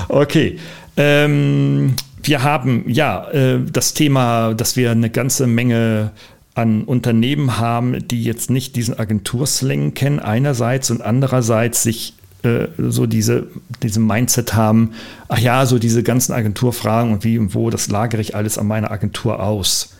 okay. 0.09 0.59
Ähm, 0.95 1.95
wir 2.23 2.43
haben 2.43 2.83
ja 2.87 3.29
äh, 3.29 3.59
das 3.71 3.93
Thema, 3.93 4.53
dass 4.53 4.75
wir 4.75 4.91
eine 4.91 5.09
ganze 5.09 5.47
Menge 5.47 6.11
an 6.55 6.83
Unternehmen 6.83 7.57
haben, 7.59 8.07
die 8.07 8.23
jetzt 8.23 8.49
nicht 8.49 8.75
diesen 8.75 8.97
Agenturslang 8.97 9.93
kennen, 9.93 10.19
einerseits 10.19 10.89
und 10.89 11.01
andererseits 11.01 11.83
sich 11.83 12.15
äh, 12.43 12.67
so 12.77 13.05
diese, 13.05 13.47
diese 13.83 13.99
Mindset 13.99 14.55
haben, 14.55 14.93
ach 15.27 15.39
ja, 15.39 15.65
so 15.65 15.77
diese 15.77 16.01
ganzen 16.01 16.33
Agenturfragen 16.33 17.13
und 17.13 17.23
wie 17.23 17.37
und 17.37 17.53
wo, 17.53 17.69
das 17.69 17.89
lagere 17.89 18.21
ich 18.21 18.35
alles 18.35 18.57
an 18.57 18.67
meiner 18.67 18.89
Agentur 18.89 19.41
aus. 19.41 19.95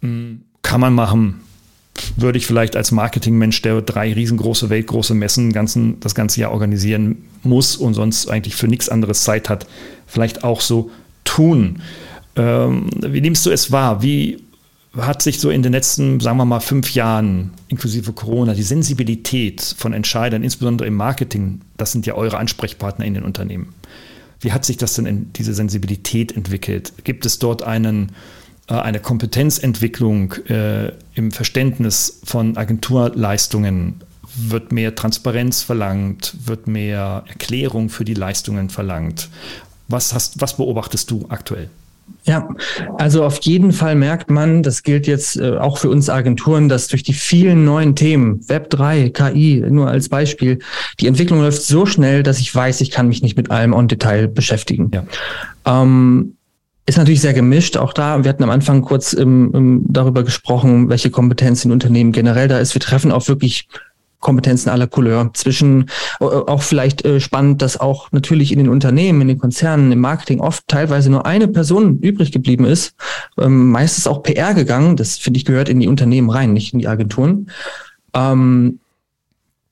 Hm, 0.00 0.42
kann 0.62 0.80
man 0.80 0.94
machen. 0.94 1.40
Würde 2.16 2.38
ich 2.38 2.46
vielleicht 2.46 2.76
als 2.76 2.92
Marketingmensch, 2.92 3.62
der 3.62 3.82
drei 3.82 4.12
riesengroße, 4.12 4.70
weltgroße 4.70 5.14
Messen 5.14 5.52
ganzen, 5.52 6.00
das 6.00 6.14
ganze 6.14 6.40
Jahr 6.40 6.52
organisieren 6.52 7.24
muss 7.42 7.76
und 7.76 7.94
sonst 7.94 8.28
eigentlich 8.28 8.54
für 8.54 8.68
nichts 8.68 8.88
anderes 8.88 9.24
Zeit 9.24 9.48
hat, 9.48 9.66
vielleicht 10.06 10.44
auch 10.44 10.60
so 10.60 10.90
tun. 11.24 11.82
Ähm, 12.36 12.90
wie 13.00 13.20
nimmst 13.20 13.46
du 13.46 13.50
es 13.50 13.72
wahr? 13.72 14.02
Wie 14.02 14.38
hat 14.96 15.22
sich 15.22 15.38
so 15.38 15.50
in 15.50 15.62
den 15.62 15.72
letzten, 15.72 16.20
sagen 16.20 16.36
wir 16.38 16.44
mal, 16.44 16.60
fünf 16.60 16.94
Jahren, 16.94 17.52
inklusive 17.68 18.12
Corona, 18.12 18.54
die 18.54 18.62
Sensibilität 18.62 19.62
von 19.78 19.92
Entscheidern, 19.92 20.42
insbesondere 20.42 20.88
im 20.88 20.94
Marketing, 20.94 21.60
das 21.76 21.92
sind 21.92 22.06
ja 22.06 22.14
eure 22.14 22.38
Ansprechpartner 22.38 23.04
in 23.04 23.14
den 23.14 23.22
Unternehmen. 23.22 23.74
Wie 24.40 24.52
hat 24.52 24.64
sich 24.64 24.78
das 24.78 24.94
denn 24.94 25.30
diese 25.36 25.54
Sensibilität 25.54 26.34
entwickelt? 26.36 26.92
Gibt 27.04 27.26
es 27.26 27.38
dort 27.38 27.62
einen, 27.62 28.12
eine 28.78 29.00
Kompetenzentwicklung 29.00 30.34
äh, 30.48 30.92
im 31.14 31.30
Verständnis 31.30 32.20
von 32.24 32.56
Agenturleistungen? 32.56 34.00
Wird 34.36 34.70
mehr 34.70 34.94
Transparenz 34.94 35.62
verlangt? 35.62 36.34
Wird 36.46 36.66
mehr 36.66 37.24
Erklärung 37.26 37.88
für 37.88 38.04
die 38.04 38.14
Leistungen 38.14 38.70
verlangt? 38.70 39.28
Was, 39.88 40.14
hast, 40.14 40.40
was 40.40 40.56
beobachtest 40.56 41.10
du 41.10 41.26
aktuell? 41.28 41.68
Ja, 42.24 42.48
also 42.98 43.24
auf 43.24 43.40
jeden 43.42 43.72
Fall 43.72 43.94
merkt 43.94 44.30
man, 44.30 44.62
das 44.62 44.82
gilt 44.82 45.06
jetzt 45.06 45.36
äh, 45.36 45.56
auch 45.56 45.78
für 45.78 45.88
uns 45.88 46.10
Agenturen, 46.10 46.68
dass 46.68 46.88
durch 46.88 47.02
die 47.02 47.12
vielen 47.12 47.64
neuen 47.64 47.96
Themen, 47.96 48.46
Web 48.48 48.70
3, 48.70 49.10
KI, 49.10 49.64
nur 49.68 49.88
als 49.88 50.08
Beispiel, 50.08 50.58
die 51.00 51.06
Entwicklung 51.06 51.40
läuft 51.40 51.62
so 51.62 51.86
schnell, 51.86 52.22
dass 52.22 52.38
ich 52.38 52.54
weiß, 52.54 52.82
ich 52.82 52.90
kann 52.90 53.08
mich 53.08 53.22
nicht 53.22 53.36
mit 53.36 53.50
allem 53.50 53.72
on 53.72 53.88
Detail 53.88 54.28
beschäftigen. 54.28 54.90
Ja. 54.92 55.04
Ähm, 55.64 56.36
ist 56.86 56.98
natürlich 56.98 57.20
sehr 57.20 57.34
gemischt. 57.34 57.76
Auch 57.76 57.92
da, 57.92 58.24
wir 58.24 58.28
hatten 58.28 58.42
am 58.42 58.50
Anfang 58.50 58.82
kurz 58.82 59.12
ähm, 59.12 59.52
ähm 59.54 59.84
darüber 59.88 60.24
gesprochen, 60.24 60.88
welche 60.88 61.10
Kompetenz 61.10 61.64
in 61.64 61.72
Unternehmen 61.72 62.12
generell 62.12 62.48
da 62.48 62.58
ist. 62.58 62.74
Wir 62.74 62.80
treffen 62.80 63.12
auf 63.12 63.28
wirklich 63.28 63.68
Kompetenzen 64.20 64.68
aller 64.68 64.86
Couleur. 64.86 65.30
Zwischen 65.34 65.90
äh, 66.20 66.24
auch 66.24 66.62
vielleicht 66.62 67.04
äh, 67.04 67.20
spannend, 67.20 67.62
dass 67.62 67.80
auch 67.80 68.12
natürlich 68.12 68.52
in 68.52 68.58
den 68.58 68.68
Unternehmen, 68.68 69.22
in 69.22 69.28
den 69.28 69.38
Konzernen, 69.38 69.92
im 69.92 70.00
Marketing 70.00 70.40
oft 70.40 70.68
teilweise 70.68 71.10
nur 71.10 71.26
eine 71.26 71.48
Person 71.48 71.98
übrig 72.00 72.30
geblieben 72.30 72.64
ist. 72.64 72.94
Ähm, 73.38 73.70
meistens 73.70 74.06
auch 74.06 74.22
PR 74.22 74.54
gegangen. 74.54 74.96
Das 74.96 75.16
finde 75.18 75.38
ich 75.38 75.44
gehört 75.44 75.68
in 75.68 75.80
die 75.80 75.88
Unternehmen 75.88 76.30
rein, 76.30 76.52
nicht 76.52 76.72
in 76.72 76.78
die 76.78 76.88
Agenturen. 76.88 77.50
Ähm, 78.14 78.80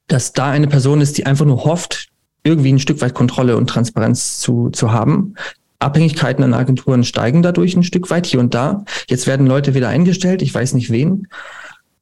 dass 0.09 0.33
da 0.33 0.51
eine 0.51 0.69
Person 0.69 1.03
ist, 1.03 1.19
die 1.19 1.27
einfach 1.27 1.45
nur 1.45 1.65
hofft, 1.65 2.09
irgendwie 2.43 2.73
ein 2.73 2.79
Stück 2.79 3.03
weit 3.03 3.13
Kontrolle 3.15 3.57
und 3.57 3.69
Transparenz 3.69 4.41
zu, 4.41 4.71
zu 4.71 4.91
haben. 4.91 5.35
Abhängigkeiten 5.79 6.43
an 6.45 6.55
Agenturen 6.55 7.05
steigen 7.05 7.43
dadurch 7.43 7.77
ein 7.77 7.83
Stück 7.83 8.11
weit 8.11 8.27
hier 8.27 8.41
und 8.41 8.55
da. 8.55 8.85
Jetzt 9.09 9.27
werden 9.27 9.47
Leute 9.47 9.75
wieder 9.75 9.89
eingestellt, 9.89 10.43
ich 10.43 10.55
weiß 10.55 10.75
nicht 10.75 10.91
wen. 10.91 11.29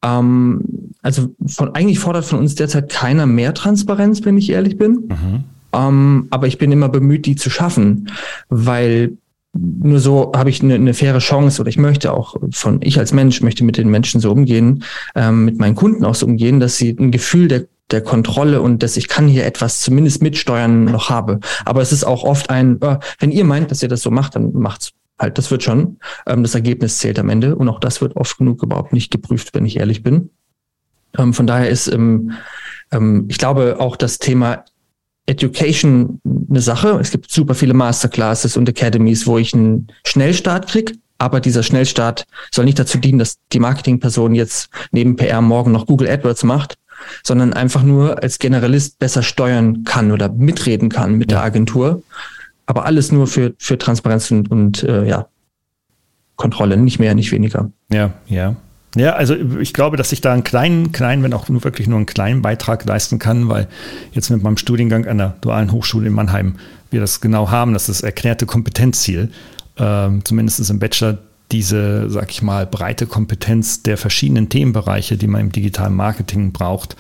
Ähm, 0.02 0.92
also 1.02 1.34
von, 1.46 1.74
eigentlich 1.74 1.98
fordert 1.98 2.24
von 2.24 2.38
uns 2.38 2.54
derzeit 2.54 2.90
keiner 2.90 3.26
mehr 3.26 3.54
Transparenz, 3.54 4.24
wenn 4.24 4.38
ich 4.38 4.50
ehrlich 4.50 4.78
bin. 4.78 5.08
Mhm. 5.08 5.44
Ähm, 5.72 6.26
aber 6.30 6.46
ich 6.46 6.58
bin 6.58 6.72
immer 6.72 6.88
bemüht, 6.88 7.26
die 7.26 7.36
zu 7.36 7.50
schaffen, 7.50 8.10
weil 8.48 9.16
nur 9.52 10.00
so 10.00 10.32
habe 10.34 10.50
ich 10.50 10.62
eine, 10.62 10.74
eine, 10.74 10.94
faire 10.94 11.18
Chance 11.18 11.60
oder 11.60 11.70
ich 11.70 11.78
möchte 11.78 12.12
auch 12.12 12.36
von, 12.50 12.80
ich 12.82 12.98
als 12.98 13.12
Mensch 13.12 13.40
möchte 13.40 13.64
mit 13.64 13.76
den 13.76 13.88
Menschen 13.88 14.20
so 14.20 14.30
umgehen, 14.30 14.84
ähm, 15.14 15.44
mit 15.44 15.58
meinen 15.58 15.74
Kunden 15.74 16.04
auch 16.04 16.14
so 16.14 16.26
umgehen, 16.26 16.60
dass 16.60 16.76
sie 16.76 16.90
ein 16.98 17.10
Gefühl 17.10 17.48
der, 17.48 17.66
der 17.90 18.02
Kontrolle 18.02 18.60
und 18.60 18.82
dass 18.82 18.96
ich 18.96 19.08
kann 19.08 19.28
hier 19.28 19.46
etwas 19.46 19.80
zumindest 19.80 20.22
mitsteuern 20.22 20.84
noch 20.86 21.08
habe. 21.08 21.40
Aber 21.64 21.82
es 21.82 21.92
ist 21.92 22.04
auch 22.04 22.24
oft 22.24 22.50
ein, 22.50 22.80
äh, 22.82 22.98
wenn 23.18 23.30
ihr 23.30 23.44
meint, 23.44 23.70
dass 23.70 23.82
ihr 23.82 23.88
das 23.88 24.02
so 24.02 24.10
macht, 24.10 24.34
dann 24.34 24.52
macht's 24.52 24.92
halt, 25.18 25.38
das 25.38 25.50
wird 25.50 25.62
schon. 25.62 25.98
Ähm, 26.26 26.42
das 26.42 26.54
Ergebnis 26.54 26.98
zählt 26.98 27.18
am 27.18 27.28
Ende 27.28 27.56
und 27.56 27.68
auch 27.68 27.80
das 27.80 28.00
wird 28.00 28.16
oft 28.16 28.38
genug 28.38 28.62
überhaupt 28.62 28.92
nicht 28.92 29.10
geprüft, 29.10 29.50
wenn 29.54 29.66
ich 29.66 29.78
ehrlich 29.78 30.02
bin. 30.02 30.30
Ähm, 31.16 31.32
von 31.32 31.46
daher 31.46 31.68
ist, 31.68 31.86
ähm, 31.86 32.32
ähm, 32.90 33.26
ich 33.28 33.38
glaube, 33.38 33.76
auch 33.78 33.96
das 33.96 34.18
Thema 34.18 34.64
Education 35.26 36.20
eine 36.48 36.60
Sache. 36.60 36.98
Es 37.00 37.10
gibt 37.10 37.30
super 37.30 37.54
viele 37.54 37.74
Masterclasses 37.74 38.56
und 38.56 38.68
Academies, 38.68 39.26
wo 39.26 39.38
ich 39.38 39.54
einen 39.54 39.88
Schnellstart 40.04 40.68
krieg. 40.68 40.94
Aber 41.18 41.40
dieser 41.40 41.62
Schnellstart 41.62 42.26
soll 42.52 42.66
nicht 42.66 42.78
dazu 42.78 42.98
dienen, 42.98 43.18
dass 43.18 43.38
die 43.52 43.58
Marketingperson 43.58 44.34
jetzt 44.34 44.68
neben 44.90 45.16
PR 45.16 45.40
morgen 45.40 45.72
noch 45.72 45.86
Google 45.86 46.08
AdWords 46.08 46.44
macht, 46.44 46.76
sondern 47.22 47.52
einfach 47.52 47.82
nur 47.82 48.22
als 48.22 48.38
Generalist 48.38 48.98
besser 48.98 49.22
steuern 49.22 49.84
kann 49.84 50.12
oder 50.12 50.28
mitreden 50.28 50.88
kann 50.88 51.14
mit 51.14 51.30
ja. 51.30 51.38
der 51.38 51.44
Agentur 51.44 52.02
aber 52.66 52.84
alles 52.84 53.12
nur 53.12 53.26
für, 53.26 53.54
für 53.58 53.78
Transparenz 53.78 54.30
und, 54.30 54.50
und 54.50 54.82
äh, 54.82 55.06
ja, 55.06 55.28
Kontrolle, 56.34 56.76
nicht 56.76 56.98
mehr, 56.98 57.14
nicht 57.14 57.32
weniger. 57.32 57.70
Ja, 57.90 58.12
ja. 58.26 58.56
Ja, 58.96 59.12
also 59.12 59.34
ich 59.60 59.74
glaube, 59.74 59.98
dass 59.98 60.10
ich 60.12 60.22
da 60.22 60.32
einen 60.32 60.42
kleinen, 60.42 60.90
kleinen, 60.90 61.22
wenn 61.22 61.34
auch 61.34 61.50
nur 61.50 61.62
wirklich 61.64 61.86
nur 61.86 61.98
einen 61.98 62.06
kleinen 62.06 62.40
Beitrag 62.40 62.84
leisten 62.86 63.18
kann, 63.18 63.48
weil 63.48 63.68
jetzt 64.12 64.30
mit 64.30 64.42
meinem 64.42 64.56
Studiengang 64.56 65.06
an 65.06 65.18
der 65.18 65.36
Dualen 65.42 65.70
Hochschule 65.70 66.06
in 66.06 66.14
Mannheim 66.14 66.56
wir 66.90 67.00
das 67.00 67.20
genau 67.20 67.50
haben, 67.50 67.74
das 67.74 67.88
ist 67.88 68.00
das 68.00 68.06
erklärte 68.06 68.46
Kompetenzziel, 68.46 69.30
äh, 69.76 70.08
zumindest 70.24 70.70
im 70.70 70.78
Bachelor 70.78 71.18
diese, 71.52 72.10
sag 72.10 72.30
ich 72.30 72.42
mal, 72.42 72.66
breite 72.66 73.06
Kompetenz 73.06 73.82
der 73.82 73.96
verschiedenen 73.96 74.48
Themenbereiche, 74.48 75.16
die 75.16 75.26
man 75.26 75.42
im 75.42 75.52
digitalen 75.52 75.94
Marketing 75.94 76.52
braucht, 76.52 76.96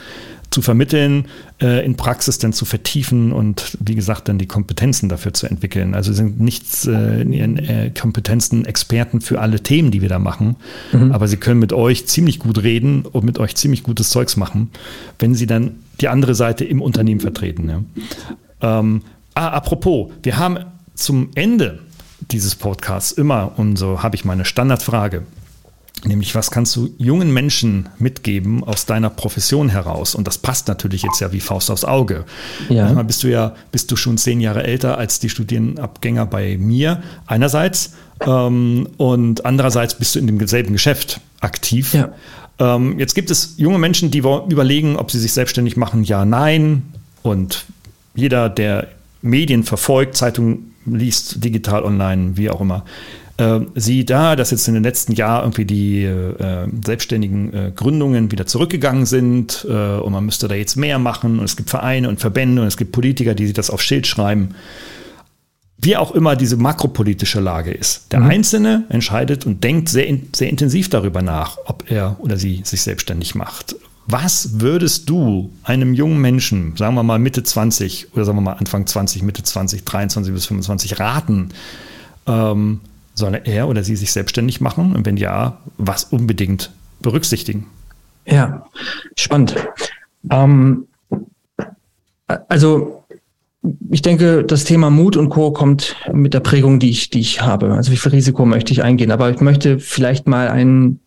zu 0.50 0.62
vermitteln, 0.62 1.26
äh, 1.60 1.84
in 1.84 1.96
Praxis 1.96 2.38
dann 2.38 2.52
zu 2.52 2.64
vertiefen 2.64 3.32
und 3.32 3.76
wie 3.80 3.94
gesagt 3.94 4.28
dann 4.28 4.38
die 4.38 4.46
Kompetenzen 4.46 5.08
dafür 5.08 5.34
zu 5.34 5.46
entwickeln. 5.46 5.94
Also 5.94 6.12
sind 6.12 6.40
nicht 6.40 6.86
äh, 6.86 7.20
in 7.22 7.32
ihren 7.32 7.58
äh, 7.58 7.90
Kompetenzen 7.90 8.64
Experten 8.64 9.20
für 9.20 9.40
alle 9.40 9.60
Themen, 9.60 9.90
die 9.90 10.02
wir 10.02 10.08
da 10.08 10.18
machen, 10.18 10.56
mhm. 10.92 11.12
aber 11.12 11.28
sie 11.28 11.36
können 11.36 11.60
mit 11.60 11.72
euch 11.72 12.06
ziemlich 12.06 12.38
gut 12.38 12.62
reden 12.62 13.02
und 13.02 13.24
mit 13.24 13.38
euch 13.38 13.56
ziemlich 13.56 13.82
gutes 13.82 14.10
Zeugs 14.10 14.36
machen, 14.36 14.70
wenn 15.18 15.34
sie 15.34 15.46
dann 15.46 15.72
die 16.00 16.08
andere 16.08 16.34
Seite 16.34 16.64
im 16.64 16.80
Unternehmen 16.80 17.20
vertreten. 17.20 17.68
Ja. 17.68 18.78
Ähm, 18.78 19.02
ah, 19.34 19.48
apropos, 19.48 20.10
wir 20.22 20.38
haben 20.38 20.58
zum 20.94 21.30
Ende 21.34 21.80
dieses 22.30 22.54
Podcasts 22.54 23.12
immer, 23.12 23.52
und 23.56 23.76
so 23.76 24.02
habe 24.02 24.16
ich 24.16 24.24
meine 24.24 24.44
Standardfrage, 24.44 25.22
Nämlich, 26.04 26.34
was 26.34 26.50
kannst 26.50 26.76
du 26.76 26.90
jungen 26.98 27.32
Menschen 27.32 27.88
mitgeben 27.98 28.62
aus 28.62 28.84
deiner 28.84 29.08
Profession 29.08 29.70
heraus? 29.70 30.14
Und 30.14 30.26
das 30.26 30.38
passt 30.38 30.68
natürlich 30.68 31.02
jetzt 31.02 31.20
ja 31.20 31.32
wie 31.32 31.40
Faust 31.40 31.70
aufs 31.70 31.84
Auge. 31.84 32.24
Ja. 32.68 32.84
Manchmal 32.84 33.04
bist 33.04 33.22
du 33.22 33.28
ja, 33.28 33.54
bist 33.72 33.90
du 33.90 33.96
schon 33.96 34.18
zehn 34.18 34.40
Jahre 34.40 34.62
älter 34.62 34.98
als 34.98 35.20
die 35.20 35.30
Studienabgänger 35.30 36.26
bei 36.26 36.58
mir, 36.58 37.02
einerseits. 37.26 37.94
Ähm, 38.20 38.88
und 38.98 39.46
andererseits 39.46 39.94
bist 39.98 40.14
du 40.14 40.18
in 40.18 40.26
demselben 40.26 40.74
Geschäft 40.74 41.20
aktiv. 41.40 41.94
Ja. 41.94 42.12
Ähm, 42.58 42.98
jetzt 42.98 43.14
gibt 43.14 43.30
es 43.30 43.54
junge 43.56 43.78
Menschen, 43.78 44.10
die 44.10 44.18
überlegen, 44.18 44.96
ob 44.96 45.10
sie 45.10 45.18
sich 45.18 45.32
selbstständig 45.32 45.76
machen, 45.76 46.04
ja, 46.04 46.24
nein. 46.24 46.82
Und 47.22 47.64
jeder, 48.14 48.48
der 48.48 48.88
Medien 49.22 49.64
verfolgt, 49.64 50.16
Zeitungen 50.16 50.75
liest 50.86 51.44
digital 51.44 51.84
online, 51.84 52.36
wie 52.36 52.50
auch 52.50 52.60
immer. 52.60 52.84
Äh, 53.38 53.60
sieh 53.74 54.04
da, 54.04 54.34
dass 54.34 54.50
jetzt 54.50 54.66
in 54.66 54.74
den 54.74 54.82
letzten 54.82 55.12
Jahren 55.12 55.44
irgendwie 55.44 55.66
die 55.66 56.04
äh, 56.04 56.68
selbstständigen 56.84 57.52
äh, 57.52 57.72
Gründungen 57.74 58.30
wieder 58.30 58.46
zurückgegangen 58.46 59.04
sind 59.04 59.66
äh, 59.68 59.98
und 59.98 60.12
man 60.12 60.24
müsste 60.24 60.48
da 60.48 60.54
jetzt 60.54 60.76
mehr 60.76 60.98
machen 60.98 61.38
und 61.38 61.44
es 61.44 61.56
gibt 61.56 61.68
Vereine 61.68 62.08
und 62.08 62.18
Verbände 62.18 62.62
und 62.62 62.68
es 62.68 62.78
gibt 62.78 62.92
Politiker, 62.92 63.34
die 63.34 63.44
sich 63.46 63.54
das 63.54 63.68
auf 63.68 63.82
Schild 63.82 64.06
schreiben. 64.06 64.54
Wie 65.78 65.98
auch 65.98 66.12
immer 66.12 66.34
diese 66.34 66.56
makropolitische 66.56 67.40
Lage 67.40 67.72
ist. 67.72 68.10
Der 68.10 68.20
mhm. 68.20 68.30
Einzelne 68.30 68.84
entscheidet 68.88 69.44
und 69.44 69.62
denkt 69.62 69.90
sehr, 69.90 70.06
sehr 70.34 70.48
intensiv 70.48 70.88
darüber 70.88 71.20
nach, 71.20 71.58
ob 71.66 71.90
er 71.90 72.16
oder 72.18 72.38
sie 72.38 72.62
sich 72.64 72.80
selbstständig 72.80 73.34
macht. 73.34 73.76
Was 74.08 74.60
würdest 74.60 75.08
du 75.08 75.50
einem 75.64 75.92
jungen 75.94 76.20
Menschen, 76.20 76.76
sagen 76.76 76.94
wir 76.94 77.02
mal 77.02 77.18
Mitte 77.18 77.42
20 77.42 78.14
oder 78.14 78.24
sagen 78.24 78.38
wir 78.38 78.42
mal 78.42 78.52
Anfang 78.52 78.86
20, 78.86 79.22
Mitte 79.22 79.42
20, 79.42 79.84
23 79.84 80.32
bis 80.32 80.46
25 80.46 81.00
raten, 81.00 81.48
ähm, 82.26 82.80
soll 83.14 83.40
er 83.44 83.68
oder 83.68 83.82
sie 83.82 83.96
sich 83.96 84.12
selbstständig 84.12 84.60
machen? 84.60 84.94
Und 84.94 85.06
wenn 85.06 85.16
ja, 85.16 85.58
was 85.78 86.04
unbedingt 86.04 86.70
berücksichtigen? 87.00 87.66
Ja, 88.26 88.66
spannend. 89.16 89.56
Ähm, 90.30 90.86
also 92.48 93.04
ich 93.90 94.02
denke, 94.02 94.44
das 94.44 94.64
Thema 94.64 94.90
Mut 94.90 95.16
und 95.16 95.30
Co. 95.30 95.50
kommt 95.50 95.96
mit 96.12 96.34
der 96.34 96.40
Prägung, 96.40 96.78
die 96.78 96.90
ich, 96.90 97.10
die 97.10 97.20
ich 97.20 97.42
habe. 97.42 97.72
Also 97.72 97.92
wie 97.92 97.96
viel 97.96 98.12
Risiko 98.12 98.44
möchte 98.44 98.72
ich 98.72 98.82
eingehen? 98.82 99.10
Aber 99.10 99.30
ich 99.30 99.40
möchte 99.40 99.78
vielleicht 99.78 100.26
mal 100.26 100.48
einen, 100.48 101.00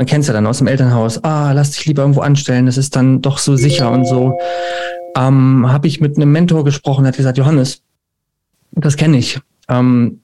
man 0.00 0.06
kennt 0.06 0.22
es 0.22 0.28
ja 0.28 0.32
dann 0.32 0.46
aus 0.46 0.56
dem 0.56 0.66
Elternhaus, 0.66 1.22
ah, 1.24 1.52
lass 1.52 1.72
dich 1.72 1.84
lieber 1.84 2.00
irgendwo 2.00 2.22
anstellen, 2.22 2.64
das 2.64 2.78
ist 2.78 2.96
dann 2.96 3.20
doch 3.20 3.36
so 3.36 3.56
sicher 3.56 3.90
und 3.90 4.06
so. 4.06 4.38
Ähm, 5.14 5.70
habe 5.70 5.88
ich 5.88 6.00
mit 6.00 6.16
einem 6.16 6.32
Mentor 6.32 6.64
gesprochen, 6.64 7.06
hat 7.06 7.18
gesagt, 7.18 7.36
Johannes, 7.36 7.82
das 8.70 8.96
kenne 8.96 9.18
ich. 9.18 9.38
Ähm, 9.68 10.22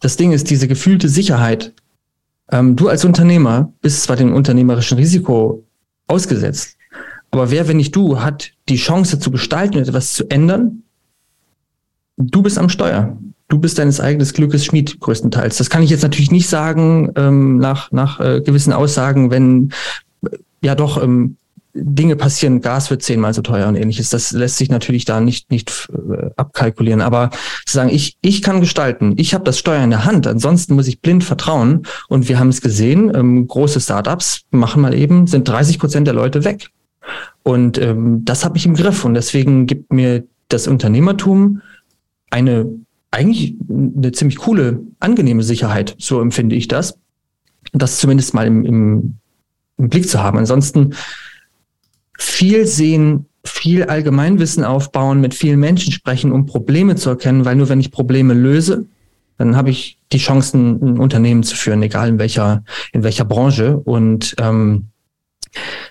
das 0.00 0.16
Ding 0.16 0.32
ist, 0.32 0.50
diese 0.50 0.66
gefühlte 0.66 1.08
Sicherheit. 1.08 1.72
Ähm, 2.50 2.74
du 2.74 2.88
als 2.88 3.04
Unternehmer 3.04 3.72
bist 3.80 4.02
zwar 4.02 4.16
dem 4.16 4.34
unternehmerischen 4.34 4.98
Risiko 4.98 5.62
ausgesetzt, 6.08 6.76
aber 7.30 7.52
wer, 7.52 7.68
wenn 7.68 7.76
nicht 7.76 7.94
du, 7.94 8.20
hat 8.20 8.50
die 8.68 8.74
Chance 8.74 9.20
zu 9.20 9.30
gestalten 9.30 9.76
und 9.76 9.86
etwas 9.86 10.14
zu 10.14 10.28
ändern? 10.30 10.82
Du 12.16 12.42
bist 12.42 12.58
am 12.58 12.68
Steuer. 12.68 13.16
Du 13.52 13.58
bist 13.58 13.78
deines 13.78 14.00
eigenen 14.00 14.26
Glückes 14.26 14.64
Schmied 14.64 14.98
größtenteils. 14.98 15.58
Das 15.58 15.68
kann 15.68 15.82
ich 15.82 15.90
jetzt 15.90 16.00
natürlich 16.00 16.30
nicht 16.30 16.48
sagen 16.48 17.12
ähm, 17.16 17.58
nach, 17.58 17.92
nach 17.92 18.18
äh, 18.18 18.40
gewissen 18.40 18.72
Aussagen, 18.72 19.30
wenn 19.30 19.74
äh, 20.24 20.38
ja 20.62 20.74
doch 20.74 21.02
ähm, 21.02 21.36
Dinge 21.74 22.16
passieren, 22.16 22.62
Gas 22.62 22.88
wird 22.88 23.02
zehnmal 23.02 23.34
so 23.34 23.42
teuer 23.42 23.68
und 23.68 23.76
ähnliches. 23.76 24.08
Das 24.08 24.32
lässt 24.32 24.56
sich 24.56 24.70
natürlich 24.70 25.04
da 25.04 25.20
nicht, 25.20 25.50
nicht 25.50 25.90
äh, 25.92 26.30
abkalkulieren. 26.36 27.02
Aber 27.02 27.28
zu 27.66 27.74
sagen, 27.74 27.90
ich, 27.90 28.16
ich 28.22 28.40
kann 28.40 28.60
gestalten, 28.60 29.12
ich 29.18 29.34
habe 29.34 29.44
das 29.44 29.58
Steuer 29.58 29.84
in 29.84 29.90
der 29.90 30.06
Hand, 30.06 30.26
ansonsten 30.26 30.74
muss 30.74 30.88
ich 30.88 31.02
blind 31.02 31.22
vertrauen. 31.22 31.82
Und 32.08 32.30
wir 32.30 32.38
haben 32.38 32.48
es 32.48 32.62
gesehen, 32.62 33.12
ähm, 33.14 33.46
große 33.46 33.82
Startups 33.82 34.44
machen 34.50 34.80
mal 34.80 34.94
eben, 34.94 35.26
sind 35.26 35.46
30 35.46 35.78
Prozent 35.78 36.06
der 36.06 36.14
Leute 36.14 36.44
weg. 36.44 36.70
Und 37.42 37.76
ähm, 37.76 38.24
das 38.24 38.46
habe 38.46 38.56
ich 38.56 38.64
im 38.64 38.76
Griff. 38.76 39.04
Und 39.04 39.12
deswegen 39.12 39.66
gibt 39.66 39.92
mir 39.92 40.24
das 40.48 40.66
Unternehmertum 40.68 41.60
eine 42.30 42.66
eigentlich 43.12 43.54
eine 43.68 44.10
ziemlich 44.12 44.38
coole, 44.38 44.80
angenehme 44.98 45.42
Sicherheit. 45.42 45.94
So 45.98 46.20
empfinde 46.20 46.56
ich 46.56 46.66
das. 46.66 46.98
Das 47.72 47.98
zumindest 47.98 48.34
mal 48.34 48.46
im, 48.46 48.64
im, 48.64 49.14
im 49.78 49.88
Blick 49.88 50.08
zu 50.08 50.20
haben. 50.20 50.38
Ansonsten 50.38 50.94
viel 52.18 52.66
sehen, 52.66 53.26
viel 53.44 53.84
Allgemeinwissen 53.84 54.64
aufbauen, 54.64 55.20
mit 55.20 55.34
vielen 55.34 55.60
Menschen 55.60 55.92
sprechen, 55.92 56.32
um 56.32 56.46
Probleme 56.46 56.96
zu 56.96 57.10
erkennen, 57.10 57.44
weil 57.44 57.56
nur 57.56 57.68
wenn 57.68 57.80
ich 57.80 57.90
Probleme 57.90 58.34
löse, 58.34 58.86
dann 59.38 59.56
habe 59.56 59.70
ich 59.70 59.98
die 60.12 60.18
Chancen, 60.18 60.82
ein 60.82 60.98
Unternehmen 60.98 61.42
zu 61.42 61.56
führen, 61.56 61.82
egal 61.82 62.08
in 62.08 62.18
welcher, 62.18 62.64
in 62.92 63.02
welcher 63.02 63.24
Branche. 63.24 63.76
Und 63.76 64.34
ähm, 64.38 64.86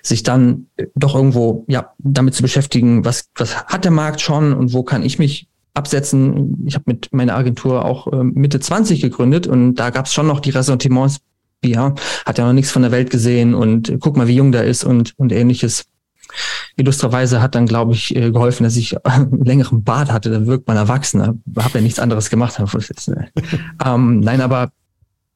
sich 0.02 0.24
dann 0.24 0.68
doch 0.96 1.16
irgendwo 1.16 1.66
ja 1.68 1.94
damit 2.00 2.34
zu 2.34 2.42
beschäftigen, 2.42 3.06
was, 3.06 3.30
was 3.36 3.66
hat 3.66 3.84
der 3.84 3.92
Markt 3.92 4.22
schon 4.22 4.54
und 4.54 4.74
wo 4.74 4.84
kann 4.84 5.04
ich 5.04 5.20
mich 5.20 5.48
absetzen. 5.74 6.64
Ich 6.66 6.76
habe 6.76 6.86
mit 6.88 7.10
meiner 7.12 7.36
Agentur 7.36 7.86
auch 7.86 8.12
äh, 8.12 8.24
Mitte 8.24 8.60
20 8.60 9.02
gegründet 9.02 9.48
und 9.48 9.76
da 9.76 9.90
gab 9.90 10.06
es 10.06 10.14
schon 10.14 10.28
noch 10.28 10.40
die 10.40 10.50
Ressentiments, 10.50 11.20
ja, 11.64 11.94
hat 12.26 12.38
ja 12.38 12.46
noch 12.46 12.54
nichts 12.54 12.72
von 12.72 12.82
der 12.82 12.92
Welt 12.92 13.10
gesehen 13.10 13.54
und 13.54 13.96
guck 14.00 14.18
mal, 14.18 14.28
wie 14.28 14.36
jung 14.36 14.52
der 14.52 14.66
ist 14.66 14.84
und, 14.84 15.14
und 15.18 15.32
ähnliches. 15.32 15.86
Illustrerweise 16.78 17.42
hat 17.42 17.56
dann, 17.56 17.66
glaube 17.66 17.94
ich, 17.94 18.16
äh, 18.16 18.32
geholfen, 18.32 18.64
dass 18.64 18.78
ich 18.78 19.06
einen 19.06 19.42
längeren 19.44 19.84
Bart 19.84 20.12
hatte, 20.12 20.30
dann 20.30 20.48
wirkt 20.48 20.68
man 20.68 20.78
erwachsener. 20.78 21.36
Habe 21.58 21.78
ja 21.78 21.82
nichts 21.82 22.00
anderes 22.00 22.30
gemacht. 22.30 22.60
ähm, 23.86 24.20
nein, 24.22 24.42
aber 24.42 24.72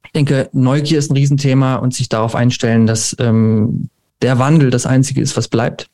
ich 0.05 0.11
denke, 0.13 0.49
Neugier 0.53 0.99
ist 0.99 1.11
ein 1.11 1.17
Riesenthema 1.17 1.75
und 1.75 1.93
sich 1.93 2.09
darauf 2.09 2.35
einstellen, 2.35 2.87
dass 2.87 3.15
ähm, 3.19 3.89
der 4.21 4.39
Wandel 4.39 4.69
das 4.69 4.85
Einzige 4.85 5.21
ist, 5.21 5.35
was 5.35 5.49
bleibt. 5.49 5.87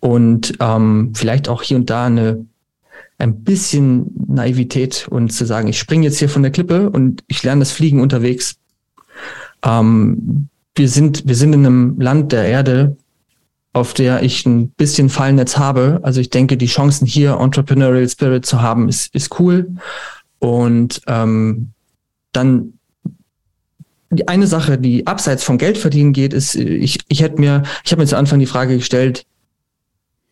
Und 0.00 0.54
ähm, 0.60 1.12
vielleicht 1.14 1.48
auch 1.48 1.62
hier 1.62 1.76
und 1.76 1.88
da 1.88 2.06
eine 2.06 2.44
ein 3.18 3.42
bisschen 3.42 4.12
Naivität 4.28 5.08
und 5.10 5.32
zu 5.32 5.46
sagen, 5.46 5.68
ich 5.68 5.78
springe 5.78 6.04
jetzt 6.04 6.18
hier 6.18 6.28
von 6.28 6.42
der 6.42 6.52
Klippe 6.52 6.90
und 6.90 7.24
ich 7.28 7.42
lerne 7.42 7.60
das 7.60 7.72
Fliegen 7.72 8.00
unterwegs. 8.00 8.56
Ähm, 9.64 10.48
wir 10.74 10.88
sind, 10.88 11.26
wir 11.26 11.34
sind 11.34 11.54
in 11.54 11.66
einem 11.66 12.00
Land 12.00 12.32
der 12.32 12.44
Erde, 12.44 12.96
auf 13.72 13.94
der 13.94 14.22
ich 14.22 14.44
ein 14.46 14.70
bisschen 14.70 15.08
Fallnetz 15.08 15.56
habe. 15.56 16.00
Also 16.02 16.20
ich 16.20 16.30
denke, 16.30 16.56
die 16.56 16.66
Chancen 16.66 17.06
hier 17.06 17.38
Entrepreneurial 17.40 18.08
Spirit 18.08 18.44
zu 18.44 18.60
haben, 18.60 18.88
ist, 18.88 19.14
ist 19.14 19.38
cool. 19.40 19.76
Und 20.38 21.00
ähm, 21.06 21.72
dann 22.32 22.74
die 24.10 24.28
eine 24.28 24.46
Sache, 24.46 24.78
die 24.78 25.06
abseits 25.06 25.42
von 25.42 25.58
Geld 25.58 25.78
verdienen 25.78 26.12
geht, 26.12 26.32
ist, 26.32 26.54
ich, 26.54 27.00
ich 27.08 27.20
hätte 27.22 27.40
mir, 27.40 27.64
ich 27.84 27.92
habe 27.92 28.02
mir 28.02 28.06
zu 28.06 28.16
Anfang 28.16 28.38
die 28.38 28.46
Frage 28.46 28.76
gestellt, 28.76 29.26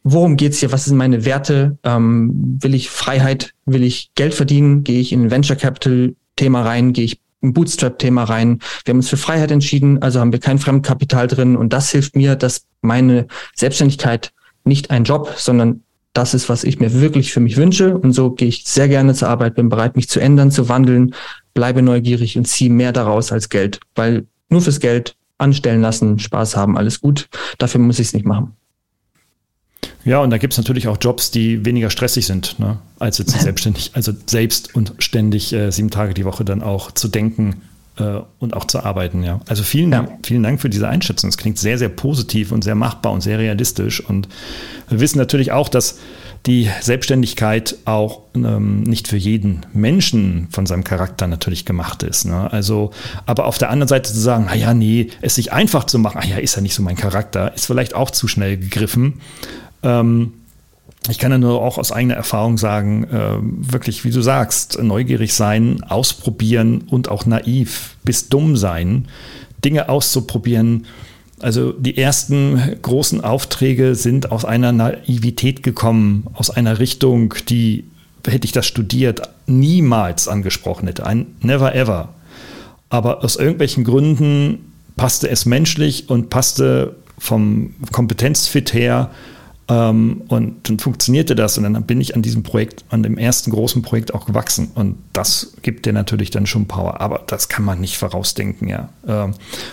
worum 0.05 0.36
geht's 0.36 0.59
hier? 0.59 0.70
Was 0.70 0.84
sind 0.84 0.96
meine 0.96 1.24
Werte? 1.24 1.78
Ähm, 1.82 2.59
will 2.61 2.74
ich 2.74 2.90
Freiheit? 2.90 3.55
Will 3.64 3.82
ich 3.82 4.12
Geld 4.14 4.34
verdienen? 4.34 4.84
Gehe 4.84 5.00
ich 5.00 5.12
in 5.12 5.22
ein 5.22 5.30
Venture 5.30 5.57
Capital 5.57 6.14
Thema 6.36 6.62
rein? 6.62 6.92
Gehe 6.92 7.07
ich 7.07 7.20
ein 7.42 7.52
Bootstrap-Thema 7.52 8.24
rein. 8.24 8.61
Wir 8.84 8.92
haben 8.92 8.98
uns 8.98 9.09
für 9.09 9.16
Freiheit 9.16 9.50
entschieden, 9.50 10.00
also 10.02 10.20
haben 10.20 10.32
wir 10.32 10.40
kein 10.40 10.59
Fremdkapital 10.59 11.26
drin 11.26 11.57
und 11.57 11.72
das 11.72 11.90
hilft 11.90 12.16
mir, 12.16 12.36
dass 12.36 12.66
meine 12.80 13.26
Selbstständigkeit 13.55 14.32
nicht 14.64 14.90
ein 14.90 15.05
Job, 15.05 15.34
sondern 15.36 15.82
das 16.14 16.32
ist, 16.32 16.48
was 16.48 16.64
ich 16.64 16.80
mir 16.80 17.00
wirklich 17.00 17.32
für 17.32 17.40
mich 17.40 17.57
wünsche. 17.57 17.98
Und 17.98 18.12
so 18.12 18.30
gehe 18.30 18.48
ich 18.48 18.64
sehr 18.64 18.88
gerne 18.88 19.14
zur 19.14 19.28
Arbeit, 19.28 19.57
bin 19.57 19.68
bereit, 19.68 19.96
mich 19.96 20.09
zu 20.09 20.20
ändern, 20.20 20.50
zu 20.50 20.68
wandeln, 20.68 21.14
bleibe 21.55 21.82
neugierig 21.82 22.38
und 22.38 22.46
ziehe 22.46 22.70
mehr 22.70 22.92
daraus 22.92 23.32
als 23.32 23.48
Geld. 23.48 23.80
Weil 23.94 24.26
nur 24.48 24.62
fürs 24.62 24.80
Geld 24.80 25.16
anstellen 25.38 25.82
lassen, 25.82 26.18
Spaß 26.18 26.57
haben, 26.57 26.78
alles 26.78 27.00
gut. 27.00 27.28
Dafür 27.59 27.80
muss 27.80 27.98
ich 27.98 28.09
es 28.09 28.14
nicht 28.14 28.24
machen. 28.26 28.57
Ja, 30.05 30.20
und 30.20 30.30
da 30.30 30.38
gibt 30.38 30.52
es 30.52 30.59
natürlich 30.59 30.88
auch 30.88 30.98
Jobs, 31.00 31.30
die 31.30 31.64
weniger 31.64 31.90
stressig 31.90 32.26
sind, 32.26 32.59
ne, 32.59 32.78
als 32.98 33.18
jetzt 33.18 33.30
selbstständig, 33.40 33.92
also 33.94 34.12
selbst 34.26 34.74
und 34.74 34.94
ständig 34.98 35.52
äh, 35.52 35.70
sieben 35.70 35.90
Tage 35.90 36.14
die 36.14 36.24
Woche 36.24 36.44
dann 36.44 36.62
auch 36.62 36.92
zu 36.92 37.09
denken 37.09 37.62
äh, 37.98 38.20
und 38.38 38.55
auch 38.55 38.66
zu 38.66 38.80
arbeiten, 38.84 39.22
ja. 39.22 39.40
Also 39.48 39.62
vielen, 39.62 39.92
ja. 39.92 40.09
vielen 40.24 40.42
Dank 40.42 40.61
für 40.61 40.70
diese 40.70 40.88
Einschätzung. 40.88 41.30
Es 41.30 41.38
klingt 41.38 41.59
sehr, 41.59 41.78
sehr 41.78 41.88
positiv 41.88 42.52
und 42.52 42.64
sehr 42.64 42.74
machbar 42.74 43.12
und 43.12 43.22
sehr 43.22 43.38
realistisch. 43.38 44.00
Und 44.00 44.28
wir 44.88 45.00
wissen 45.00 45.18
natürlich 45.18 45.52
auch, 45.52 45.68
dass 45.68 45.98
die 46.46 46.68
Selbstständigkeit 46.82 47.76
auch 47.86 48.20
ähm, 48.34 48.82
nicht 48.82 49.09
für 49.09 49.16
jeden 49.16 49.64
Menschen 49.72 50.48
von 50.50 50.66
seinem 50.66 50.84
Charakter 50.84 51.26
natürlich 51.26 51.64
gemacht 51.64 52.02
ist. 52.02 52.26
Ne? 52.26 52.52
Also, 52.52 52.90
aber 53.24 53.46
auf 53.46 53.57
der 53.57 53.70
anderen 53.70 53.88
Seite 53.88 54.12
zu 54.12 54.20
sagen, 54.20 54.44
naja, 54.46 54.74
nee, 54.74 55.09
es 55.22 55.36
sich 55.36 55.52
einfach 55.52 55.84
zu 55.84 55.98
machen, 55.98 56.20
ah 56.22 56.26
ja, 56.26 56.36
ist 56.36 56.57
ja 56.57 56.61
nicht 56.61 56.74
so 56.74 56.82
mein 56.82 56.96
Charakter, 56.96 57.55
ist 57.55 57.66
vielleicht 57.66 57.94
auch 57.94 58.11
zu 58.11 58.28
schnell 58.28 58.59
gegriffen. 58.59 59.20
Ähm, 59.85 60.32
ich 61.11 61.18
kann 61.18 61.32
ja 61.32 61.39
nur 61.39 61.61
auch 61.61 61.76
aus 61.76 61.93
eigener 61.93 62.14
Erfahrung 62.14 62.57
sagen, 62.57 63.05
äh, 63.05 63.37
wirklich, 63.41 64.05
wie 64.05 64.11
du 64.11 64.22
sagst, 64.22 64.82
neugierig 64.82 65.35
sein, 65.35 65.82
ausprobieren 65.82 66.85
und 66.89 67.09
auch 67.09 67.26
naiv 67.26 67.97
bis 68.05 68.30
dumm 68.30 68.57
sein, 68.57 69.09
Dinge 69.64 69.89
auszuprobieren. 69.91 70.87
Also 71.41 71.72
die 71.72 71.99
ersten 71.99 72.78
großen 72.80 73.22
Aufträge 73.22 73.97
sind 73.97 74.32
aus 74.32 74.47
einer 74.47 74.72
Naivität 74.72 75.62
gekommen, 75.62 76.26
aus 76.32 76.49
einer 76.49 76.78
Richtung, 76.78 77.35
die, 77.51 77.85
hätte 78.26 78.47
ich 78.47 78.53
das 78.53 78.66
studiert, 78.66 79.28
niemals 79.47 80.26
angesprochen 80.26 80.87
hätte. 80.87 81.05
Ein 81.05 81.26
Never 81.41 81.74
ever. 81.74 82.14
Aber 82.89 83.22
aus 83.22 83.37
irgendwelchen 83.37 83.85
Gründen 83.85 84.72
passte 84.97 85.28
es 85.28 85.45
menschlich 85.45 86.09
und 86.09 86.30
passte 86.30 86.97
vom 87.18 87.74
Kompetenzfit 87.93 88.72
her 88.72 89.11
ähm, 89.67 90.23
und 90.29 90.69
dann 90.69 90.79
funktionierte 90.79 91.35
das 91.35 91.57
und 91.57 91.65
dann 91.65 91.83
bin 91.85 92.01
ich 92.01 92.15
an 92.15 92.21
diesem 92.21 92.43
Projekt, 92.43 92.85
an 92.91 93.03
dem 93.03 93.17
ersten 93.17 93.51
großen 93.51 93.81
Projekt 93.81 94.12
auch 94.12 94.27
gewachsen. 94.27 94.71
Und 94.75 94.97
das 95.15 95.55
gibt 95.62 95.87
dir 95.87 95.95
natürlich 95.95 96.31
dann 96.31 96.47
schon 96.47 96.67
Power. 96.67 97.01
Aber 97.01 97.23
das 97.27 97.49
kann 97.49 97.65
man 97.65 97.81
nicht 97.81 97.97
vorausdenken, 97.97 98.69
ja. 98.69 98.91
Ähm, 99.09 99.33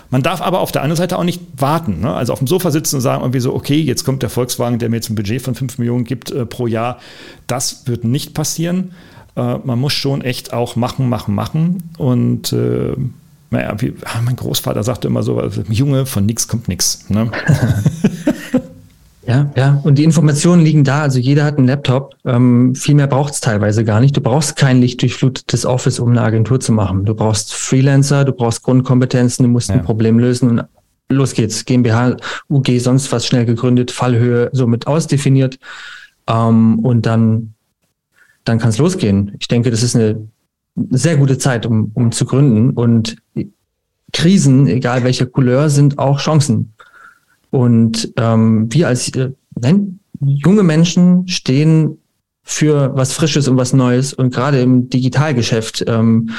man 0.10 0.24
darf 0.24 0.42
aber 0.42 0.62
auf 0.62 0.72
der 0.72 0.84
anderen 0.84 0.98
Seite 0.98 1.18
auch 1.18 1.26
nicht 1.26 1.42
warten. 1.58 2.00
Ne? 2.00 2.14
Also 2.14 2.32
auf 2.32 2.40
dem 2.40 2.48
Sofa 2.48 2.72
sitzen 2.72 2.98
und 2.98 3.02
sagen 3.02 3.22
irgendwie 3.22 3.42
so, 3.42 3.54
okay, 3.54 3.82
jetzt 3.82 4.06
kommt 4.06 4.24
der 4.24 4.30
Volkswagen, 4.30 4.80
der 4.80 4.90
mir 4.90 4.98
jetzt 4.98 5.10
ein 5.10 5.16
Budget 5.16 5.42
von 5.42 5.56
5 5.56 5.78
Millionen 5.78 6.06
gibt 6.06 6.32
äh, 6.32 6.46
pro 6.46 6.68
Jahr. 6.68 7.00
Das 7.48 7.86
wird 7.88 8.06
nicht 8.06 8.34
passieren. 8.34 8.94
Äh, 9.36 9.58
man 9.58 9.78
muss 9.78 9.94
schon 9.94 10.22
echt 10.22 10.54
auch 10.54 10.78
machen, 10.78 11.10
machen, 11.10 11.36
machen. 11.36 11.84
Und 11.98 12.54
äh, 12.54 12.96
naja, 13.50 13.76
wie, 13.82 13.94
ah, 14.06 14.22
mein 14.24 14.38
Großvater 14.38 14.84
sagte 14.84 15.10
immer 15.10 15.24
so, 15.24 15.42
Junge, 15.70 16.06
von 16.06 16.26
nichts 16.26 16.48
kommt 16.48 16.70
nichts. 16.70 17.10
Ne? 17.10 17.30
Ja, 19.32 19.50
ja, 19.56 19.82
und 19.84 19.98
die 19.98 20.04
Informationen 20.04 20.62
liegen 20.62 20.84
da. 20.84 21.04
Also 21.04 21.18
jeder 21.18 21.46
hat 21.46 21.58
einen 21.58 21.68
Laptop. 21.68 22.16
Ähm, 22.26 22.76
viel 22.76 22.96
mehr 22.96 23.08
braucht 23.08 23.34
es 23.34 23.40
teilweise 23.40 23.86
gar 23.86 24.02
nicht. 24.02 24.18
Du 24.18 24.20
brauchst 24.20 24.58
kein 24.58 24.82
lichtdurchflutetes 24.82 25.66
Office, 25.66 26.00
um 26.00 26.10
eine 26.10 26.22
Agentur 26.22 26.60
zu 26.60 26.74
machen. 26.74 27.06
Du 27.06 27.16
brauchst 27.16 27.54
Freelancer, 27.54 28.26
du 28.26 28.34
brauchst 28.34 28.62
Grundkompetenzen, 28.64 29.44
du 29.44 29.50
musst 29.50 29.70
ja. 29.70 29.76
ein 29.76 29.84
Problem 29.84 30.20
lösen 30.20 30.50
und 30.50 30.64
los 31.08 31.34
geht's. 31.34 31.64
GmbH, 31.64 32.18
UG, 32.50 32.80
sonst 32.80 33.10
was 33.14 33.26
schnell 33.26 33.46
gegründet, 33.46 33.92
Fallhöhe 33.92 34.50
somit 34.52 34.86
ausdefiniert. 34.86 35.60
Ähm, 36.28 36.80
und 36.80 37.06
dann, 37.06 37.54
dann 38.44 38.60
kann 38.60 38.72
es 38.72 38.80
losgehen. 38.80 39.34
Ich 39.40 39.48
denke, 39.48 39.72
das 39.72 39.82
ist 39.82 39.96
eine 39.96 40.28
sehr 40.90 41.16
gute 41.16 41.38
Zeit, 41.38 41.66
um, 41.66 41.92
um 41.94 42.12
zu 42.12 42.26
gründen. 42.26 42.72
Und 42.72 43.16
Krisen, 44.12 44.68
egal 44.68 45.06
welcher 45.06 45.26
Couleur, 45.26 45.70
sind 45.70 46.00
auch 46.00 46.20
Chancen. 46.20 46.74
Und 47.52 48.14
ähm, 48.18 48.74
wir 48.74 48.88
als 48.88 49.10
äh, 49.16 49.32
nein, 49.60 50.00
junge 50.20 50.64
Menschen 50.64 51.28
stehen 51.28 51.98
für 52.44 52.96
was 52.96 53.14
Frisches 53.14 53.48
und 53.48 53.58
was 53.58 53.72
Neues 53.72 54.14
und 54.14 54.34
gerade 54.34 54.62
im 54.62 54.90
Digitalgeschäft 54.90 55.86
ähm, 55.88 56.32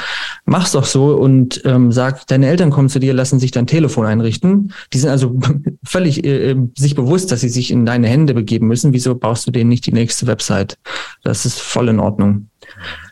mach's 0.45 0.73
doch 0.73 0.85
so 0.85 1.15
und 1.15 1.61
ähm, 1.63 1.91
sag, 1.91 2.27
deine 2.27 2.47
Eltern 2.47 2.71
kommen 2.71 2.89
zu 2.89 2.99
dir, 2.99 3.13
lassen 3.13 3.39
sich 3.39 3.51
dein 3.51 3.67
Telefon 3.67 4.05
einrichten. 4.05 4.73
Die 4.91 4.97
sind 4.97 5.09
also 5.09 5.39
völlig 5.83 6.25
äh, 6.25 6.51
äh, 6.51 6.57
sich 6.77 6.95
bewusst, 6.95 7.31
dass 7.31 7.41
sie 7.41 7.49
sich 7.49 7.71
in 7.71 7.85
deine 7.85 8.07
Hände 8.07 8.33
begeben 8.33 8.67
müssen. 8.67 8.93
Wieso 8.93 9.15
baust 9.15 9.47
du 9.47 9.51
denen 9.51 9.69
nicht 9.69 9.85
die 9.85 9.93
nächste 9.93 10.27
Website? 10.27 10.77
Das 11.23 11.45
ist 11.45 11.61
voll 11.61 11.87
in 11.87 11.99
Ordnung. 11.99 12.49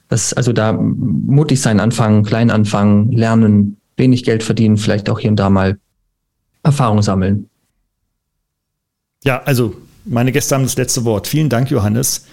Das 0.09 0.33
also 0.33 0.51
da 0.51 0.73
mutig 0.73 1.61
sein, 1.61 1.79
anfangen, 1.79 2.23
klein 2.23 2.51
anfangen, 2.51 3.11
lernen, 3.13 3.77
wenig 3.95 4.23
Geld 4.23 4.43
verdienen, 4.43 4.75
vielleicht 4.75 5.09
auch 5.09 5.19
hier 5.19 5.29
und 5.29 5.37
da 5.37 5.49
mal 5.49 5.79
Erfahrung 6.63 7.01
sammeln. 7.01 7.49
Ja, 9.23 9.41
also 9.43 9.75
meine 10.05 10.31
Gäste 10.31 10.55
haben 10.55 10.63
das 10.63 10.77
letzte 10.77 11.05
Wort. 11.05 11.27
Vielen 11.27 11.49
Dank, 11.49 11.69
Johannes, 11.69 12.25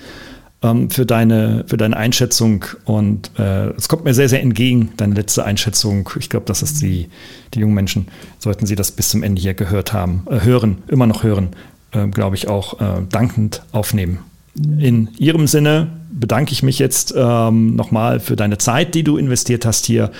ähm, 0.62 0.91
für, 0.91 1.05
deine, 1.05 1.64
für 1.66 1.76
deine 1.76 1.97
Einschätzung. 1.97 2.64
Und 2.84 3.30
äh, 3.39 3.68
es 3.70 3.89
kommt 3.89 4.05
mir 4.05 4.14
sehr, 4.14 4.28
sehr 4.28 4.41
entgegen, 4.41 4.93
deine 4.97 5.14
letzte 5.14 5.45
Einschätzung. 5.45 6.09
Ich 6.18 6.30
glaube, 6.30 6.47
dass 6.47 6.62
es 6.62 6.78
die, 6.78 7.09
die 7.53 7.61
jungen 7.61 7.74
Menschen, 7.74 8.09
sollten 8.39 8.64
sie 8.64 8.74
das 8.74 8.91
bis 8.91 9.11
zum 9.11 9.22
Ende 9.22 9.41
hier 9.41 9.55
gehört 9.55 9.93
haben, 9.93 10.26
äh, 10.30 10.41
hören, 10.41 10.78
immer 10.89 11.07
noch 11.07 11.22
hören, 11.22 11.51
äh, 11.93 12.07
glaube 12.09 12.36
ich, 12.36 12.49
auch 12.49 12.80
äh, 12.80 13.03
dankend 13.11 13.62
aufnehmen. 13.72 14.20
In 14.57 15.11
Ihrem 15.18 15.47
Sinne 15.47 15.89
bedanke 16.11 16.53
ich 16.53 16.62
mich 16.62 16.78
jetzt 16.78 17.14
ähm, 17.14 17.76
nochmal 17.76 18.18
für 18.18 18.34
deine 18.34 18.57
Zeit, 18.57 18.95
die 18.95 19.05
du 19.05 19.18
investiert 19.18 19.66
hast 19.66 19.84
hier, 19.84 20.11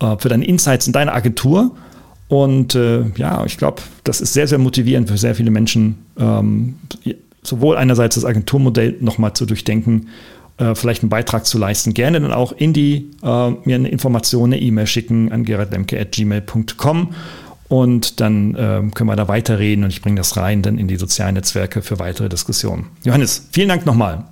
äh, 0.00 0.16
für 0.18 0.28
deine 0.28 0.44
Insights 0.44 0.88
in 0.88 0.92
deine 0.92 1.12
Agentur. 1.12 1.76
Und 2.28 2.74
äh, 2.74 3.04
ja, 3.16 3.44
ich 3.46 3.56
glaube, 3.56 3.82
das 4.04 4.20
ist 4.20 4.34
sehr, 4.34 4.46
sehr 4.46 4.58
motivierend 4.58 5.08
für 5.08 5.16
sehr 5.16 5.34
viele 5.34 5.50
Menschen, 5.50 5.96
ähm, 6.18 6.76
sowohl 7.42 7.76
einerseits 7.76 8.16
das 8.16 8.24
Agenturmodell 8.24 8.96
nochmal 9.00 9.32
zu 9.32 9.46
durchdenken, 9.46 10.08
äh, 10.58 10.74
vielleicht 10.74 11.02
einen 11.02 11.10
Beitrag 11.10 11.46
zu 11.46 11.56
leisten. 11.58 11.94
Gerne 11.94 12.20
dann 12.20 12.32
auch 12.32 12.52
in 12.52 12.72
die, 12.72 13.10
äh, 13.22 13.50
mir 13.64 13.76
eine 13.76 13.88
Information, 13.88 14.52
eine 14.52 14.60
E-Mail 14.60 14.86
schicken 14.86 15.32
an 15.32 15.44
gerardlemke.gmail.com 15.44 17.14
und 17.68 18.20
dann 18.20 18.54
äh, 18.54 18.82
können 18.94 19.08
wir 19.08 19.16
da 19.16 19.28
weiterreden 19.28 19.84
und 19.84 19.90
ich 19.90 20.02
bringe 20.02 20.16
das 20.16 20.36
rein 20.36 20.62
dann 20.62 20.78
in 20.78 20.88
die 20.88 20.96
sozialen 20.96 21.34
Netzwerke 21.34 21.82
für 21.82 21.98
weitere 21.98 22.28
Diskussionen. 22.28 22.86
Johannes, 23.04 23.48
vielen 23.52 23.68
Dank 23.68 23.86
nochmal. 23.86 24.24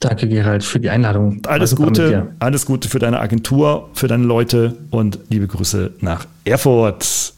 Danke, 0.00 0.28
Gerald, 0.28 0.62
für 0.62 0.78
die 0.78 0.90
Einladung. 0.90 1.40
Alles 1.46 1.74
Gute, 1.74 2.28
alles 2.38 2.66
Gute 2.66 2.88
für 2.88 2.98
deine 2.98 3.18
Agentur, 3.18 3.88
für 3.94 4.08
deine 4.08 4.24
Leute 4.24 4.76
und 4.90 5.18
liebe 5.30 5.46
Grüße 5.46 5.92
nach 6.00 6.26
Erfurt. 6.44 7.32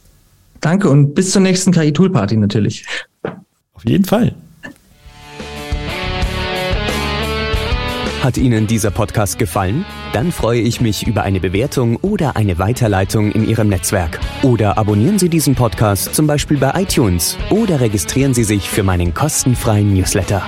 Danke 0.61 0.91
und 0.91 1.15
bis 1.15 1.31
zur 1.31 1.43
nächsten 1.43 1.71
KI-Tool-Party 1.71 2.37
natürlich. 2.37 2.85
Auf 3.23 3.85
jeden 3.85 4.05
Fall. 4.05 4.35
Hat 8.23 8.37
Ihnen 8.37 8.67
dieser 8.67 8.91
Podcast 8.91 9.39
gefallen? 9.39 9.85
Dann 10.13 10.33
freue 10.33 10.61
ich 10.61 10.81
mich 10.81 11.07
über 11.07 11.23
eine 11.23 11.39
Bewertung 11.39 11.95
oder 11.97 12.35
eine 12.35 12.59
Weiterleitung 12.59 13.31
in 13.31 13.49
Ihrem 13.49 13.69
Netzwerk. 13.69 14.19
Oder 14.43 14.77
abonnieren 14.77 15.21
Sie 15.21 15.29
diesen 15.29 15.55
Podcast 15.55 16.17
zum 16.17 16.27
Beispiel 16.27 16.59
bei 16.59 16.73
iTunes 16.75 17.39
oder 17.51 17.81
registrieren 17.81 18.35
Sie 18.35 18.43
sich 18.43 18.69
für 18.69 18.83
meinen 18.83 19.15
kostenfreien 19.15 19.95
Newsletter. 19.95 20.43